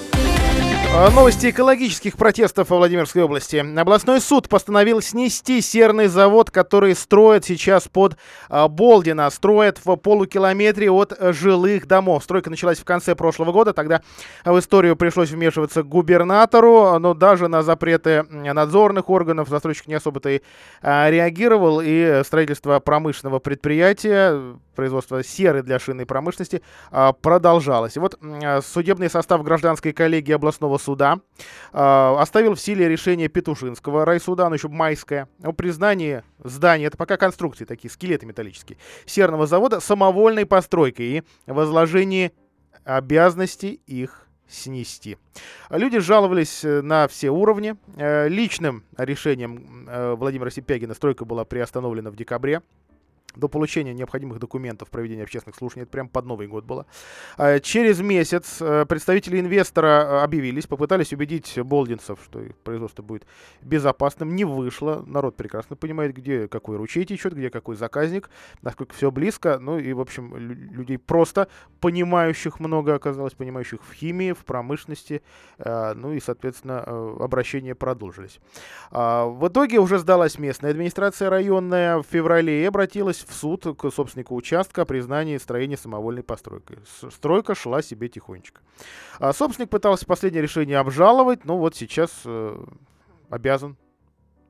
А, 0.95 1.09
Новости 1.09 1.49
экологических 1.49 2.17
протестов 2.17 2.69
во 2.69 2.77
Владимирской 2.77 3.23
области. 3.23 3.55
Областной 3.55 4.21
суд 4.21 4.47
постановил 4.47 5.01
снести 5.01 5.59
серный 5.59 6.05
завод, 6.05 6.51
который 6.51 6.93
строят 6.93 7.45
сейчас 7.45 7.87
под 7.87 8.15
а, 8.47 8.67
Болдино. 8.67 9.27
Строят 9.31 9.79
в 9.83 9.95
полукилометре 9.95 10.91
от 10.91 11.11
а, 11.11 11.33
жилых 11.33 11.87
домов. 11.87 12.23
Стройка 12.23 12.51
началась 12.51 12.77
в 12.77 12.85
конце 12.85 13.15
прошлого 13.15 13.51
года. 13.51 13.73
Тогда 13.73 14.03
в 14.45 14.59
историю 14.59 14.95
пришлось 14.95 15.31
вмешиваться 15.31 15.81
губернатору. 15.81 16.99
Но 16.99 17.15
даже 17.15 17.47
на 17.47 17.63
запреты 17.63 18.23
надзорных 18.29 19.09
органов 19.09 19.49
застройщик 19.49 19.87
не 19.87 19.95
особо-то 19.95 20.29
и 20.29 20.41
реагировал. 20.83 21.81
И 21.83 22.21
строительство 22.23 22.79
промышленного 22.79 23.39
предприятия, 23.39 24.57
производство 24.75 25.23
серы 25.23 25.63
для 25.63 25.79
шинной 25.79 26.05
промышленности 26.05 26.61
продолжалось. 27.21 27.95
И 27.95 27.99
вот 27.99 28.19
судебный 28.63 29.09
состав 29.09 29.43
гражданской 29.43 29.91
коллегии 29.91 30.33
областного 30.33 30.77
суда 30.83 31.19
э, 31.71 32.15
оставил 32.19 32.55
в 32.55 32.59
силе 32.59 32.87
решение 32.87 33.27
Петушинского 33.27 34.05
райсуда, 34.05 34.45
оно 34.45 34.55
еще 34.55 34.67
майское, 34.67 35.27
о 35.41 35.53
признании 35.53 36.23
здания, 36.43 36.85
это 36.85 36.97
пока 36.97 37.17
конструкции 37.17 37.65
такие, 37.65 37.89
скелеты 37.89 38.25
металлические, 38.25 38.77
серного 39.05 39.47
завода 39.47 39.79
самовольной 39.79 40.45
постройкой 40.45 41.05
и 41.05 41.23
возложении 41.47 42.33
обязанности 42.83 43.79
их 43.87 44.27
снести. 44.47 45.17
Люди 45.69 45.99
жаловались 45.99 46.63
э, 46.63 46.81
на 46.81 47.07
все 47.07 47.29
уровни. 47.29 47.75
Э, 47.95 48.27
Личным 48.27 48.83
решением 48.97 49.87
э, 49.87 50.13
Владимира 50.15 50.49
Сипягина 50.49 50.93
стройка 50.93 51.25
была 51.25 51.45
приостановлена 51.45 52.11
в 52.11 52.15
декабре 52.15 52.61
до 53.35 53.47
получения 53.47 53.93
необходимых 53.93 54.39
документов 54.39 54.89
проведения 54.89 55.23
общественных 55.23 55.55
слушаний. 55.55 55.83
Это 55.83 55.91
прям 55.91 56.07
под 56.09 56.25
Новый 56.25 56.47
год 56.47 56.65
было. 56.65 56.85
А, 57.37 57.59
Через 57.59 57.99
месяц 58.01 58.57
э, 58.61 58.85
представители 58.85 59.39
инвестора 59.39 59.87
э, 59.87 60.23
объявились, 60.23 60.67
попытались 60.67 61.13
убедить 61.13 61.57
болдинцев, 61.59 62.19
что 62.25 62.39
их 62.41 62.55
производство 62.57 63.01
будет 63.03 63.25
безопасным. 63.61 64.35
Не 64.35 64.45
вышло. 64.45 65.03
Народ 65.07 65.35
прекрасно 65.35 65.75
понимает, 65.75 66.15
где 66.15 66.47
какой 66.47 66.77
ручей 66.77 67.05
течет, 67.05 67.33
где 67.33 67.49
какой 67.49 67.75
заказник, 67.75 68.29
насколько 68.61 68.93
все 68.93 69.11
близко. 69.11 69.57
Ну 69.59 69.79
и, 69.79 69.93
в 69.93 69.99
общем, 70.01 70.35
лю- 70.35 70.55
людей 70.73 70.97
просто 70.97 71.47
понимающих 71.79 72.59
много 72.59 72.95
оказалось, 72.95 73.33
понимающих 73.33 73.79
в 73.83 73.93
химии, 73.93 74.33
в 74.33 74.45
промышленности. 74.45 75.21
э, 75.57 75.93
Ну 75.95 76.13
и, 76.13 76.19
соответственно, 76.19 76.81
обращения 77.19 77.75
продолжились. 77.75 78.39
А, 78.91 79.25
В 79.25 79.47
итоге 79.47 79.79
уже 79.79 79.97
сдалась 79.97 80.37
местная 80.39 80.71
администрация 80.71 81.29
районная 81.29 81.97
в 81.97 82.03
феврале 82.03 82.61
и 82.61 82.65
обратилась 82.65 83.22
в 83.27 83.33
суд 83.33 83.65
к 83.77 83.91
собственнику 83.91 84.35
участка 84.35 84.83
о 84.83 84.85
признании 84.85 85.37
строения 85.37 85.77
самовольной 85.77 86.23
постройкой. 86.23 86.79
Стройка 87.11 87.55
шла 87.55 87.81
себе 87.81 88.09
тихонечко. 88.09 88.61
А 89.19 89.33
собственник 89.33 89.69
пытался 89.69 90.05
последнее 90.05 90.41
решение 90.41 90.77
обжаловать, 90.77 91.45
но 91.45 91.57
вот 91.57 91.75
сейчас 91.75 92.11
э, 92.25 92.65
обязан 93.29 93.77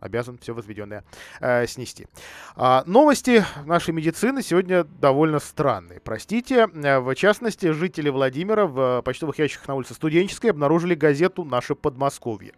обязан 0.03 0.37
все 0.37 0.53
возведенное 0.53 1.03
э, 1.39 1.65
снести. 1.67 2.07
А, 2.55 2.83
новости 2.85 3.43
нашей 3.65 3.93
медицины 3.93 4.41
сегодня 4.41 4.83
довольно 4.83 5.39
странные. 5.39 5.99
Простите, 5.99 6.67
Э, 6.83 6.99
в 6.99 7.13
частности, 7.15 7.71
жители 7.71 8.09
Владимира 8.09 8.65
в 8.65 8.99
э, 8.99 9.01
почтовых 9.01 9.39
ящиках 9.39 9.67
на 9.67 9.75
улице 9.75 9.93
Студенческой 9.93 10.47
обнаружили 10.47 10.95
газету 10.95 11.43
«Наше 11.43 11.75
Подмосковье». 11.75 12.53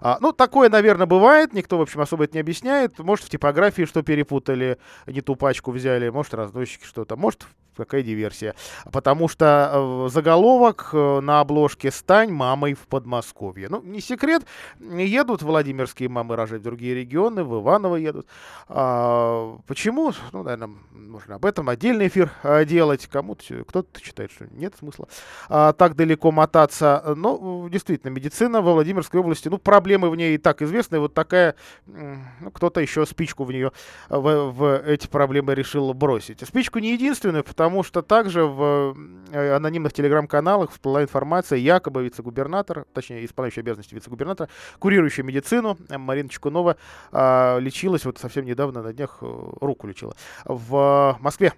А, 0.00 0.18
ну, 0.20 0.32
такое, 0.32 0.68
наверное, 0.68 1.06
бывает, 1.06 1.52
никто, 1.52 1.78
в 1.78 1.82
общем, 1.82 2.00
особо 2.00 2.24
это 2.24 2.34
не 2.34 2.40
объясняет. 2.40 2.98
Может, 2.98 3.26
в 3.26 3.30
типографии 3.30 3.84
что 3.84 4.02
перепутали, 4.02 4.78
не 5.06 5.20
ту 5.20 5.36
пачку 5.36 5.70
взяли, 5.70 6.08
может, 6.08 6.34
разносчики 6.34 6.84
что-то, 6.84 7.16
может, 7.16 7.46
какая 7.76 8.02
диверсия. 8.02 8.54
Потому 8.90 9.28
что 9.28 9.70
э, 9.72 10.08
заголовок 10.10 10.90
э, 10.92 11.20
на 11.20 11.40
обложке 11.40 11.90
«Стань 11.90 12.30
мамой 12.30 12.74
в 12.74 12.86
Подмосковье». 12.88 13.68
Ну, 13.68 13.82
не 13.82 14.00
секрет, 14.00 14.42
едут 14.80 15.42
владимирские 15.42 16.08
мамы 16.08 16.36
рожать 16.36 16.60
в 16.60 16.64
другие 16.64 16.94
регионы, 16.94 17.44
в 17.44 17.60
Иваново 17.60 17.96
едут. 17.96 18.26
А, 18.68 19.58
почему? 19.66 20.12
Ну, 20.32 20.42
наверное, 20.42 20.70
можно 20.90 21.36
об 21.36 21.44
этом 21.44 21.68
отдельный 21.68 22.08
эфир 22.08 22.30
а, 22.42 22.64
делать. 22.64 23.06
Кому-то, 23.06 23.64
кто-то 23.64 24.00
считает, 24.00 24.32
что 24.32 24.46
нет 24.50 24.74
смысла 24.78 25.08
а, 25.48 25.72
так 25.72 25.96
далеко 25.96 26.32
мотаться. 26.32 27.14
Но, 27.16 27.68
действительно, 27.70 28.10
медицина 28.10 28.62
во 28.62 28.74
Владимирской 28.74 29.20
области, 29.20 29.48
ну, 29.48 29.58
проблемы 29.58 30.10
в 30.10 30.16
ней 30.16 30.34
и 30.34 30.38
так 30.38 30.62
известны. 30.62 30.98
Вот 30.98 31.14
такая, 31.14 31.54
ну, 31.86 32.50
кто-то 32.52 32.80
еще 32.80 33.06
спичку 33.06 33.44
в 33.44 33.52
нее, 33.52 33.72
в, 34.08 34.50
в 34.50 34.78
эти 34.86 35.06
проблемы 35.06 35.54
решил 35.54 35.92
бросить. 35.94 36.46
Спичку 36.46 36.78
не 36.78 36.92
единственную, 36.92 37.44
потому 37.44 37.61
что 37.82 38.02
также 38.02 38.44
в 38.44 38.96
э, 39.30 39.54
анонимных 39.54 39.92
телеграм-каналах 39.92 40.70
всплыла 40.70 41.02
информация, 41.02 41.58
якобы 41.58 42.04
вице-губернатор, 42.04 42.86
точнее, 42.92 43.24
исполняющий 43.24 43.60
обязанности 43.60 43.94
вице-губернатора, 43.94 44.48
курирующая 44.78 45.24
медицину 45.24 45.76
э, 45.88 45.98
Марина 45.98 46.28
Чекунова 46.28 46.76
а, 47.12 47.58
лечилась 47.58 48.04
вот 48.04 48.18
совсем 48.18 48.44
недавно, 48.44 48.82
на 48.82 48.92
днях 48.92 49.18
э, 49.20 49.26
руку 49.60 49.86
лечила 49.86 50.14
в 50.44 51.18
Москве 51.20 51.52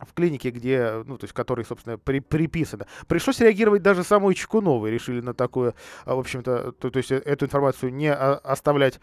в 0.00 0.12
клинике, 0.14 0.50
где, 0.50 1.02
ну, 1.06 1.18
то 1.18 1.24
есть, 1.24 1.34
которой, 1.34 1.64
собственно, 1.64 1.98
при, 1.98 2.20
приписано. 2.20 2.86
Пришлось 3.06 3.40
реагировать 3.40 3.82
даже 3.82 4.04
самой 4.04 4.34
Чекуновой, 4.34 4.90
решили 4.90 5.20
на 5.20 5.34
такое, 5.34 5.74
а, 6.04 6.14
в 6.14 6.20
общем-то, 6.20 6.72
то, 6.72 6.90
то 6.90 6.96
есть, 6.98 7.10
эту 7.10 7.46
информацию 7.46 7.92
не 7.92 8.12
а, 8.12 8.34
оставлять, 8.36 9.00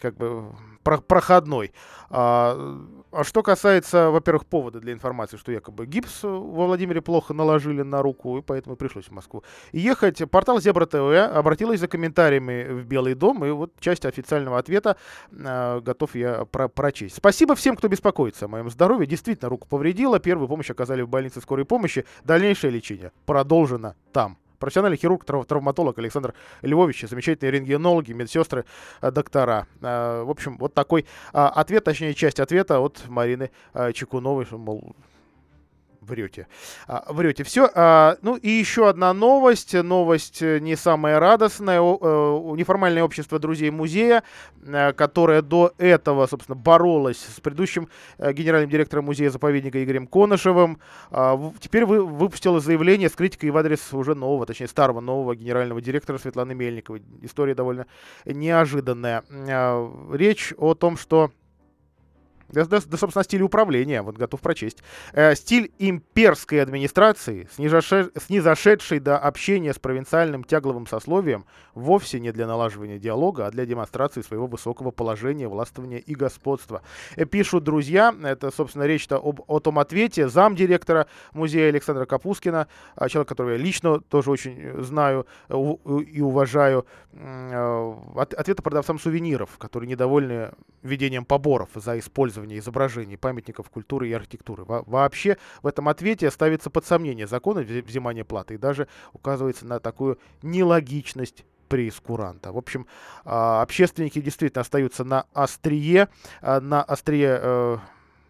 как 0.00 0.16
бы, 0.16 0.52
про- 0.82 1.00
проходной. 1.00 1.72
А, 2.10 2.78
а 3.14 3.24
что 3.24 3.42
касается, 3.42 4.10
во-первых, 4.10 4.46
повода 4.46 4.80
для 4.80 4.92
информации, 4.92 5.36
что 5.36 5.52
якобы 5.52 5.86
гипс 5.86 6.22
во 6.22 6.66
Владимире 6.66 7.00
плохо 7.00 7.34
наложили 7.34 7.82
на 7.82 8.02
руку, 8.02 8.38
и 8.38 8.42
поэтому 8.42 8.76
пришлось 8.76 9.06
в 9.06 9.12
Москву 9.12 9.44
ехать. 9.72 10.28
Портал 10.30 10.60
Зебра 10.60 10.86
ТВ 10.86 10.96
обратилась 11.36 11.80
за 11.80 11.88
комментариями 11.88 12.64
в 12.70 12.84
Белый 12.86 13.14
дом, 13.14 13.44
и 13.44 13.50
вот 13.50 13.72
часть 13.80 14.04
официального 14.04 14.58
ответа 14.58 14.96
а, 15.32 15.80
готов 15.80 16.14
я 16.14 16.44
про- 16.44 16.68
прочесть. 16.68 17.16
Спасибо 17.16 17.54
всем, 17.54 17.76
кто 17.76 17.88
беспокоится 17.88 18.46
о 18.46 18.48
моем 18.48 18.70
здоровье. 18.70 19.06
Действительно, 19.06 19.48
руку 19.48 19.66
повредила, 19.68 20.18
первую 20.18 20.48
помощь 20.48 20.70
оказали 20.70 21.02
в 21.02 21.08
больнице 21.08 21.40
скорой 21.40 21.64
помощи. 21.64 22.04
Дальнейшее 22.24 22.70
лечение 22.70 23.12
продолжено 23.26 23.94
там. 24.12 24.38
Профессиональный 24.58 24.96
хирург, 24.96 25.24
трав- 25.24 25.46
травматолог 25.46 25.98
Александр 25.98 26.34
Львович, 26.62 27.02
замечательные 27.08 27.52
рентгенологи, 27.52 28.12
медсестры, 28.12 28.64
э, 29.02 29.10
доктора. 29.10 29.66
Э, 29.82 30.22
В 30.22 30.30
общем, 30.30 30.56
вот 30.58 30.74
такой 30.74 31.06
а, 31.32 31.48
ответ, 31.48 31.84
точнее, 31.84 32.14
часть 32.14 32.40
ответа 32.40 32.80
от 32.80 33.02
Марины 33.08 33.50
э, 33.74 33.92
Чекуновой, 33.92 34.44
что, 34.44 34.58
мол, 34.58 34.94
врете. 36.04 36.46
А, 36.86 37.04
Врете. 37.12 37.44
Все. 37.44 37.68
Ну 38.22 38.36
и 38.36 38.48
еще 38.50 38.88
одна 38.88 39.12
новость. 39.12 39.74
Новость 39.74 40.42
э, 40.42 40.58
не 40.60 40.76
самая 40.76 41.18
радостная. 41.18 41.80
О- 41.80 41.98
э, 42.52 42.56
Неформальное 42.56 43.02
общество 43.02 43.38
друзей 43.38 43.70
музея, 43.70 44.22
э, 44.64 44.92
которое 44.92 45.42
до 45.42 45.72
этого, 45.78 46.26
собственно, 46.26 46.56
боролось 46.56 47.18
с 47.18 47.40
предыдущим 47.40 47.88
генеральным 48.18 48.70
директором 48.70 49.04
музея-заповедника 49.06 49.82
Игорем 49.82 50.06
Конышевым, 50.06 50.78
а, 51.10 51.52
теперь 51.60 51.84
вы, 51.84 52.04
выпустило 52.04 52.60
заявление 52.60 53.08
с 53.08 53.12
критикой 53.12 53.50
в 53.50 53.56
адрес 53.56 53.92
уже 53.92 54.14
нового, 54.14 54.46
точнее 54.46 54.68
старого 54.68 55.00
нового 55.00 55.34
генерального 55.34 55.80
директора 55.80 56.18
Светланы 56.18 56.54
Мельниковой. 56.54 57.02
История 57.22 57.54
довольно 57.54 57.86
неожиданная. 58.24 59.24
А, 59.30 59.90
Речь 60.12 60.52
о 60.58 60.74
том, 60.74 60.96
что 60.96 61.30
да, 62.54 62.64
да, 62.64 62.80
да, 62.86 62.96
собственно, 62.96 63.24
стиль 63.24 63.42
управления, 63.42 64.02
вот 64.02 64.16
готов 64.16 64.40
прочесть. 64.40 64.78
Э, 65.12 65.34
стиль 65.34 65.70
имперской 65.78 66.62
администрации, 66.62 67.48
снизоше- 67.56 68.10
снизошедший 68.18 69.00
до 69.00 69.18
общения 69.18 69.72
с 69.74 69.78
провинциальным 69.78 70.44
тягловым 70.44 70.86
сословием, 70.86 71.44
вовсе 71.74 72.20
не 72.20 72.32
для 72.32 72.46
налаживания 72.46 72.98
диалога, 72.98 73.46
а 73.46 73.50
для 73.50 73.66
демонстрации 73.66 74.22
своего 74.22 74.46
высокого 74.46 74.90
положения, 74.90 75.48
властвования 75.48 75.98
и 75.98 76.14
господства. 76.14 76.82
Э, 77.16 77.24
пишут 77.24 77.64
друзья, 77.64 78.14
это, 78.22 78.50
собственно, 78.50 78.84
речь-то 78.84 79.16
об, 79.16 79.40
о 79.46 79.58
том 79.60 79.78
ответе 79.78 80.28
замдиректора 80.28 81.06
музея 81.32 81.68
Александра 81.68 82.04
Капускина, 82.06 82.68
а, 82.94 83.08
человек, 83.08 83.28
которого 83.28 83.52
я 83.52 83.56
лично 83.58 84.00
тоже 84.00 84.30
очень 84.30 84.56
э, 84.60 84.82
знаю 84.82 85.26
э, 85.48 85.54
и 86.12 86.20
уважаю, 86.20 86.86
э, 87.12 87.94
от- 88.14 88.34
ответа 88.34 88.62
продавцам 88.62 88.98
сувениров, 88.98 89.58
которые 89.58 89.88
недовольны 89.88 90.50
ведением 90.82 91.24
поборов 91.24 91.70
за 91.74 91.98
использование 91.98 92.43
изображений 92.52 93.16
памятников 93.16 93.70
культуры 93.70 94.08
и 94.08 94.12
архитектуры. 94.12 94.64
Во- 94.64 94.82
вообще 94.86 95.36
в 95.62 95.66
этом 95.66 95.88
ответе 95.88 96.30
ставится 96.30 96.70
под 96.70 96.84
сомнение 96.86 97.26
закон 97.26 97.58
о 97.58 97.62
взе- 97.62 97.84
взимании 97.84 98.22
платы 98.22 98.54
и 98.54 98.58
даже 98.58 98.88
указывается 99.12 99.66
на 99.66 99.80
такую 99.80 100.18
нелогичность 100.42 101.44
прескуранта. 101.68 102.52
В 102.52 102.58
общем, 102.58 102.86
а, 103.24 103.62
общественники 103.62 104.20
действительно 104.20 104.60
остаются 104.60 105.04
на 105.04 105.26
острие, 105.32 106.08
а, 106.42 106.60
на 106.60 106.82
острие 106.82 107.38
э, 107.40 107.78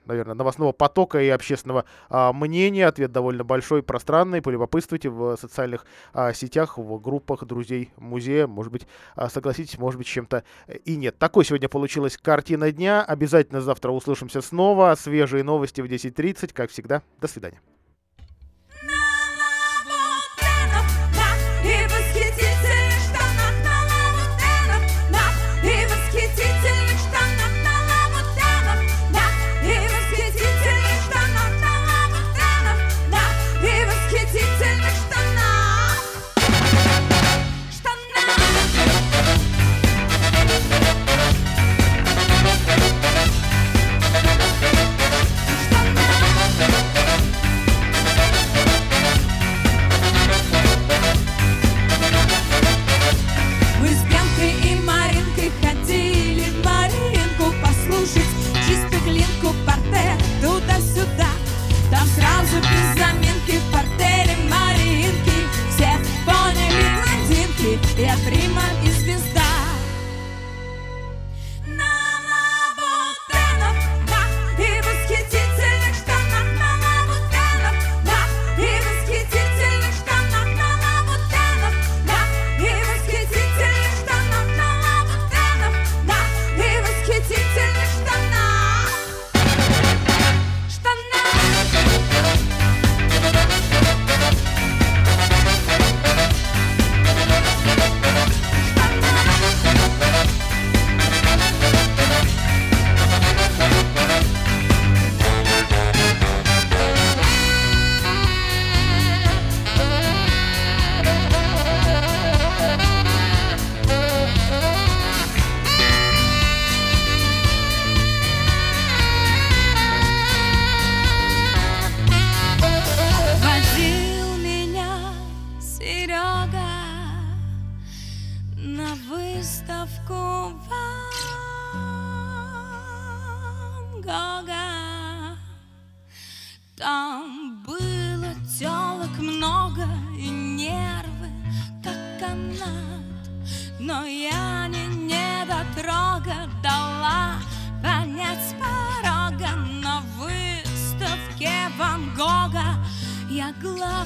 наверное, 0.07 0.35
новостного 0.35 0.73
потока 0.73 1.21
и 1.21 1.29
общественного 1.29 1.85
а, 2.09 2.33
мнения. 2.33 2.87
Ответ 2.87 3.13
довольно 3.13 3.45
большой, 3.45 3.83
пространный. 3.83 4.43
Полюбопытствуйте 4.43 5.11
в 5.11 5.37
социальных 5.37 5.87
а, 6.13 6.33
сетях, 6.33 6.79
в 6.79 7.01
группах 7.01 7.45
друзей 7.45 7.91
музея. 7.97 8.47
Может 8.47 8.73
быть, 8.73 8.87
а, 9.17 9.29
согласитесь, 9.29 9.79
может 9.79 9.99
быть, 9.99 10.07
чем-то 10.07 10.45
и 10.85 10.97
нет. 10.97 11.19
Такой 11.19 11.45
сегодня 11.45 11.69
получилась 11.69 12.17
картина 12.17 12.73
дня. 12.73 13.03
Обязательно 13.03 13.61
завтра 13.61 13.91
услышимся 13.91 14.41
снова. 14.41 14.95
Свежие 14.99 15.45
новости 15.45 15.81
в 15.81 15.87
10.30. 15.87 16.53
Как 16.53 16.71
всегда, 16.71 17.03
до 17.21 17.29
свидания. 17.29 17.61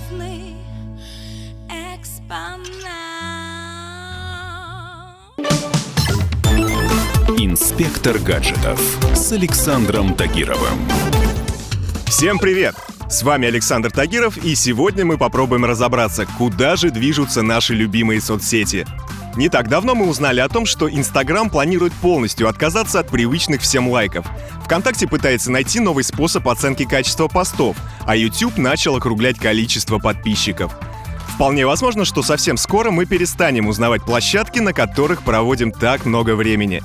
Главный 0.08 0.54
экспонат. 1.68 2.78
Инспектор 7.38 8.18
гаджетов 8.18 8.80
с 9.14 9.32
Александром 9.32 10.14
Тагировым. 10.14 10.78
Всем 12.06 12.38
привет! 12.38 12.74
С 13.08 13.22
вами 13.22 13.48
Александр 13.48 13.90
Тагиров, 13.90 14.36
и 14.36 14.54
сегодня 14.54 15.04
мы 15.04 15.16
попробуем 15.16 15.64
разобраться, 15.64 16.26
куда 16.36 16.76
же 16.76 16.90
движутся 16.90 17.42
наши 17.42 17.74
любимые 17.74 18.20
соцсети. 18.20 18.86
Не 19.38 19.48
так 19.48 19.68
давно 19.68 19.94
мы 19.94 20.08
узнали 20.08 20.40
о 20.40 20.48
том, 20.48 20.66
что 20.66 20.90
Инстаграм 20.90 21.48
планирует 21.48 21.92
полностью 21.92 22.48
отказаться 22.48 22.98
от 22.98 23.08
привычных 23.08 23.62
всем 23.62 23.88
лайков. 23.88 24.26
ВКонтакте 24.64 25.06
пытается 25.06 25.52
найти 25.52 25.78
новый 25.78 26.02
способ 26.02 26.48
оценки 26.48 26.84
качества 26.84 27.28
постов, 27.28 27.76
а 28.04 28.16
YouTube 28.16 28.58
начал 28.58 28.96
округлять 28.96 29.38
количество 29.38 30.00
подписчиков. 30.00 30.76
Вполне 31.28 31.66
возможно, 31.66 32.04
что 32.04 32.24
совсем 32.24 32.56
скоро 32.56 32.90
мы 32.90 33.06
перестанем 33.06 33.68
узнавать 33.68 34.02
площадки, 34.02 34.58
на 34.58 34.72
которых 34.72 35.22
проводим 35.22 35.70
так 35.70 36.04
много 36.04 36.34
времени. 36.34 36.82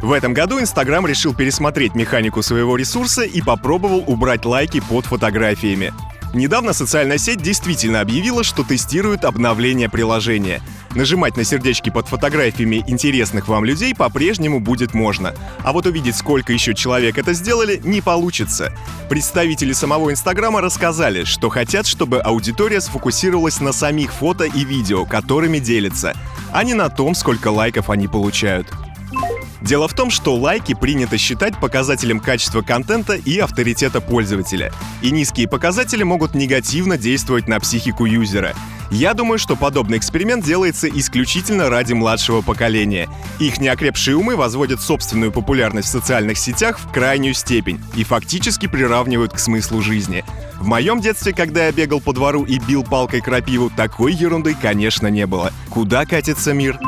В 0.00 0.12
этом 0.12 0.34
году 0.34 0.60
Инстаграм 0.60 1.04
решил 1.04 1.34
пересмотреть 1.34 1.96
механику 1.96 2.42
своего 2.42 2.76
ресурса 2.76 3.22
и 3.22 3.42
попробовал 3.42 4.04
убрать 4.06 4.44
лайки 4.44 4.78
под 4.78 5.06
фотографиями. 5.06 5.92
Недавно 6.32 6.72
социальная 6.74 7.18
сеть 7.18 7.42
действительно 7.42 8.02
объявила, 8.02 8.44
что 8.44 8.62
тестирует 8.62 9.24
обновление 9.24 9.88
приложения. 9.88 10.62
Нажимать 10.94 11.36
на 11.36 11.44
сердечки 11.44 11.90
под 11.90 12.08
фотографиями 12.08 12.84
интересных 12.86 13.48
вам 13.48 13.64
людей 13.64 13.94
по-прежнему 13.94 14.60
будет 14.60 14.94
можно. 14.94 15.34
А 15.62 15.72
вот 15.72 15.86
увидеть, 15.86 16.16
сколько 16.16 16.52
еще 16.52 16.74
человек 16.74 17.18
это 17.18 17.32
сделали, 17.32 17.80
не 17.84 18.00
получится. 18.00 18.72
Представители 19.08 19.72
самого 19.72 20.10
Инстаграма 20.10 20.60
рассказали, 20.60 21.24
что 21.24 21.48
хотят, 21.48 21.86
чтобы 21.86 22.20
аудитория 22.20 22.80
сфокусировалась 22.80 23.60
на 23.60 23.72
самих 23.72 24.12
фото 24.12 24.44
и 24.44 24.64
видео, 24.64 25.04
которыми 25.04 25.58
делятся, 25.58 26.14
а 26.52 26.64
не 26.64 26.74
на 26.74 26.88
том, 26.88 27.14
сколько 27.14 27.48
лайков 27.48 27.90
они 27.90 28.08
получают. 28.08 28.72
Дело 29.60 29.88
в 29.88 29.94
том, 29.94 30.10
что 30.10 30.34
лайки 30.34 30.74
принято 30.74 31.16
считать 31.18 31.58
показателем 31.58 32.20
качества 32.20 32.62
контента 32.62 33.14
и 33.14 33.38
авторитета 33.38 34.00
пользователя. 34.00 34.72
И 35.02 35.10
низкие 35.10 35.48
показатели 35.48 36.02
могут 36.02 36.34
негативно 36.34 36.98
действовать 36.98 37.48
на 37.48 37.58
психику 37.60 38.04
юзера. 38.04 38.54
Я 38.90 39.14
думаю, 39.14 39.38
что 39.38 39.56
подобный 39.56 39.98
эксперимент 39.98 40.44
делается 40.44 40.88
исключительно 40.88 41.68
ради 41.68 41.92
младшего 41.92 42.40
поколения. 42.40 43.08
Их 43.40 43.58
неокрепшие 43.58 44.16
умы 44.16 44.36
возводят 44.36 44.80
собственную 44.80 45.32
популярность 45.32 45.88
в 45.88 45.92
социальных 45.92 46.38
сетях 46.38 46.78
в 46.78 46.92
крайнюю 46.92 47.34
степень 47.34 47.80
и 47.96 48.04
фактически 48.04 48.66
приравнивают 48.66 49.32
к 49.32 49.38
смыслу 49.38 49.82
жизни. 49.82 50.24
В 50.60 50.66
моем 50.68 51.00
детстве, 51.00 51.32
когда 51.32 51.66
я 51.66 51.72
бегал 51.72 52.00
по 52.00 52.12
двору 52.12 52.44
и 52.44 52.58
бил 52.60 52.84
палкой 52.84 53.20
крапиву, 53.20 53.70
такой 53.70 54.12
ерунды, 54.12 54.54
конечно, 54.60 55.08
не 55.08 55.26
было. 55.26 55.52
Куда 55.68 56.06
катится 56.06 56.52
мир? 56.52 56.78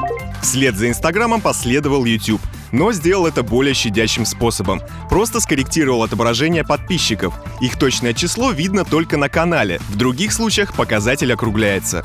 Вслед 0.41 0.77
за 0.77 0.89
Инстаграмом 0.89 1.41
последовал 1.41 2.05
YouTube, 2.05 2.41
но 2.73 2.93
сделал 2.93 3.27
это 3.27 3.43
более 3.43 3.75
щадящим 3.75 4.25
способом. 4.25 4.81
Просто 5.09 5.41
скорректировал 5.41 6.03
отображение 6.03 6.65
подписчиков. 6.65 7.35
Их 7.61 7.79
точное 7.79 8.15
число 8.15 8.51
видно 8.51 8.85
только 8.85 9.17
на 9.17 9.29
канале, 9.29 9.81
в 9.89 9.97
других 9.97 10.33
случаях 10.33 10.75
показатель 10.75 11.33
округляется. 11.33 12.03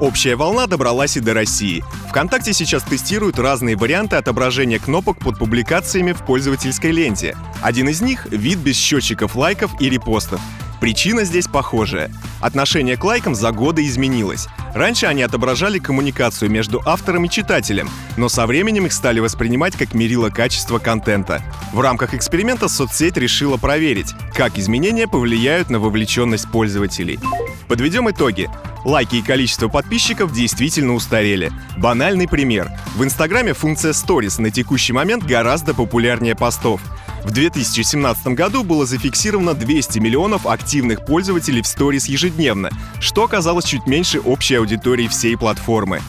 Общая 0.00 0.36
волна 0.36 0.66
добралась 0.66 1.16
и 1.16 1.20
до 1.20 1.34
России. 1.34 1.84
ВКонтакте 2.08 2.52
сейчас 2.52 2.82
тестируют 2.82 3.38
разные 3.38 3.76
варианты 3.76 4.16
отображения 4.16 4.78
кнопок 4.78 5.18
под 5.18 5.38
публикациями 5.38 6.12
в 6.12 6.24
пользовательской 6.24 6.90
ленте. 6.90 7.36
Один 7.60 7.88
из 7.88 8.00
них— 8.00 8.26
вид 8.30 8.58
без 8.58 8.76
счетчиков 8.76 9.36
лайков 9.36 9.70
и 9.80 9.88
репостов. 9.88 10.40
Причина 10.82 11.22
здесь 11.22 11.46
похожая. 11.46 12.10
Отношение 12.40 12.96
к 12.96 13.04
лайкам 13.04 13.36
за 13.36 13.52
годы 13.52 13.86
изменилось. 13.86 14.48
Раньше 14.74 15.06
они 15.06 15.22
отображали 15.22 15.78
коммуникацию 15.78 16.50
между 16.50 16.82
автором 16.84 17.24
и 17.24 17.30
читателем, 17.30 17.88
но 18.16 18.28
со 18.28 18.48
временем 18.48 18.86
их 18.86 18.92
стали 18.92 19.20
воспринимать 19.20 19.76
как 19.76 19.94
мерило 19.94 20.28
качества 20.28 20.80
контента. 20.80 21.40
В 21.72 21.78
рамках 21.78 22.14
эксперимента 22.14 22.66
соцсеть 22.66 23.16
решила 23.16 23.58
проверить, 23.58 24.12
как 24.34 24.58
изменения 24.58 25.06
повлияют 25.06 25.70
на 25.70 25.78
вовлеченность 25.78 26.50
пользователей. 26.50 27.20
Подведем 27.68 28.10
итоги. 28.10 28.50
Лайки 28.84 29.16
и 29.16 29.22
количество 29.22 29.68
подписчиков 29.68 30.32
действительно 30.32 30.94
устарели. 30.94 31.52
Банальный 31.78 32.26
пример. 32.26 32.72
В 32.96 33.04
Инстаграме 33.04 33.52
функция 33.52 33.92
Stories 33.92 34.40
на 34.40 34.50
текущий 34.50 34.92
момент 34.92 35.22
гораздо 35.22 35.74
популярнее 35.74 36.34
постов. 36.34 36.80
В 37.24 37.30
2017 37.30 38.26
году 38.28 38.64
было 38.64 38.84
зафиксировано 38.84 39.54
200 39.54 39.98
миллионов 40.00 40.46
активных 40.46 41.04
пользователей 41.04 41.62
в 41.62 41.66
Stories 41.66 42.10
ежедневно, 42.10 42.70
что 43.00 43.24
оказалось 43.24 43.64
чуть 43.64 43.86
меньше 43.86 44.20
общей 44.20 44.56
аудитории 44.56 45.06
всей 45.08 45.36
платформы. 45.36 46.00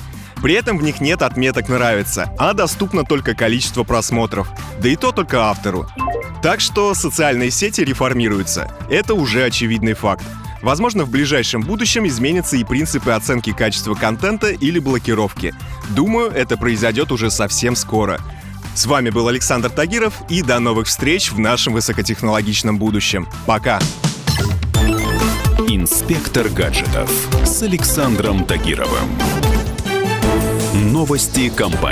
При 0.42 0.56
этом 0.56 0.78
в 0.78 0.84
них 0.84 1.00
нет 1.00 1.22
отметок 1.22 1.70
«нравится», 1.70 2.34
а 2.38 2.54
доступно 2.54 3.06
только 3.06 3.34
количество 3.36 3.84
просмотров, 3.84 4.50
да 4.82 4.90
и 4.90 4.96
то 4.96 5.12
только 5.12 5.46
автору. 5.46 5.88
Так 6.42 6.60
что 6.60 6.94
социальные 6.94 7.52
сети 7.52 7.82
реформируются. 7.82 8.70
Это 8.90 9.14
уже 9.14 9.46
очевидный 9.46 9.94
факт. 9.94 10.26
Возможно, 10.62 11.06
в 11.06 11.10
ближайшем 11.10 11.62
будущем 11.62 12.08
изменятся 12.08 12.58
и 12.58 12.64
принципы 12.64 13.12
оценки 13.12 13.54
качества 13.54 13.94
контента 13.94 14.50
или 14.50 14.80
блокировки. 14.80 15.54
Думаю, 15.90 16.32
это 16.32 16.58
произойдет 16.58 17.12
уже 17.12 17.32
совсем 17.32 17.76
скоро. 17.76 18.20
С 18.76 18.86
вами 18.88 19.12
был 19.12 19.28
Александр 19.28 19.70
Тагиров, 19.70 20.14
и 20.30 20.42
до 20.42 20.60
новых 20.60 20.88
встреч 20.88 21.32
в 21.32 21.40
нашем 21.40 21.74
высокотехнологичном 21.74 22.80
будущем. 22.80 23.30
Пока! 23.46 23.80
Инспектор 25.68 26.50
гаджетов 26.50 27.10
с 27.46 27.62
Александром 27.62 28.46
Тагировым. 28.46 29.10
Новости 30.74 31.50
компании. 31.50 31.92